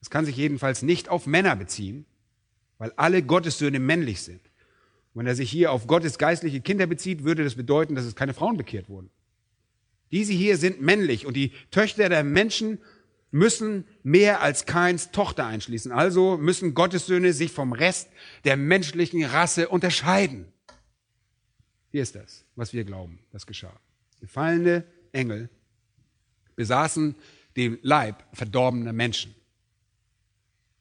Es 0.00 0.10
kann 0.10 0.26
sich 0.26 0.36
jedenfalls 0.36 0.82
nicht 0.82 1.08
auf 1.08 1.26
Männer 1.26 1.56
beziehen, 1.56 2.04
weil 2.78 2.92
alle 2.96 3.22
Gottessöhne 3.22 3.78
männlich 3.78 4.22
sind. 4.22 4.40
Wenn 5.14 5.26
er 5.26 5.36
sich 5.36 5.50
hier 5.50 5.70
auf 5.70 5.86
Gottes 5.86 6.18
geistliche 6.18 6.60
Kinder 6.60 6.86
bezieht, 6.86 7.22
würde 7.22 7.44
das 7.44 7.54
bedeuten, 7.54 7.94
dass 7.94 8.04
es 8.04 8.16
keine 8.16 8.34
Frauen 8.34 8.56
bekehrt 8.56 8.88
wurden. 8.88 9.10
Diese 10.10 10.32
hier 10.32 10.58
sind 10.58 10.82
männlich 10.82 11.24
und 11.24 11.34
die 11.34 11.52
Töchter 11.70 12.08
der 12.08 12.24
Menschen 12.24 12.78
müssen 13.34 13.84
mehr 14.04 14.42
als 14.42 14.64
Keins 14.64 15.10
Tochter 15.10 15.44
einschließen. 15.44 15.90
Also 15.90 16.38
müssen 16.38 16.72
Gottes 16.72 17.06
Söhne 17.06 17.32
sich 17.32 17.50
vom 17.50 17.72
Rest 17.72 18.08
der 18.44 18.56
menschlichen 18.56 19.24
Rasse 19.24 19.68
unterscheiden. 19.68 20.46
Hier 21.90 22.02
ist 22.02 22.14
das, 22.14 22.44
was 22.54 22.72
wir 22.72 22.84
glauben, 22.84 23.18
das 23.32 23.44
geschah. 23.44 23.74
Gefallene 24.20 24.84
Engel 25.10 25.50
besaßen 26.54 27.16
den 27.56 27.78
Leib 27.82 28.24
verdorbener 28.32 28.92
Menschen. 28.92 29.34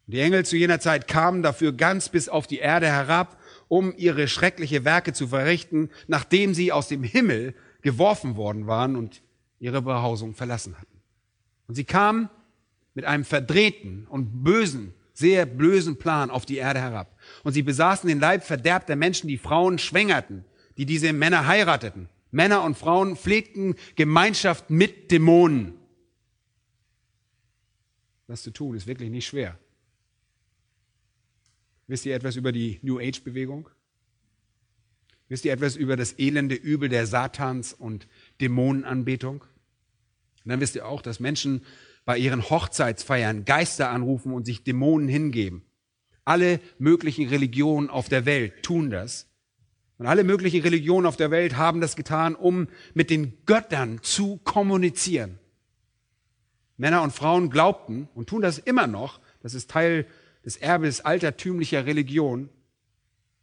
Die 0.05 0.19
Engel 0.19 0.45
zu 0.45 0.55
jener 0.55 0.79
Zeit 0.79 1.07
kamen 1.07 1.41
dafür 1.41 1.73
ganz 1.73 2.09
bis 2.09 2.29
auf 2.29 2.45
die 2.45 2.59
Erde 2.59 2.85
herab, 2.85 3.41
um 3.67 3.95
ihre 3.97 4.27
schreckliche 4.27 4.85
Werke 4.85 5.13
zu 5.13 5.29
verrichten, 5.29 5.89
nachdem 6.05 6.53
sie 6.53 6.71
aus 6.71 6.87
dem 6.87 7.01
Himmel 7.01 7.55
geworfen 7.81 8.35
worden 8.35 8.67
waren 8.67 8.95
und 8.95 9.23
ihre 9.57 9.81
Behausung 9.81 10.35
verlassen 10.35 10.79
hatten. 10.79 11.01
Und 11.67 11.73
sie 11.73 11.85
kamen 11.85 12.29
mit 12.93 13.05
einem 13.05 13.25
verdrehten 13.25 14.05
und 14.07 14.43
bösen, 14.43 14.93
sehr 15.13 15.45
bösen 15.45 15.97
Plan 15.97 16.29
auf 16.29 16.45
die 16.45 16.57
Erde 16.57 16.79
herab. 16.79 17.17
Und 17.43 17.53
sie 17.53 17.63
besaßen 17.63 18.07
den 18.07 18.19
Leib 18.19 18.43
verderbter 18.43 18.95
Menschen, 18.95 19.27
die 19.27 19.37
Frauen 19.37 19.77
schwängerten, 19.79 20.45
die 20.77 20.85
diese 20.85 21.13
Männer 21.13 21.47
heirateten. 21.47 22.09
Männer 22.31 22.63
und 22.63 22.77
Frauen 22.77 23.15
pflegten 23.15 23.75
Gemeinschaft 23.95 24.69
mit 24.69 25.11
Dämonen. 25.11 25.75
Das 28.27 28.41
zu 28.41 28.51
tun 28.51 28.75
ist 28.75 28.87
wirklich 28.87 29.11
nicht 29.11 29.27
schwer. 29.27 29.59
Wisst 31.87 32.05
ihr 32.05 32.15
etwas 32.15 32.35
über 32.35 32.51
die 32.51 32.79
New 32.81 32.99
Age-Bewegung? 32.99 33.69
Wisst 35.29 35.45
ihr 35.45 35.53
etwas 35.53 35.75
über 35.75 35.95
das 35.95 36.17
elende 36.17 36.55
Übel 36.55 36.89
der 36.89 37.05
Satans 37.05 37.73
und 37.73 38.07
Dämonenanbetung? 38.41 39.41
Und 39.41 40.49
dann 40.49 40.59
wisst 40.59 40.75
ihr 40.75 40.87
auch, 40.87 41.01
dass 41.01 41.19
Menschen 41.19 41.63
bei 42.05 42.17
ihren 42.17 42.49
Hochzeitsfeiern 42.49 43.45
Geister 43.45 43.89
anrufen 43.89 44.33
und 44.33 44.45
sich 44.45 44.63
Dämonen 44.63 45.07
hingeben. 45.07 45.63
Alle 46.25 46.59
möglichen 46.79 47.27
Religionen 47.27 47.89
auf 47.89 48.09
der 48.09 48.25
Welt 48.25 48.63
tun 48.63 48.89
das. 48.89 49.27
Und 49.97 50.07
alle 50.07 50.23
möglichen 50.23 50.61
Religionen 50.61 51.05
auf 51.05 51.17
der 51.17 51.31
Welt 51.31 51.55
haben 51.55 51.81
das 51.81 51.95
getan, 51.95 52.35
um 52.35 52.67
mit 52.93 53.09
den 53.09 53.37
Göttern 53.45 53.99
zu 54.01 54.37
kommunizieren. 54.43 55.39
Männer 56.77 57.03
und 57.03 57.13
Frauen 57.13 57.49
glaubten 57.49 58.09
und 58.15 58.27
tun 58.27 58.41
das 58.41 58.57
immer 58.57 58.87
noch, 58.87 59.19
das 59.41 59.53
ist 59.53 59.69
Teil 59.69 60.07
des 60.43 60.57
Erbes 60.57 61.01
altertümlicher 61.01 61.85
Religion, 61.85 62.49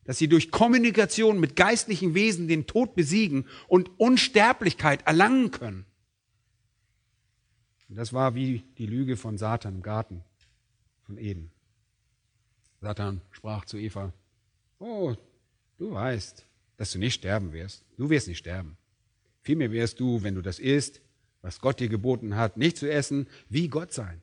dass 0.05 0.19
sie 0.19 0.29
durch 0.29 0.51
Kommunikation 0.51 1.39
mit 1.39 1.57
geistlichen 1.57 2.15
Wesen 2.15 2.49
den 2.49 2.67
Tod 2.67 2.95
besiegen 2.95 3.47
und 3.69 3.91
Unsterblichkeit 3.99 5.07
erlangen 5.07 5.51
können. 5.51 5.87
Und 7.91 7.97
das 7.97 8.13
war 8.13 8.37
wie 8.37 8.63
die 8.79 8.87
Lüge 8.87 9.17
von 9.17 9.37
Satan 9.37 9.75
im 9.75 9.83
Garten 9.83 10.23
von 11.03 11.19
Eden. 11.19 11.51
Satan 12.81 13.21
sprach 13.33 13.65
zu 13.65 13.79
Eva, 13.79 14.13
oh, 14.79 15.17
du 15.77 15.91
weißt, 15.91 16.47
dass 16.77 16.93
du 16.93 17.01
nicht 17.01 17.15
sterben 17.15 17.53
wirst. 17.53 17.85
Du 17.97 18.09
wirst 18.09 18.29
nicht 18.29 18.39
sterben. 18.39 18.77
Vielmehr 19.43 19.73
wirst 19.73 19.99
du, 19.99 20.23
wenn 20.23 20.37
du 20.37 20.41
das 20.41 20.61
isst, 20.61 21.01
was 21.43 21.61
Gott 21.61 21.81
dir 21.81 21.89
geboten 21.89 22.37
hat, 22.37 22.57
nicht 22.57 22.77
zu 22.77 22.91
essen, 22.91 23.27
wie 23.49 23.67
Gott 23.67 23.93
sein. 23.93 24.23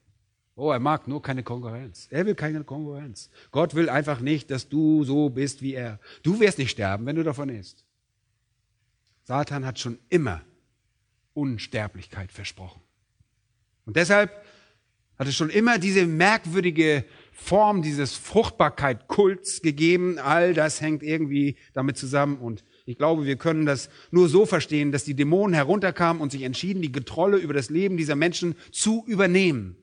Oh, 0.55 0.71
er 0.71 0.79
mag 0.79 1.07
nur 1.07 1.21
keine 1.21 1.43
Konkurrenz. 1.43 2.07
Er 2.09 2.25
will 2.25 2.35
keine 2.35 2.63
Konkurrenz. 2.63 3.29
Gott 3.51 3.75
will 3.75 3.89
einfach 3.89 4.21
nicht, 4.21 4.49
dass 4.49 4.69
du 4.69 5.03
so 5.03 5.29
bist 5.29 5.61
wie 5.61 5.73
er. 5.73 5.99
Du 6.23 6.39
wirst 6.39 6.57
nicht 6.57 6.71
sterben, 6.71 7.05
wenn 7.05 7.17
du 7.17 7.23
davon 7.23 7.49
isst. 7.49 7.83
Satan 9.23 9.65
hat 9.65 9.77
schon 9.77 9.99
immer 10.07 10.41
Unsterblichkeit 11.33 12.31
versprochen. 12.31 12.86
Und 13.87 13.95
deshalb 13.95 14.43
hat 15.17 15.27
es 15.27 15.35
schon 15.35 15.49
immer 15.49 15.79
diese 15.79 16.05
merkwürdige 16.05 17.05
Form 17.31 17.81
dieses 17.81 18.13
Fruchtbarkeit-Kults 18.13 19.61
gegeben. 19.61 20.19
All 20.19 20.53
das 20.53 20.81
hängt 20.81 21.03
irgendwie 21.03 21.55
damit 21.73 21.97
zusammen. 21.97 22.37
Und 22.37 22.63
ich 22.85 22.97
glaube, 22.97 23.25
wir 23.25 23.37
können 23.37 23.65
das 23.65 23.89
nur 24.11 24.27
so 24.27 24.45
verstehen, 24.45 24.91
dass 24.91 25.05
die 25.05 25.15
Dämonen 25.15 25.53
herunterkamen 25.53 26.21
und 26.21 26.31
sich 26.31 26.43
entschieden, 26.43 26.81
die 26.81 26.91
Kontrolle 26.91 27.37
über 27.37 27.53
das 27.53 27.69
Leben 27.69 27.95
dieser 27.95 28.15
Menschen 28.15 28.55
zu 28.71 29.05
übernehmen. 29.07 29.77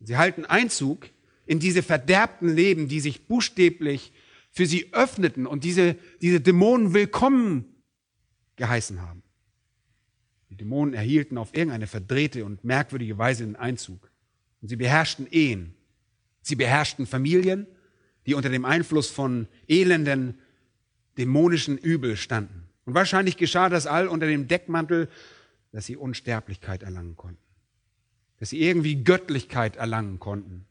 Sie 0.00 0.18
halten 0.18 0.44
Einzug 0.44 1.08
in 1.46 1.60
diese 1.60 1.82
verderbten 1.82 2.54
Leben, 2.54 2.88
die 2.88 3.00
sich 3.00 3.26
buchstäblich 3.26 4.12
für 4.50 4.66
sie 4.66 4.92
öffneten 4.92 5.46
und 5.46 5.64
diese, 5.64 5.96
diese 6.20 6.40
Dämonen 6.40 6.92
willkommen 6.92 7.82
geheißen 8.56 9.00
haben. 9.00 9.22
Die 10.50 10.56
Dämonen 10.56 10.94
erhielten 10.94 11.38
auf 11.38 11.54
irgendeine 11.54 11.86
verdrehte 11.86 12.44
und 12.44 12.64
merkwürdige 12.64 13.16
Weise 13.18 13.44
den 13.44 13.56
Einzug. 13.56 14.10
Und 14.60 14.68
sie 14.68 14.76
beherrschten 14.76 15.26
Ehen. 15.30 15.74
Sie 16.42 16.56
beherrschten 16.56 17.06
Familien, 17.06 17.66
die 18.26 18.34
unter 18.34 18.50
dem 18.50 18.64
Einfluss 18.64 19.08
von 19.08 19.48
elenden, 19.68 20.38
dämonischen 21.16 21.78
Übel 21.78 22.16
standen. 22.16 22.68
Und 22.84 22.94
wahrscheinlich 22.94 23.36
geschah 23.36 23.68
das 23.68 23.86
all 23.86 24.08
unter 24.08 24.26
dem 24.26 24.48
Deckmantel, 24.48 25.08
dass 25.72 25.86
sie 25.86 25.96
Unsterblichkeit 25.96 26.82
erlangen 26.82 27.16
konnten 27.16 27.50
dass 28.40 28.48
sie 28.48 28.60
irgendwie 28.60 29.04
Göttlichkeit 29.04 29.76
erlangen 29.76 30.18
konnten. 30.18 30.64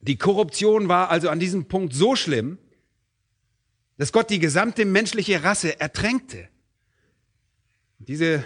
Die 0.00 0.16
Korruption 0.16 0.88
war 0.88 1.10
also 1.10 1.28
an 1.28 1.38
diesem 1.38 1.66
Punkt 1.66 1.94
so 1.94 2.16
schlimm, 2.16 2.58
dass 3.98 4.12
Gott 4.12 4.30
die 4.30 4.38
gesamte 4.38 4.84
menschliche 4.86 5.44
Rasse 5.44 5.78
ertränkte. 5.78 6.48
Diese 7.98 8.44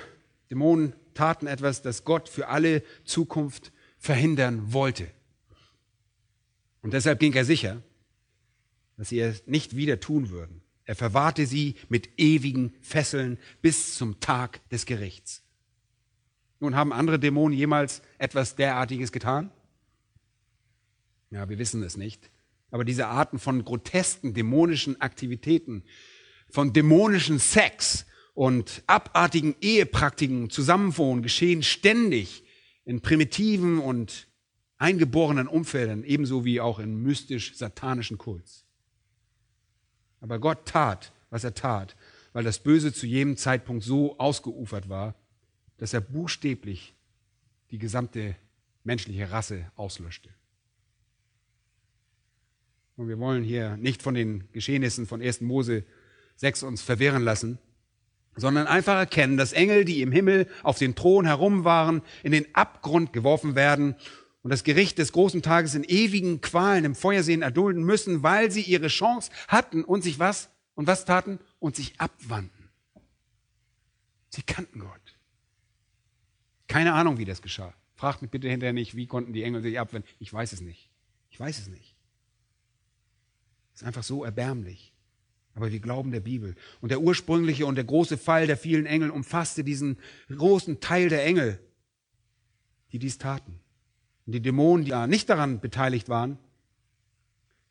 Dämonen 0.51 0.94
taten 1.14 1.46
etwas, 1.46 1.82
das 1.82 2.05
Gott 2.05 2.28
für 2.28 2.49
alle 2.49 2.82
Zukunft 3.05 3.72
verhindern 3.99 4.72
wollte. 4.72 5.11
Und 6.82 6.94
deshalb 6.94 7.18
ging 7.18 7.32
er 7.34 7.44
sicher, 7.44 7.82
dass 8.96 9.09
sie 9.09 9.20
es 9.20 9.46
nicht 9.46 9.76
wieder 9.76 10.01
tun 10.01 10.30
würden. 10.30 10.62
Er 10.84 10.96
verwahrte 10.96 11.46
sie 11.46 11.74
mit 11.88 12.18
ewigen 12.18 12.74
Fesseln 12.80 13.38
bis 13.61 13.94
zum 13.96 14.20
Tag 14.20 14.66
des 14.70 14.86
Gerichts. 14.86 15.42
Nun, 16.61 16.74
haben 16.74 16.92
andere 16.92 17.18
Dämonen 17.18 17.57
jemals 17.57 18.03
etwas 18.18 18.57
derartiges 18.57 19.12
getan? 19.12 19.51
Ja, 21.30 21.49
wir 21.49 21.59
wissen 21.59 21.82
es 21.82 21.96
nicht. 21.96 22.30
Aber 22.70 22.84
diese 22.84 23.07
Arten 23.07 23.38
von 23.38 23.64
grotesken 23.64 24.34
dämonischen 24.34 25.01
Aktivitäten, 25.01 25.84
von 26.49 26.72
dämonischen 26.72 27.38
Sex 27.38 28.07
und 28.39 28.84
abartigen 28.86 29.57
Ehepraktiken, 29.61 30.49
Zusammenwohnen 30.49 31.24
geschehen 31.24 31.64
ständig 31.64 32.45
in 32.84 33.01
primitiven 33.01 33.80
und 33.80 34.28
eingeborenen 34.76 35.49
Umfeldern, 35.49 36.05
ebenso 36.05 36.45
wie 36.45 36.61
auch 36.61 36.78
in 36.78 37.03
mystisch-satanischen 37.03 38.16
Kults. 38.16 38.64
Aber 40.20 40.39
Gott 40.39 40.66
tat, 40.66 41.12
was 41.30 41.43
er 41.43 41.55
tat, 41.55 41.97
weil 42.32 42.45
das 42.45 42.61
Böse 42.61 42.93
zu 42.93 43.07
jedem 43.07 43.36
Zeitpunkt 43.36 43.82
so 43.82 44.16
ausgeufert 44.20 44.89
war, 44.89 45.16
dass 45.78 45.93
er 45.93 46.01
buchstäblich 46.01 46.95
die 47.72 47.78
gesamte 47.78 48.36
menschliche 48.84 49.32
Rasse 49.32 49.68
auslöschte. 49.74 50.30
Und 52.95 53.09
wir 53.09 53.18
wollen 53.18 53.43
hier 53.43 53.76
nicht 53.78 54.01
von 54.01 54.14
den 54.14 54.49
Geschehnissen 54.53 55.09
von 55.09 55.20
1. 55.20 55.41
Mose 55.41 55.82
6 56.36 56.62
uns 56.62 56.82
verwirren 56.82 57.24
lassen, 57.24 57.59
sondern 58.39 58.66
einfach 58.66 58.97
erkennen, 58.97 59.36
dass 59.36 59.53
Engel, 59.53 59.84
die 59.84 60.01
im 60.01 60.12
Himmel 60.12 60.49
auf 60.62 60.78
den 60.78 60.95
Thron 60.95 61.26
herum 61.26 61.64
waren, 61.64 62.03
in 62.22 62.32
den 62.32 62.47
Abgrund 62.55 63.12
geworfen 63.12 63.55
werden 63.55 63.97
und 64.43 64.51
das 64.51 64.64
Gericht 64.64 64.99
des 64.99 65.12
großen 65.12 65.43
Tages 65.43 65.74
in 65.74 65.84
ewigen 65.84 66.41
Qualen 66.41 66.84
im 66.84 66.95
Feuersehen 66.95 67.43
erdulden 67.43 67.82
müssen, 67.82 68.22
weil 68.22 68.51
sie 68.51 68.62
ihre 68.62 68.89
Chance 68.89 69.30
hatten 69.49 69.84
und 69.84 70.03
sich 70.03 70.18
was 70.18 70.51
und 70.74 70.86
was 70.86 71.05
taten 71.05 71.41
und 71.59 71.76
sich 71.76 72.01
abwandten. 72.01 72.70
Sie 74.30 74.43
kannten 74.43 74.80
Gott. 74.80 75.18
Keine 76.68 76.95
Ahnung, 76.95 77.18
wie 77.18 77.24
das 77.24 77.43
geschah. 77.43 77.74
Fragt 77.97 78.22
mich 78.22 78.30
bitte 78.30 78.49
hinterher 78.49 78.72
nicht, 78.72 78.95
wie 78.95 79.07
konnten 79.07 79.32
die 79.32 79.43
Engel 79.43 79.62
sich 79.62 79.80
abwenden. 79.80 80.09
Ich 80.20 80.32
weiß 80.32 80.53
es 80.53 80.61
nicht. 80.61 80.91
Ich 81.30 81.41
weiß 81.41 81.59
es 81.59 81.66
nicht. 81.66 81.97
Es 83.74 83.82
ist 83.82 83.86
einfach 83.86 84.05
so 84.05 84.24
erbärmlich. 84.24 84.93
Aber 85.59 85.73
wir 85.73 85.81
glauben 85.81 86.13
der 86.13 86.21
Bibel. 86.21 86.55
Und 86.81 86.91
der 86.91 87.01
ursprüngliche 87.01 87.67
und 87.67 87.75
der 87.75 87.83
große 87.83 88.17
Fall 88.17 88.47
der 88.47 88.57
vielen 88.57 88.87
Engel 88.87 89.11
umfasste 89.11 89.65
diesen 89.65 89.99
großen 90.29 90.79
Teil 90.79 91.09
der 91.09 91.25
Engel, 91.25 91.59
die 92.93 93.01
dies 93.01 93.19
taten. 93.19 93.59
Und 94.25 94.35
die 94.35 94.41
Dämonen, 94.41 94.85
die 94.85 94.95
nicht 95.09 95.29
daran 95.29 95.59
beteiligt 95.59 96.09
waren, 96.09 96.39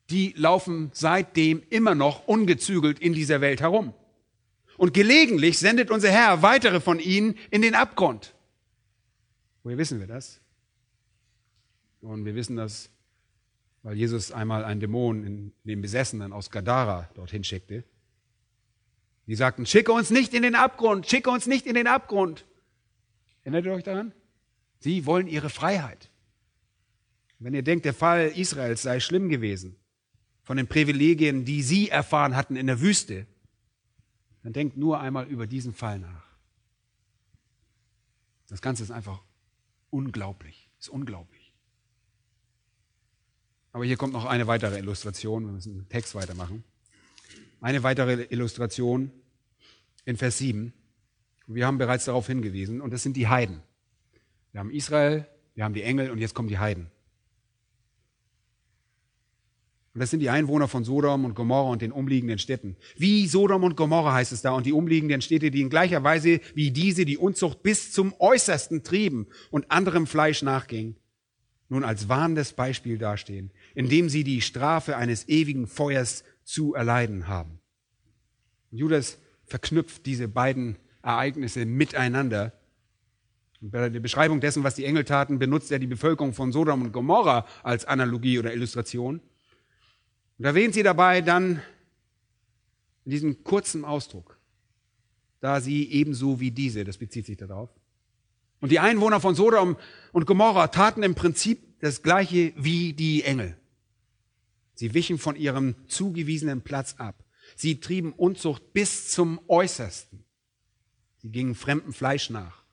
die 0.10 0.34
laufen 0.36 0.90
seitdem 0.92 1.64
immer 1.70 1.96
noch 1.96 2.28
ungezügelt 2.28 3.00
in 3.00 3.14
dieser 3.14 3.40
Welt 3.40 3.62
herum. 3.62 3.94
Und 4.76 4.94
gelegentlich 4.94 5.58
sendet 5.58 5.90
unser 5.90 6.12
Herr 6.12 6.42
weitere 6.42 6.82
von 6.82 7.00
ihnen 7.00 7.36
in 7.52 7.62
den 7.62 7.74
Abgrund. 7.74 8.36
Woher 9.64 9.78
wissen 9.78 10.02
wir 10.02 10.08
das? 10.08 10.42
Und 12.02 12.26
wir 12.26 12.36
wissen 12.36 12.58
das, 12.58 12.90
weil 13.88 13.96
Jesus 13.96 14.34
einmal 14.34 14.66
einen 14.66 14.82
Dämon 14.82 15.24
in 15.24 15.54
den 15.64 15.80
Besessenen 15.80 16.34
aus 16.34 16.52
Gadara 16.52 17.10
dorthin 17.14 17.46
schickte. 17.46 17.86
Die 19.28 19.36
sagten, 19.36 19.66
schicke 19.66 19.94
uns 19.94 20.10
nicht 20.10 20.34
in 20.34 20.42
den 20.42 20.56
Abgrund, 20.56 21.08
schicke 21.08 21.30
uns 21.30 21.48
nicht 21.48 21.66
in 21.66 21.74
den 21.74 21.88
Abgrund. 21.88 22.46
Erinnert 23.44 23.64
ihr 23.64 23.72
euch 23.72 23.86
daran? 23.86 24.12
Sie 24.80 25.06
wollen 25.06 25.28
ihre 25.28 25.50
Freiheit. 25.50 26.10
Wenn 27.40 27.54
ihr 27.54 27.64
denkt, 27.64 27.86
der 27.86 27.94
Fall 27.94 28.28
Israels 28.36 28.82
sei 28.82 29.00
schlimm 29.00 29.30
gewesen, 29.30 29.78
von 30.44 30.58
den 30.58 30.68
Privilegien, 30.68 31.46
die 31.46 31.64
sie 31.64 31.88
erfahren 31.88 32.36
hatten 32.36 32.58
in 32.58 32.68
der 32.68 32.82
Wüste, 32.82 33.26
dann 34.44 34.52
denkt 34.52 34.76
nur 34.76 35.00
einmal 35.00 35.28
über 35.28 35.48
diesen 35.48 35.74
Fall 35.74 36.00
nach. 36.00 36.28
Das 38.50 38.62
Ganze 38.62 38.84
ist 38.84 38.92
einfach 38.92 39.22
Unglaublich, 39.90 40.70
ist 40.78 40.90
unglaublich. 40.90 41.37
Aber 43.78 43.86
hier 43.86 43.95
kommt 43.95 44.13
noch 44.13 44.25
eine 44.25 44.47
weitere 44.47 44.80
Illustration, 44.80 45.45
wir 45.45 45.51
müssen 45.51 45.75
den 45.75 45.88
Text 45.88 46.15
weitermachen. 46.15 46.63
Eine 47.61 47.84
weitere 47.84 48.25
Illustration 48.32 49.11
in 50.03 50.17
Vers 50.17 50.39
7. 50.39 50.73
Wir 51.45 51.67
haben 51.67 51.78
bereits 51.78 52.05
darauf 52.05 52.25
hingewiesen, 52.25 52.82
und 52.82 52.91
das 52.91 53.03
sind 53.03 53.15
die 53.15 53.28
Heiden. 53.28 53.61
Wir 54.51 54.61
haben 54.61 54.71
Israel, 54.71 55.28
wir 55.53 55.63
haben 55.63 55.75
die 55.75 55.84
Engel 55.84 56.09
und 56.09 56.17
jetzt 56.17 56.34
kommen 56.34 56.47
die 56.47 56.57
Heiden. 56.57 56.89
Und 59.93 59.99
das 59.99 60.09
sind 60.09 60.21
die 60.21 60.32
Einwohner 60.32 60.67
von 60.67 60.84
Sodom 60.84 61.23
und 61.23 61.36
Gomorra 61.36 61.69
und 61.69 61.84
den 61.84 61.91
umliegenden 61.91 62.39
Städten. 62.39 62.78
Wie 62.95 63.28
Sodom 63.28 63.63
und 63.63 63.78
Gomorra 63.78 64.11
heißt 64.11 64.32
es 64.32 64.41
da 64.41 64.53
und 64.53 64.65
die 64.65 64.73
umliegenden 64.73 65.21
Städte, 65.21 65.51
die 65.51 65.61
in 65.61 65.69
gleicher 65.69 66.03
Weise 66.03 66.39
wie 66.55 66.71
diese 66.71 67.05
die 67.05 67.17
Unzucht 67.17 67.61
bis 67.61 67.91
zum 67.91 68.15
Äußersten 68.17 68.82
trieben 68.82 69.28
und 69.51 69.69
anderem 69.69 70.07
Fleisch 70.07 70.41
nachgingen, 70.41 70.95
nun 71.69 71.84
als 71.84 72.09
warnendes 72.09 72.53
Beispiel 72.53 72.97
dastehen, 72.97 73.51
indem 73.78 74.09
sie 74.09 74.23
die 74.23 74.41
Strafe 74.41 74.97
eines 74.97 75.30
ewigen 75.30 75.67
Feuers 75.67 76.23
zu 76.43 76.73
erleiden 76.73 77.28
haben. 77.28 77.59
Judas 78.71 79.19
verknüpft 79.45 80.07
diese 80.07 80.28
beiden 80.28 80.78
Ereignisse 81.03 81.63
miteinander. 81.67 82.53
Und 83.61 83.69
bei 83.69 83.88
der 83.89 83.99
Beschreibung 83.99 84.41
dessen, 84.41 84.63
was 84.63 84.73
die 84.73 84.86
Engel 84.86 85.03
taten, 85.03 85.38
benutzt 85.38 85.71
er 85.71 85.78
die 85.78 85.86
Bevölkerung 85.86 86.34
von 86.34 86.51
Sodom 86.51 86.82
und 86.82 86.91
Gomorra 86.91 87.45
als 87.61 87.86
Analogie 87.86 88.39
oder 88.39 88.51
Illustration. 88.51 89.21
Und 90.39 90.45
erwähnt 90.45 90.73
sie 90.73 90.82
dabei 90.82 91.21
dann 91.21 91.61
in 93.05 93.11
diesem 93.11 93.43
kurzen 93.43 93.86
Ausdruck, 93.86 94.39
da 95.39 95.61
sie 95.61 95.88
ebenso 95.91 96.39
wie 96.39 96.49
diese, 96.49 96.84
das 96.84 96.97
bezieht 96.97 97.28
sich 97.28 97.38
darauf. 97.38 97.69
Und 98.59 98.71
die 98.71 98.80
Einwohner 98.80 99.19
von 99.19 99.36
Sodom 99.36 99.78
und 100.13 100.25
Gomorra 100.25 100.69
taten 100.69 101.03
im 101.03 101.13
Prinzip 101.13 101.80
das 101.80 102.01
gleiche 102.01 102.53
wie 102.55 102.93
die 102.93 103.21
Engel. 103.21 103.55
Sie 104.78 104.93
wichen 104.93 105.17
von 105.17 105.36
ihrem 105.36 105.73
zugewiesenen 105.88 106.61
Platz 106.61 106.95
ab. 106.99 107.25
Sie 107.55 107.80
trieben 107.80 108.13
Unzucht 108.13 108.73
bis 108.73 109.09
zum 109.09 109.39
Äußersten. 109.47 110.23
Sie 111.17 111.32
gingen 111.32 111.55
fremdem 111.55 111.93
Fleisch 111.93 112.30
nach. 112.30 112.63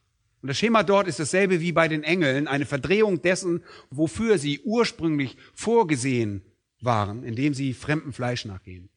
Und 0.42 0.48
das 0.48 0.59
Schema 0.59 0.82
dort 0.82 1.09
ist 1.09 1.18
dasselbe 1.18 1.62
wie 1.62 1.72
bei 1.72 1.88
den 1.88 2.02
Engeln, 2.02 2.46
eine 2.46 2.66
Verdrehung 2.66 3.22
dessen, 3.22 3.64
wofür 3.88 4.36
sie 4.36 4.61
ursprünglich 4.61 5.38
vorgesehen 5.55 6.42
waren, 6.82 7.22
indem 7.24 7.55
sie 7.55 7.72
fremdem 7.72 8.12
Fleisch 8.12 8.44
nachgehen. 8.44 8.90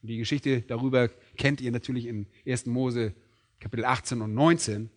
Und 0.00 0.08
die 0.08 0.16
Geschichte 0.16 0.62
darüber 0.62 1.10
kennt 1.36 1.60
ihr 1.60 1.70
natürlich 1.70 2.06
in 2.06 2.26
1. 2.46 2.64
Mose 2.64 3.12
Kapitel 3.58 3.84
18 3.84 4.22
und 4.22 4.32
19. 4.32 4.88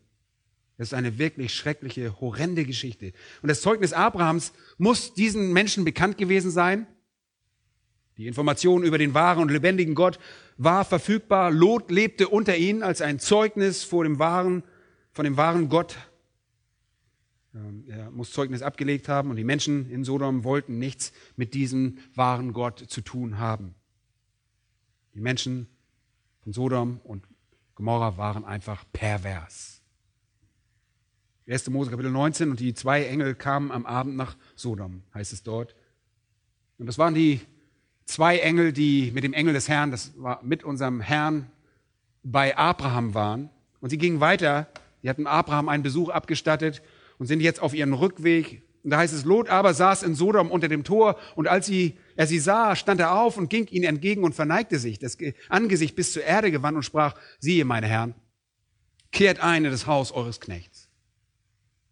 Das 0.78 0.88
ist 0.88 0.94
eine 0.94 1.18
wirklich 1.18 1.54
schreckliche, 1.54 2.22
horrende 2.22 2.64
Geschichte. 2.64 3.12
Und 3.42 3.50
das 3.50 3.60
Zeugnis 3.60 3.92
Abrahams 3.92 4.54
muss 4.78 5.14
diesen 5.14 5.52
Menschen 5.52 5.84
bekannt 5.84 6.18
gewesen 6.18 6.50
sein. 6.50 6.88
Die 8.18 8.28
Information 8.28 8.84
über 8.84 8.98
den 8.98 9.14
wahren 9.14 9.42
und 9.42 9.50
lebendigen 9.50 9.96
Gott 9.96 10.20
war 10.58 10.86
verfügbar. 10.86 11.52
Lot 11.52 11.90
lebte 11.90 12.28
unter 12.28 12.56
ihnen 12.56 12.84
als 12.84 13.02
ein 13.02 13.20
Zeugnis 13.20 13.84
vor 13.84 14.04
dem 14.04 14.20
wahren, 14.20 14.64
von 15.12 15.26
dem 15.26 15.36
wahren 15.36 15.70
Gott. 15.70 15.98
Ähm, 17.56 17.86
er 17.88 18.12
muss 18.12 18.32
Zeugnis 18.32 18.62
abgelegt 18.62 19.10
haben 19.10 19.30
und 19.30 19.36
die 19.36 19.44
Menschen 19.44 19.90
in 19.90 20.04
Sodom 20.04 20.44
wollten 20.44 20.78
nichts 20.78 21.12
mit 21.36 21.54
diesem 21.54 21.98
wahren 22.14 22.54
Gott 22.54 22.80
zu 22.88 23.02
tun 23.02 23.40
haben. 23.40 23.74
Die 25.16 25.22
Menschen 25.22 25.68
von 26.42 26.54
Sodom 26.54 27.00
und 27.04 27.26
Gomorra 27.76 28.18
waren 28.18 28.46
einfach 28.46 28.86
pervers. 28.94 29.82
1. 31.48 31.70
Mose 31.72 31.90
Kapitel 31.92 32.12
19 32.12 32.52
und 32.52 32.60
die 32.60 32.74
zwei 32.74 33.06
Engel 33.06 33.36
kamen 33.36 33.72
am 33.72 33.86
Abend 33.86 34.16
nach 34.16 34.38
Sodom, 34.56 35.04
heißt 35.14 35.34
es 35.34 35.44
dort. 35.44 35.76
Und 36.78 36.86
das 36.86 36.98
waren 36.98 37.14
die 37.14 37.42
zwei 38.06 38.38
Engel, 38.40 38.74
die 38.74 39.12
mit 39.14 39.24
dem 39.24 39.34
Engel 39.34 39.54
des 39.54 39.70
Herrn, 39.70 39.92
das 39.92 40.14
war 40.18 40.42
mit 40.44 40.64
unserem 40.64 41.02
Herrn, 41.02 41.50
bei 42.24 42.58
Abraham 42.58 43.14
waren. 43.14 43.50
Und 43.82 43.90
sie 43.90 43.98
gingen 43.98 44.20
weiter. 44.20 44.68
Sie 45.02 45.10
hatten 45.10 45.28
Abraham 45.28 45.68
einen 45.68 45.84
Besuch 45.84 46.10
abgestattet 46.10 46.82
und 47.18 47.28
sind 47.28 47.42
jetzt 47.42 47.62
auf 47.62 47.74
ihrem 47.74 47.94
Rückweg. 47.94 48.64
Und 48.84 48.90
da 48.92 48.98
heißt 48.98 49.14
es, 49.14 49.26
Lot 49.26 49.50
aber 49.50 49.74
saß 49.74 50.04
in 50.04 50.16
Sodom 50.16 50.52
unter 50.52 50.68
dem 50.68 50.84
Tor 50.84 51.18
und 51.36 51.48
als 51.48 51.66
sie, 51.66 51.98
er 52.16 52.28
sie 52.28 52.40
sah, 52.40 52.76
stand 52.76 53.00
er 53.00 53.18
auf 53.18 53.38
und 53.38 53.50
ging 53.50 53.68
ihnen 53.68 53.86
entgegen 53.86 54.24
und 54.24 54.36
verneigte 54.36 54.80
sich, 54.80 55.00
das 55.00 55.18
Angesicht 55.50 55.96
bis 55.96 56.12
zur 56.12 56.24
Erde 56.24 56.52
gewandt 56.52 56.76
und 56.76 56.84
sprach, 56.84 57.16
siehe, 57.40 57.66
meine 57.66 57.88
Herren, 57.88 58.14
kehrt 59.12 59.40
ein 59.40 59.64
in 59.64 59.72
das 59.72 59.88
Haus 59.88 60.12
eures 60.12 60.42
Knechts. 60.42 60.90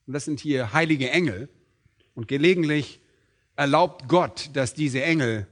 Und 0.07 0.13
das 0.13 0.25
sind 0.25 0.39
hier 0.39 0.73
heilige 0.73 1.09
Engel. 1.09 1.49
Und 2.13 2.27
gelegentlich 2.27 2.99
erlaubt 3.55 4.09
Gott, 4.09 4.49
dass 4.53 4.73
diese 4.73 5.01
Engel 5.01 5.47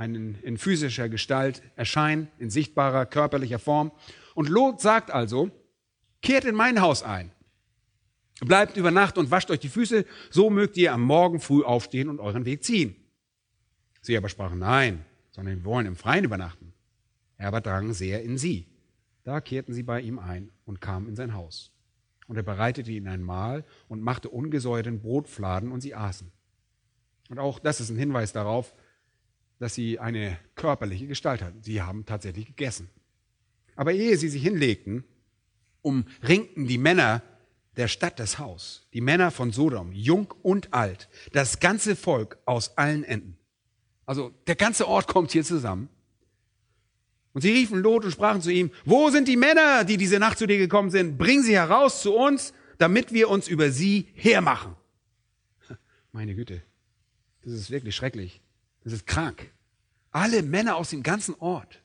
einen, 0.00 0.36
in 0.42 0.56
physischer 0.56 1.10
Gestalt 1.10 1.62
erscheinen, 1.76 2.28
in 2.38 2.48
sichtbarer 2.48 3.04
körperlicher 3.04 3.58
Form. 3.58 3.92
Und 4.34 4.48
Lot 4.48 4.80
sagt 4.80 5.10
also, 5.10 5.50
kehrt 6.22 6.46
in 6.46 6.54
mein 6.54 6.80
Haus 6.80 7.02
ein, 7.02 7.30
bleibt 8.40 8.78
über 8.78 8.90
Nacht 8.90 9.18
und 9.18 9.30
wascht 9.30 9.50
euch 9.50 9.60
die 9.60 9.68
Füße, 9.68 10.06
so 10.30 10.48
mögt 10.48 10.78
ihr 10.78 10.94
am 10.94 11.02
Morgen 11.02 11.38
früh 11.38 11.62
aufstehen 11.62 12.08
und 12.08 12.18
euren 12.18 12.46
Weg 12.46 12.64
ziehen. 12.64 12.96
Sie 14.00 14.16
aber 14.16 14.30
sprachen 14.30 14.58
nein, 14.58 15.04
sondern 15.32 15.56
wir 15.56 15.64
wollen 15.66 15.86
im 15.86 15.96
Freien 15.96 16.24
übernachten. 16.24 16.72
Er 17.36 17.48
aber 17.48 17.60
drang 17.60 17.92
sehr 17.92 18.22
in 18.22 18.38
sie. 18.38 18.68
Da 19.22 19.42
kehrten 19.42 19.74
sie 19.74 19.82
bei 19.82 20.00
ihm 20.00 20.18
ein 20.18 20.50
und 20.64 20.80
kamen 20.80 21.08
in 21.08 21.16
sein 21.16 21.34
Haus. 21.34 21.72
Und 22.26 22.36
er 22.36 22.42
bereitete 22.42 22.90
ihnen 22.90 23.08
ein 23.08 23.22
Mahl 23.22 23.66
und 23.86 24.00
machte 24.00 24.30
ungesäuerten 24.30 25.00
Brotfladen 25.00 25.70
und 25.70 25.82
sie 25.82 25.94
aßen. 25.94 26.32
Und 27.28 27.38
auch 27.38 27.58
das 27.58 27.80
ist 27.80 27.90
ein 27.90 27.98
Hinweis 27.98 28.32
darauf, 28.32 28.74
dass 29.60 29.74
sie 29.74 30.00
eine 30.00 30.38
körperliche 30.56 31.06
Gestalt 31.06 31.42
hatten. 31.42 31.62
Sie 31.62 31.82
haben 31.82 32.06
tatsächlich 32.06 32.46
gegessen. 32.46 32.88
Aber 33.76 33.92
ehe 33.92 34.16
sie 34.16 34.28
sich 34.28 34.42
hinlegten, 34.42 35.04
umringten 35.82 36.66
die 36.66 36.78
Männer 36.78 37.22
der 37.76 37.86
Stadt 37.86 38.18
das 38.18 38.38
Haus, 38.38 38.88
die 38.94 39.00
Männer 39.00 39.30
von 39.30 39.52
Sodom, 39.52 39.92
jung 39.92 40.34
und 40.42 40.72
alt, 40.74 41.08
das 41.32 41.60
ganze 41.60 41.94
Volk 41.94 42.38
aus 42.46 42.76
allen 42.78 43.04
Enden. 43.04 43.36
Also 44.06 44.34
der 44.46 44.56
ganze 44.56 44.88
Ort 44.88 45.06
kommt 45.06 45.30
hier 45.30 45.44
zusammen. 45.44 45.88
Und 47.32 47.42
sie 47.42 47.52
riefen 47.52 47.80
Lot 47.80 48.04
und 48.04 48.10
sprachen 48.10 48.40
zu 48.40 48.50
ihm, 48.50 48.70
wo 48.84 49.10
sind 49.10 49.28
die 49.28 49.36
Männer, 49.36 49.84
die 49.84 49.98
diese 49.98 50.18
Nacht 50.18 50.38
zu 50.38 50.46
dir 50.46 50.58
gekommen 50.58 50.90
sind? 50.90 51.16
Bring 51.16 51.42
sie 51.42 51.54
heraus 51.54 52.02
zu 52.02 52.14
uns, 52.14 52.52
damit 52.78 53.12
wir 53.12 53.28
uns 53.28 53.46
über 53.46 53.70
sie 53.70 54.08
hermachen. 54.14 54.74
Meine 56.12 56.34
Güte, 56.34 56.62
das 57.42 57.52
ist 57.52 57.70
wirklich 57.70 57.94
schrecklich. 57.94 58.40
Das 58.84 58.92
ist 58.92 59.06
krank. 59.06 59.50
Alle 60.10 60.42
Männer 60.42 60.76
aus 60.76 60.90
dem 60.90 61.02
ganzen 61.02 61.34
Ort. 61.36 61.80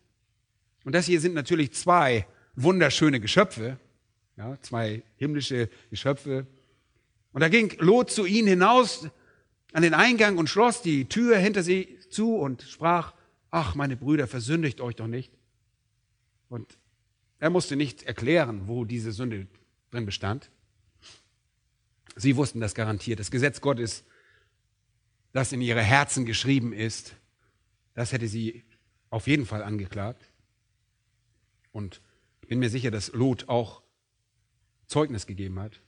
Und 0.83 0.93
das 0.93 1.05
hier 1.05 1.19
sind 1.19 1.33
natürlich 1.33 1.73
zwei 1.73 2.25
wunderschöne 2.55 3.19
Geschöpfe, 3.19 3.77
ja, 4.37 4.57
zwei 4.61 5.03
himmlische 5.17 5.69
Geschöpfe. 5.89 6.45
Und 7.33 7.41
da 7.41 7.49
ging 7.49 7.75
Lot 7.79 8.11
zu 8.11 8.25
ihnen 8.25 8.47
hinaus 8.47 9.09
an 9.73 9.83
den 9.83 9.93
Eingang 9.93 10.37
und 10.37 10.49
schloss 10.49 10.81
die 10.81 11.05
Tür 11.05 11.37
hinter 11.37 11.63
sie 11.63 11.99
zu 12.09 12.35
und 12.37 12.61
sprach, 12.61 13.13
ach, 13.51 13.75
meine 13.75 13.97
Brüder, 13.97 14.27
versündigt 14.27 14.79
euch 14.79 14.95
doch 14.95 15.07
nicht. 15.07 15.33
Und 16.49 16.77
er 17.39 17.49
musste 17.49 17.75
nicht 17.75 18.03
erklären, 18.03 18.67
wo 18.67 18.85
diese 18.85 19.11
Sünde 19.11 19.47
drin 19.91 20.05
bestand. 20.05 20.49
Sie 22.15 22.37
wussten 22.37 22.61
das 22.61 22.75
garantiert. 22.75 23.19
Das 23.19 23.31
Gesetz 23.31 23.59
Gottes 23.59 24.05
das 25.35 25.51
in 25.51 25.59
ihre 25.59 25.81
Herzen 25.81 26.25
geschrieben 26.25 26.71
ist, 26.71 27.13
das 27.93 28.13
hätte 28.13 28.29
sie 28.29 28.63
auf 29.09 29.27
jeden 29.27 29.45
Fall 29.45 29.63
angeklagt. 29.63 30.23
Und 31.73 31.99
ich 32.41 32.47
bin 32.47 32.59
mir 32.59 32.69
sicher, 32.69 32.89
dass 32.89 33.11
Lot 33.11 33.49
auch 33.49 33.81
Zeugnis 34.87 35.27
gegeben 35.27 35.59
hat. 35.59 35.81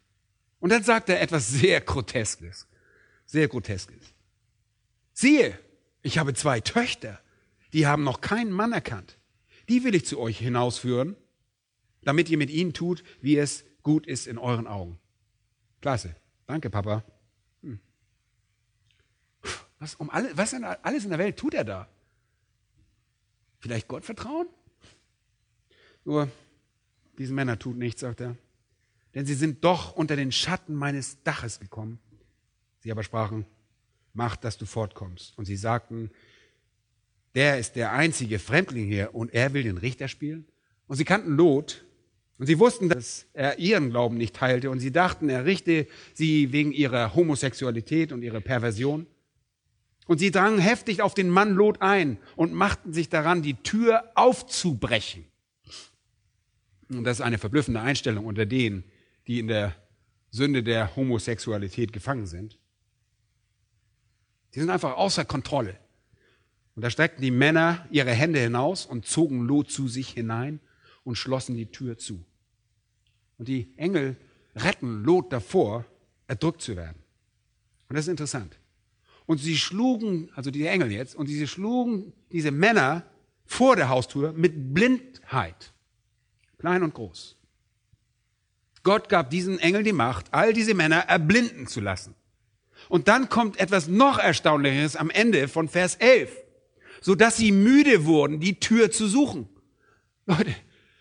Und 0.59 0.69
dann 0.71 0.83
sagt 0.83 1.07
er 1.07 1.21
etwas 1.21 1.47
sehr 1.47 1.79
Groteskes, 1.79 2.67
sehr 3.25 3.47
Groteskes. 3.47 4.13
Siehe, 5.13 5.57
ich 6.01 6.17
habe 6.17 6.33
zwei 6.33 6.59
Töchter, 6.59 7.17
die 7.71 7.87
haben 7.87 8.03
noch 8.03 8.19
keinen 8.19 8.51
Mann 8.51 8.73
erkannt. 8.73 9.17
Die 9.69 9.85
will 9.85 9.95
ich 9.95 10.05
zu 10.05 10.19
euch 10.19 10.39
hinausführen, 10.39 11.15
damit 12.01 12.27
ihr 12.27 12.37
mit 12.37 12.49
ihnen 12.49 12.73
tut, 12.73 13.01
wie 13.21 13.37
es 13.37 13.63
gut 13.81 14.07
ist 14.07 14.27
in 14.27 14.39
euren 14.39 14.67
Augen. 14.67 14.99
Klasse. 15.79 16.17
Danke, 16.47 16.69
Papa. 16.69 17.05
Was, 19.79 19.95
um 19.95 20.09
alle, 20.09 20.35
was 20.35 20.53
alles 20.53 21.03
in 21.03 21.09
der 21.09 21.19
Welt 21.19 21.37
tut 21.37 21.53
er 21.53 21.63
da? 21.63 21.87
Vielleicht 23.59 23.87
Gott 23.87 24.05
vertrauen? 24.05 24.47
Nur, 26.05 26.29
diese 27.17 27.33
Männer 27.33 27.59
tut 27.59 27.77
nichts, 27.77 28.01
sagt 28.01 28.21
er. 28.21 28.35
Denn 29.13 29.25
sie 29.25 29.33
sind 29.33 29.63
doch 29.63 29.93
unter 29.93 30.15
den 30.15 30.31
Schatten 30.31 30.75
meines 30.75 31.21
Daches 31.23 31.59
gekommen. 31.59 31.99
Sie 32.79 32.91
aber 32.91 33.03
sprachen, 33.03 33.45
mach, 34.13 34.35
dass 34.35 34.57
du 34.57 34.65
fortkommst. 34.65 35.37
Und 35.37 35.45
sie 35.45 35.55
sagten, 35.55 36.11
der 37.35 37.59
ist 37.59 37.75
der 37.75 37.91
einzige 37.91 38.39
Fremdling 38.39 38.87
hier 38.87 39.13
und 39.13 39.33
er 39.33 39.53
will 39.53 39.63
den 39.63 39.77
Richter 39.77 40.07
spielen. 40.07 40.47
Und 40.87 40.95
sie 40.95 41.05
kannten 41.05 41.35
Lot 41.35 41.85
und 42.37 42.45
sie 42.45 42.59
wussten, 42.59 42.89
dass 42.89 43.25
er 43.33 43.59
ihren 43.59 43.89
Glauben 43.89 44.17
nicht 44.17 44.35
teilte 44.35 44.69
und 44.69 44.79
sie 44.79 44.91
dachten, 44.91 45.29
er 45.29 45.45
richte 45.45 45.87
sie 46.13 46.51
wegen 46.51 46.71
ihrer 46.71 47.15
Homosexualität 47.15 48.11
und 48.11 48.21
ihrer 48.21 48.41
Perversion. 48.41 49.07
Und 50.07 50.19
sie 50.19 50.31
drangen 50.31 50.59
heftig 50.59 51.01
auf 51.01 51.13
den 51.13 51.29
Mann 51.29 51.53
Lot 51.53 51.81
ein 51.81 52.17
und 52.35 52.53
machten 52.53 52.93
sich 52.93 53.09
daran, 53.09 53.41
die 53.41 53.55
Tür 53.55 54.09
aufzubrechen. 54.15 55.25
Und 56.89 57.03
das 57.03 57.19
ist 57.19 57.25
eine 57.25 57.37
verblüffende 57.37 57.81
Einstellung 57.81 58.25
unter 58.25 58.45
denen, 58.45 58.85
die 59.27 59.39
in 59.39 59.47
der 59.47 59.75
Sünde 60.31 60.63
der 60.63 60.95
Homosexualität 60.95 61.91
gefangen 61.91 62.25
sind. 62.25 62.57
Die 64.53 64.59
sind 64.59 64.69
einfach 64.69 64.95
außer 64.95 65.25
Kontrolle. 65.25 65.77
Und 66.75 66.83
da 66.83 66.89
streckten 66.89 67.21
die 67.21 67.31
Männer 67.31 67.85
ihre 67.91 68.11
Hände 68.11 68.39
hinaus 68.39 68.85
und 68.85 69.05
zogen 69.05 69.41
Lot 69.41 69.69
zu 69.69 69.87
sich 69.87 70.09
hinein 70.09 70.59
und 71.03 71.15
schlossen 71.15 71.55
die 71.55 71.71
Tür 71.71 71.97
zu. 71.97 72.23
Und 73.37 73.47
die 73.47 73.73
Engel 73.77 74.15
retten 74.55 75.03
Lot 75.03 75.33
davor, 75.33 75.85
erdrückt 76.27 76.61
zu 76.61 76.75
werden. 76.75 76.97
Und 77.89 77.95
das 77.95 78.05
ist 78.05 78.09
interessant. 78.09 78.57
Und 79.27 79.37
sie 79.37 79.57
schlugen, 79.57 80.31
also 80.33 80.49
die 80.49 80.65
Engel 80.65 80.91
jetzt, 80.91 81.15
und 81.15 81.27
sie 81.27 81.47
schlugen 81.47 82.13
diese 82.31 82.49
Männer 82.49 83.05
vor 83.45 83.75
der 83.75 83.89
Haustür 83.89 84.33
mit 84.33 84.73
Blindheit. 84.73 85.73
Klein 86.57 86.81
und 86.81 86.95
groß. 86.95 87.37
Gott 88.83 89.09
gab 89.09 89.29
diesen 89.29 89.59
Engeln 89.59 89.83
die 89.83 89.93
Macht, 89.93 90.27
all 90.31 90.53
diese 90.53 90.73
Männer 90.73 90.99
erblinden 90.99 91.67
zu 91.67 91.81
lassen. 91.81 92.15
Und 92.89 93.09
dann 93.09 93.27
kommt 93.27 93.59
etwas 93.59 93.87
noch 93.87 94.17
Erstaunlicheres 94.17 94.95
am 94.95 95.09
Ende 95.09 95.47
von 95.47 95.67
Vers 95.67 95.95
11, 95.95 96.31
so 97.01 97.13
dass 97.13 97.37
sie 97.37 97.51
müde 97.51 98.05
wurden, 98.05 98.39
die 98.39 98.59
Tür 98.59 98.89
zu 98.89 99.07
suchen. 99.07 99.49
Leute, 100.25 100.55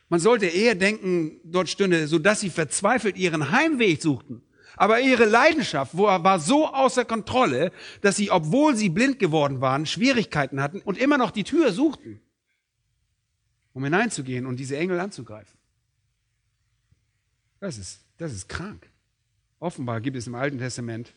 man 0.09 0.21
sollte 0.21 0.47
eher 0.47 0.75
denken, 0.75 1.41
dort 1.45 1.69
stünde, 1.69 2.09
so 2.09 2.19
dass 2.19 2.41
sie 2.41 2.51
verzweifelt 2.51 3.17
ihren 3.17 3.51
Heimweg 3.51 4.03
suchten. 4.03 4.43
Aber 4.77 5.01
ihre 5.01 5.25
Leidenschaft 5.25 5.97
war 5.97 6.39
so 6.39 6.69
außer 6.69 7.05
Kontrolle, 7.05 7.73
dass 8.03 8.17
sie, 8.17 8.31
obwohl 8.31 8.77
sie 8.77 8.91
blind 8.91 9.19
geworden 9.19 9.61
waren, 9.61 9.87
Schwierigkeiten 9.87 10.61
hatten 10.63 10.81
und 10.81 10.99
immer 10.99 11.19
noch 11.19 11.31
die 11.31 11.45
Tür 11.45 11.73
suchten, 11.73 12.21
um 13.73 13.83
hineinzugehen 13.85 14.47
und 14.47 14.57
diese 14.57 14.77
Engel 14.77 15.01
anzugreifen. 15.01 15.59
Das 17.59 17.79
ist, 17.79 18.01
das 18.19 18.33
ist 18.33 18.49
krank. 18.49 18.91
Offenbar 19.59 20.03
gibt 20.03 20.17
es 20.17 20.27
im 20.27 20.35
Alten 20.35 20.59
Testament 20.59 21.15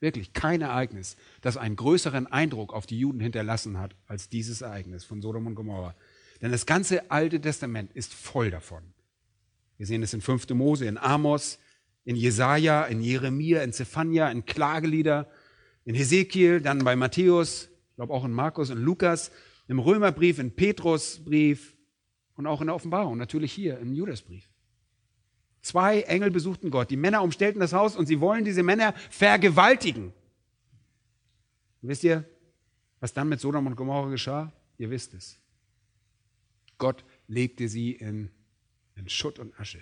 wirklich 0.00 0.32
kein 0.32 0.60
Ereignis, 0.60 1.16
das 1.40 1.56
einen 1.56 1.76
größeren 1.76 2.26
Eindruck 2.26 2.72
auf 2.72 2.86
die 2.86 2.98
Juden 2.98 3.20
hinterlassen 3.20 3.78
hat 3.78 3.94
als 4.06 4.28
dieses 4.28 4.60
Ereignis 4.62 5.04
von 5.04 5.20
Sodom 5.20 5.46
und 5.46 5.54
Gomorra. 5.54 5.94
Denn 6.42 6.52
das 6.52 6.66
ganze 6.66 7.10
Alte 7.10 7.40
Testament 7.40 7.92
ist 7.92 8.12
voll 8.12 8.50
davon. 8.50 8.82
Wir 9.76 9.86
sehen 9.86 10.02
es 10.02 10.14
in 10.14 10.20
5. 10.20 10.50
Mose, 10.50 10.86
in 10.86 10.98
Amos, 10.98 11.58
in 12.04 12.16
Jesaja, 12.16 12.84
in 12.84 13.00
Jeremia, 13.00 13.62
in 13.62 13.72
Zephania, 13.72 14.30
in 14.30 14.44
Klagelieder, 14.44 15.28
in 15.84 15.94
Hesekiel, 15.94 16.60
dann 16.60 16.84
bei 16.84 16.96
Matthäus, 16.96 17.68
ich 17.90 17.96
glaube 17.96 18.12
auch 18.12 18.24
in 18.24 18.32
Markus 18.32 18.70
und 18.70 18.78
Lukas, 18.78 19.30
im 19.68 19.78
Römerbrief, 19.78 20.38
in 20.38 20.54
Petrusbrief 20.54 21.74
und 22.36 22.46
auch 22.46 22.60
in 22.60 22.66
der 22.66 22.76
Offenbarung, 22.76 23.16
natürlich 23.16 23.52
hier 23.52 23.78
im 23.78 23.92
Judasbrief. 23.92 24.48
Zwei 25.62 26.02
Engel 26.02 26.30
besuchten 26.30 26.70
Gott. 26.70 26.90
Die 26.90 26.96
Männer 26.96 27.22
umstellten 27.22 27.60
das 27.60 27.72
Haus 27.72 27.96
und 27.96 28.04
sie 28.04 28.20
wollen 28.20 28.44
diese 28.44 28.62
Männer 28.62 28.92
vergewaltigen. 29.08 30.12
Und 31.80 31.88
wisst 31.88 32.04
ihr, 32.04 32.28
was 33.00 33.14
dann 33.14 33.30
mit 33.30 33.40
Sodom 33.40 33.66
und 33.66 33.76
Gomorra 33.76 34.10
geschah? 34.10 34.52
Ihr 34.76 34.90
wisst 34.90 35.14
es. 35.14 35.38
Gott 36.76 37.04
legte 37.28 37.68
sie 37.68 37.92
in, 37.92 38.30
in 38.96 39.08
Schutt 39.08 39.38
und 39.38 39.58
Asche. 39.58 39.80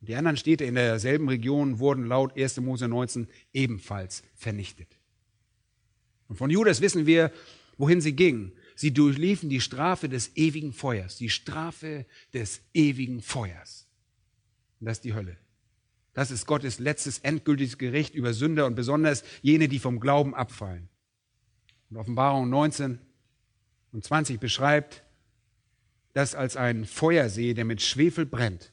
Die 0.00 0.14
anderen 0.14 0.36
Städte 0.36 0.64
in 0.64 0.74
derselben 0.74 1.28
Region 1.28 1.78
wurden 1.78 2.06
laut 2.06 2.36
1. 2.36 2.60
Mose 2.60 2.88
19 2.88 3.28
ebenfalls 3.52 4.22
vernichtet. 4.34 4.98
Und 6.28 6.36
von 6.36 6.48
Judas 6.48 6.80
wissen 6.80 7.06
wir, 7.06 7.32
wohin 7.76 8.00
sie 8.00 8.14
gingen. 8.14 8.52
Sie 8.76 8.94
durchliefen 8.94 9.50
die 9.50 9.60
Strafe 9.60 10.08
des 10.08 10.36
ewigen 10.36 10.72
Feuers, 10.72 11.16
die 11.16 11.28
Strafe 11.28 12.06
des 12.32 12.62
ewigen 12.72 13.20
Feuers. 13.20 13.86
Und 14.80 14.86
das 14.86 14.98
ist 14.98 15.04
die 15.04 15.14
Hölle. 15.14 15.36
Das 16.14 16.30
ist 16.30 16.46
Gottes 16.46 16.78
letztes 16.78 17.18
endgültiges 17.18 17.78
Gericht 17.78 18.14
über 18.14 18.32
Sünder 18.32 18.66
und 18.66 18.74
besonders 18.74 19.22
jene, 19.42 19.68
die 19.68 19.78
vom 19.78 20.00
Glauben 20.00 20.34
abfallen. 20.34 20.88
Und 21.90 21.98
Offenbarung 21.98 22.48
19 22.48 22.98
und 23.92 24.04
20 24.04 24.40
beschreibt 24.40 25.04
das 26.12 26.34
als 26.34 26.56
ein 26.56 26.86
Feuersee, 26.86 27.54
der 27.54 27.64
mit 27.64 27.82
Schwefel 27.82 28.24
brennt. 28.24 28.72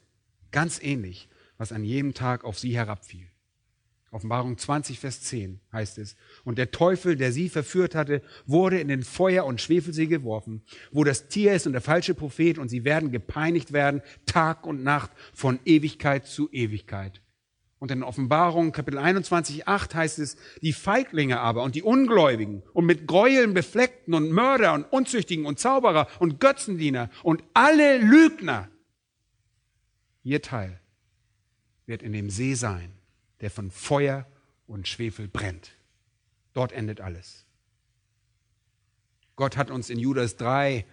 Ganz 0.52 0.82
ähnlich, 0.82 1.30
was 1.58 1.72
an 1.72 1.84
jedem 1.84 2.14
Tag 2.14 2.44
auf 2.44 2.60
sie 2.60 2.76
herabfiel. 2.76 3.28
Offenbarung 4.12 4.58
20, 4.58 5.00
Vers 5.00 5.22
10 5.24 5.60
heißt 5.74 5.98
es. 5.98 6.16
Und 6.46 6.58
der 6.58 6.72
Teufel, 6.72 7.18
der 7.18 7.32
sie 7.32 7.50
verführt 7.50 7.94
hatte, 7.94 8.22
wurde 8.46 8.80
in 8.80 8.88
den 8.88 9.04
Feuer- 9.04 9.46
und 9.46 9.62
Schwefelsee 9.62 10.08
geworfen, 10.08 10.64
wo 10.92 11.04
das 11.04 11.28
Tier 11.28 11.54
ist 11.54 11.68
und 11.68 11.74
der 11.74 11.82
falsche 11.82 12.14
Prophet, 12.14 12.58
und 12.58 12.70
sie 12.70 12.86
werden 12.86 13.12
gepeinigt 13.12 13.74
werden, 13.74 14.02
Tag 14.26 14.66
und 14.66 14.84
Nacht, 14.84 15.12
von 15.34 15.60
Ewigkeit 15.66 16.26
zu 16.26 16.50
Ewigkeit. 16.52 17.22
Und 17.80 17.92
in 17.92 18.02
Offenbarung 18.02 18.72
Kapitel 18.72 18.98
21, 18.98 19.68
8 19.68 19.94
heißt 19.94 20.20
es, 20.20 20.38
die 20.62 20.74
Feiglinge 20.74 21.40
aber 21.40 21.62
und 21.62 21.76
die 21.76 21.84
Ungläubigen 21.84 22.64
und 22.74 22.86
mit 22.86 23.06
Gräueln 23.06 23.54
befleckten 23.54 24.16
und 24.16 24.32
Mörder 24.32 24.74
und 24.74 24.86
Unzüchtigen 24.86 25.46
und 25.46 25.60
Zauberer 25.60 26.08
und 26.20 26.40
Götzendiener 26.40 27.12
und 27.22 27.44
alle 27.54 28.00
Lügner, 28.00 28.70
ihr 30.28 30.42
Teil 30.42 30.80
wird 31.86 32.04
in 32.04 32.12
dem 32.12 32.30
See 32.30 32.54
sein, 32.54 32.92
der 33.40 33.50
von 33.50 33.72
Feuer 33.72 34.28
und 34.68 34.88
Schwefel 34.88 35.30
brennt. 35.30 35.72
Dort 36.54 36.74
endet 36.74 37.00
alles. 37.00 37.46
Gott 39.38 39.56
hat 39.56 39.72
uns 39.72 39.90
in 39.90 40.00
Judas 40.00 40.36
drei 40.36 40.86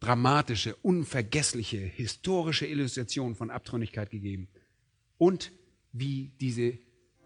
dramatische, 0.00 0.74
unvergessliche, 0.76 1.78
historische 1.78 2.66
Illustrationen 2.66 3.36
von 3.36 3.50
Abtrünnigkeit 3.50 4.10
gegeben 4.10 4.48
und 5.16 5.52
wie 5.92 6.32
diese 6.40 6.78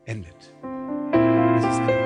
endet. 0.04 0.36
Es 0.36 1.64
ist 1.64 1.80
eine 1.80 2.05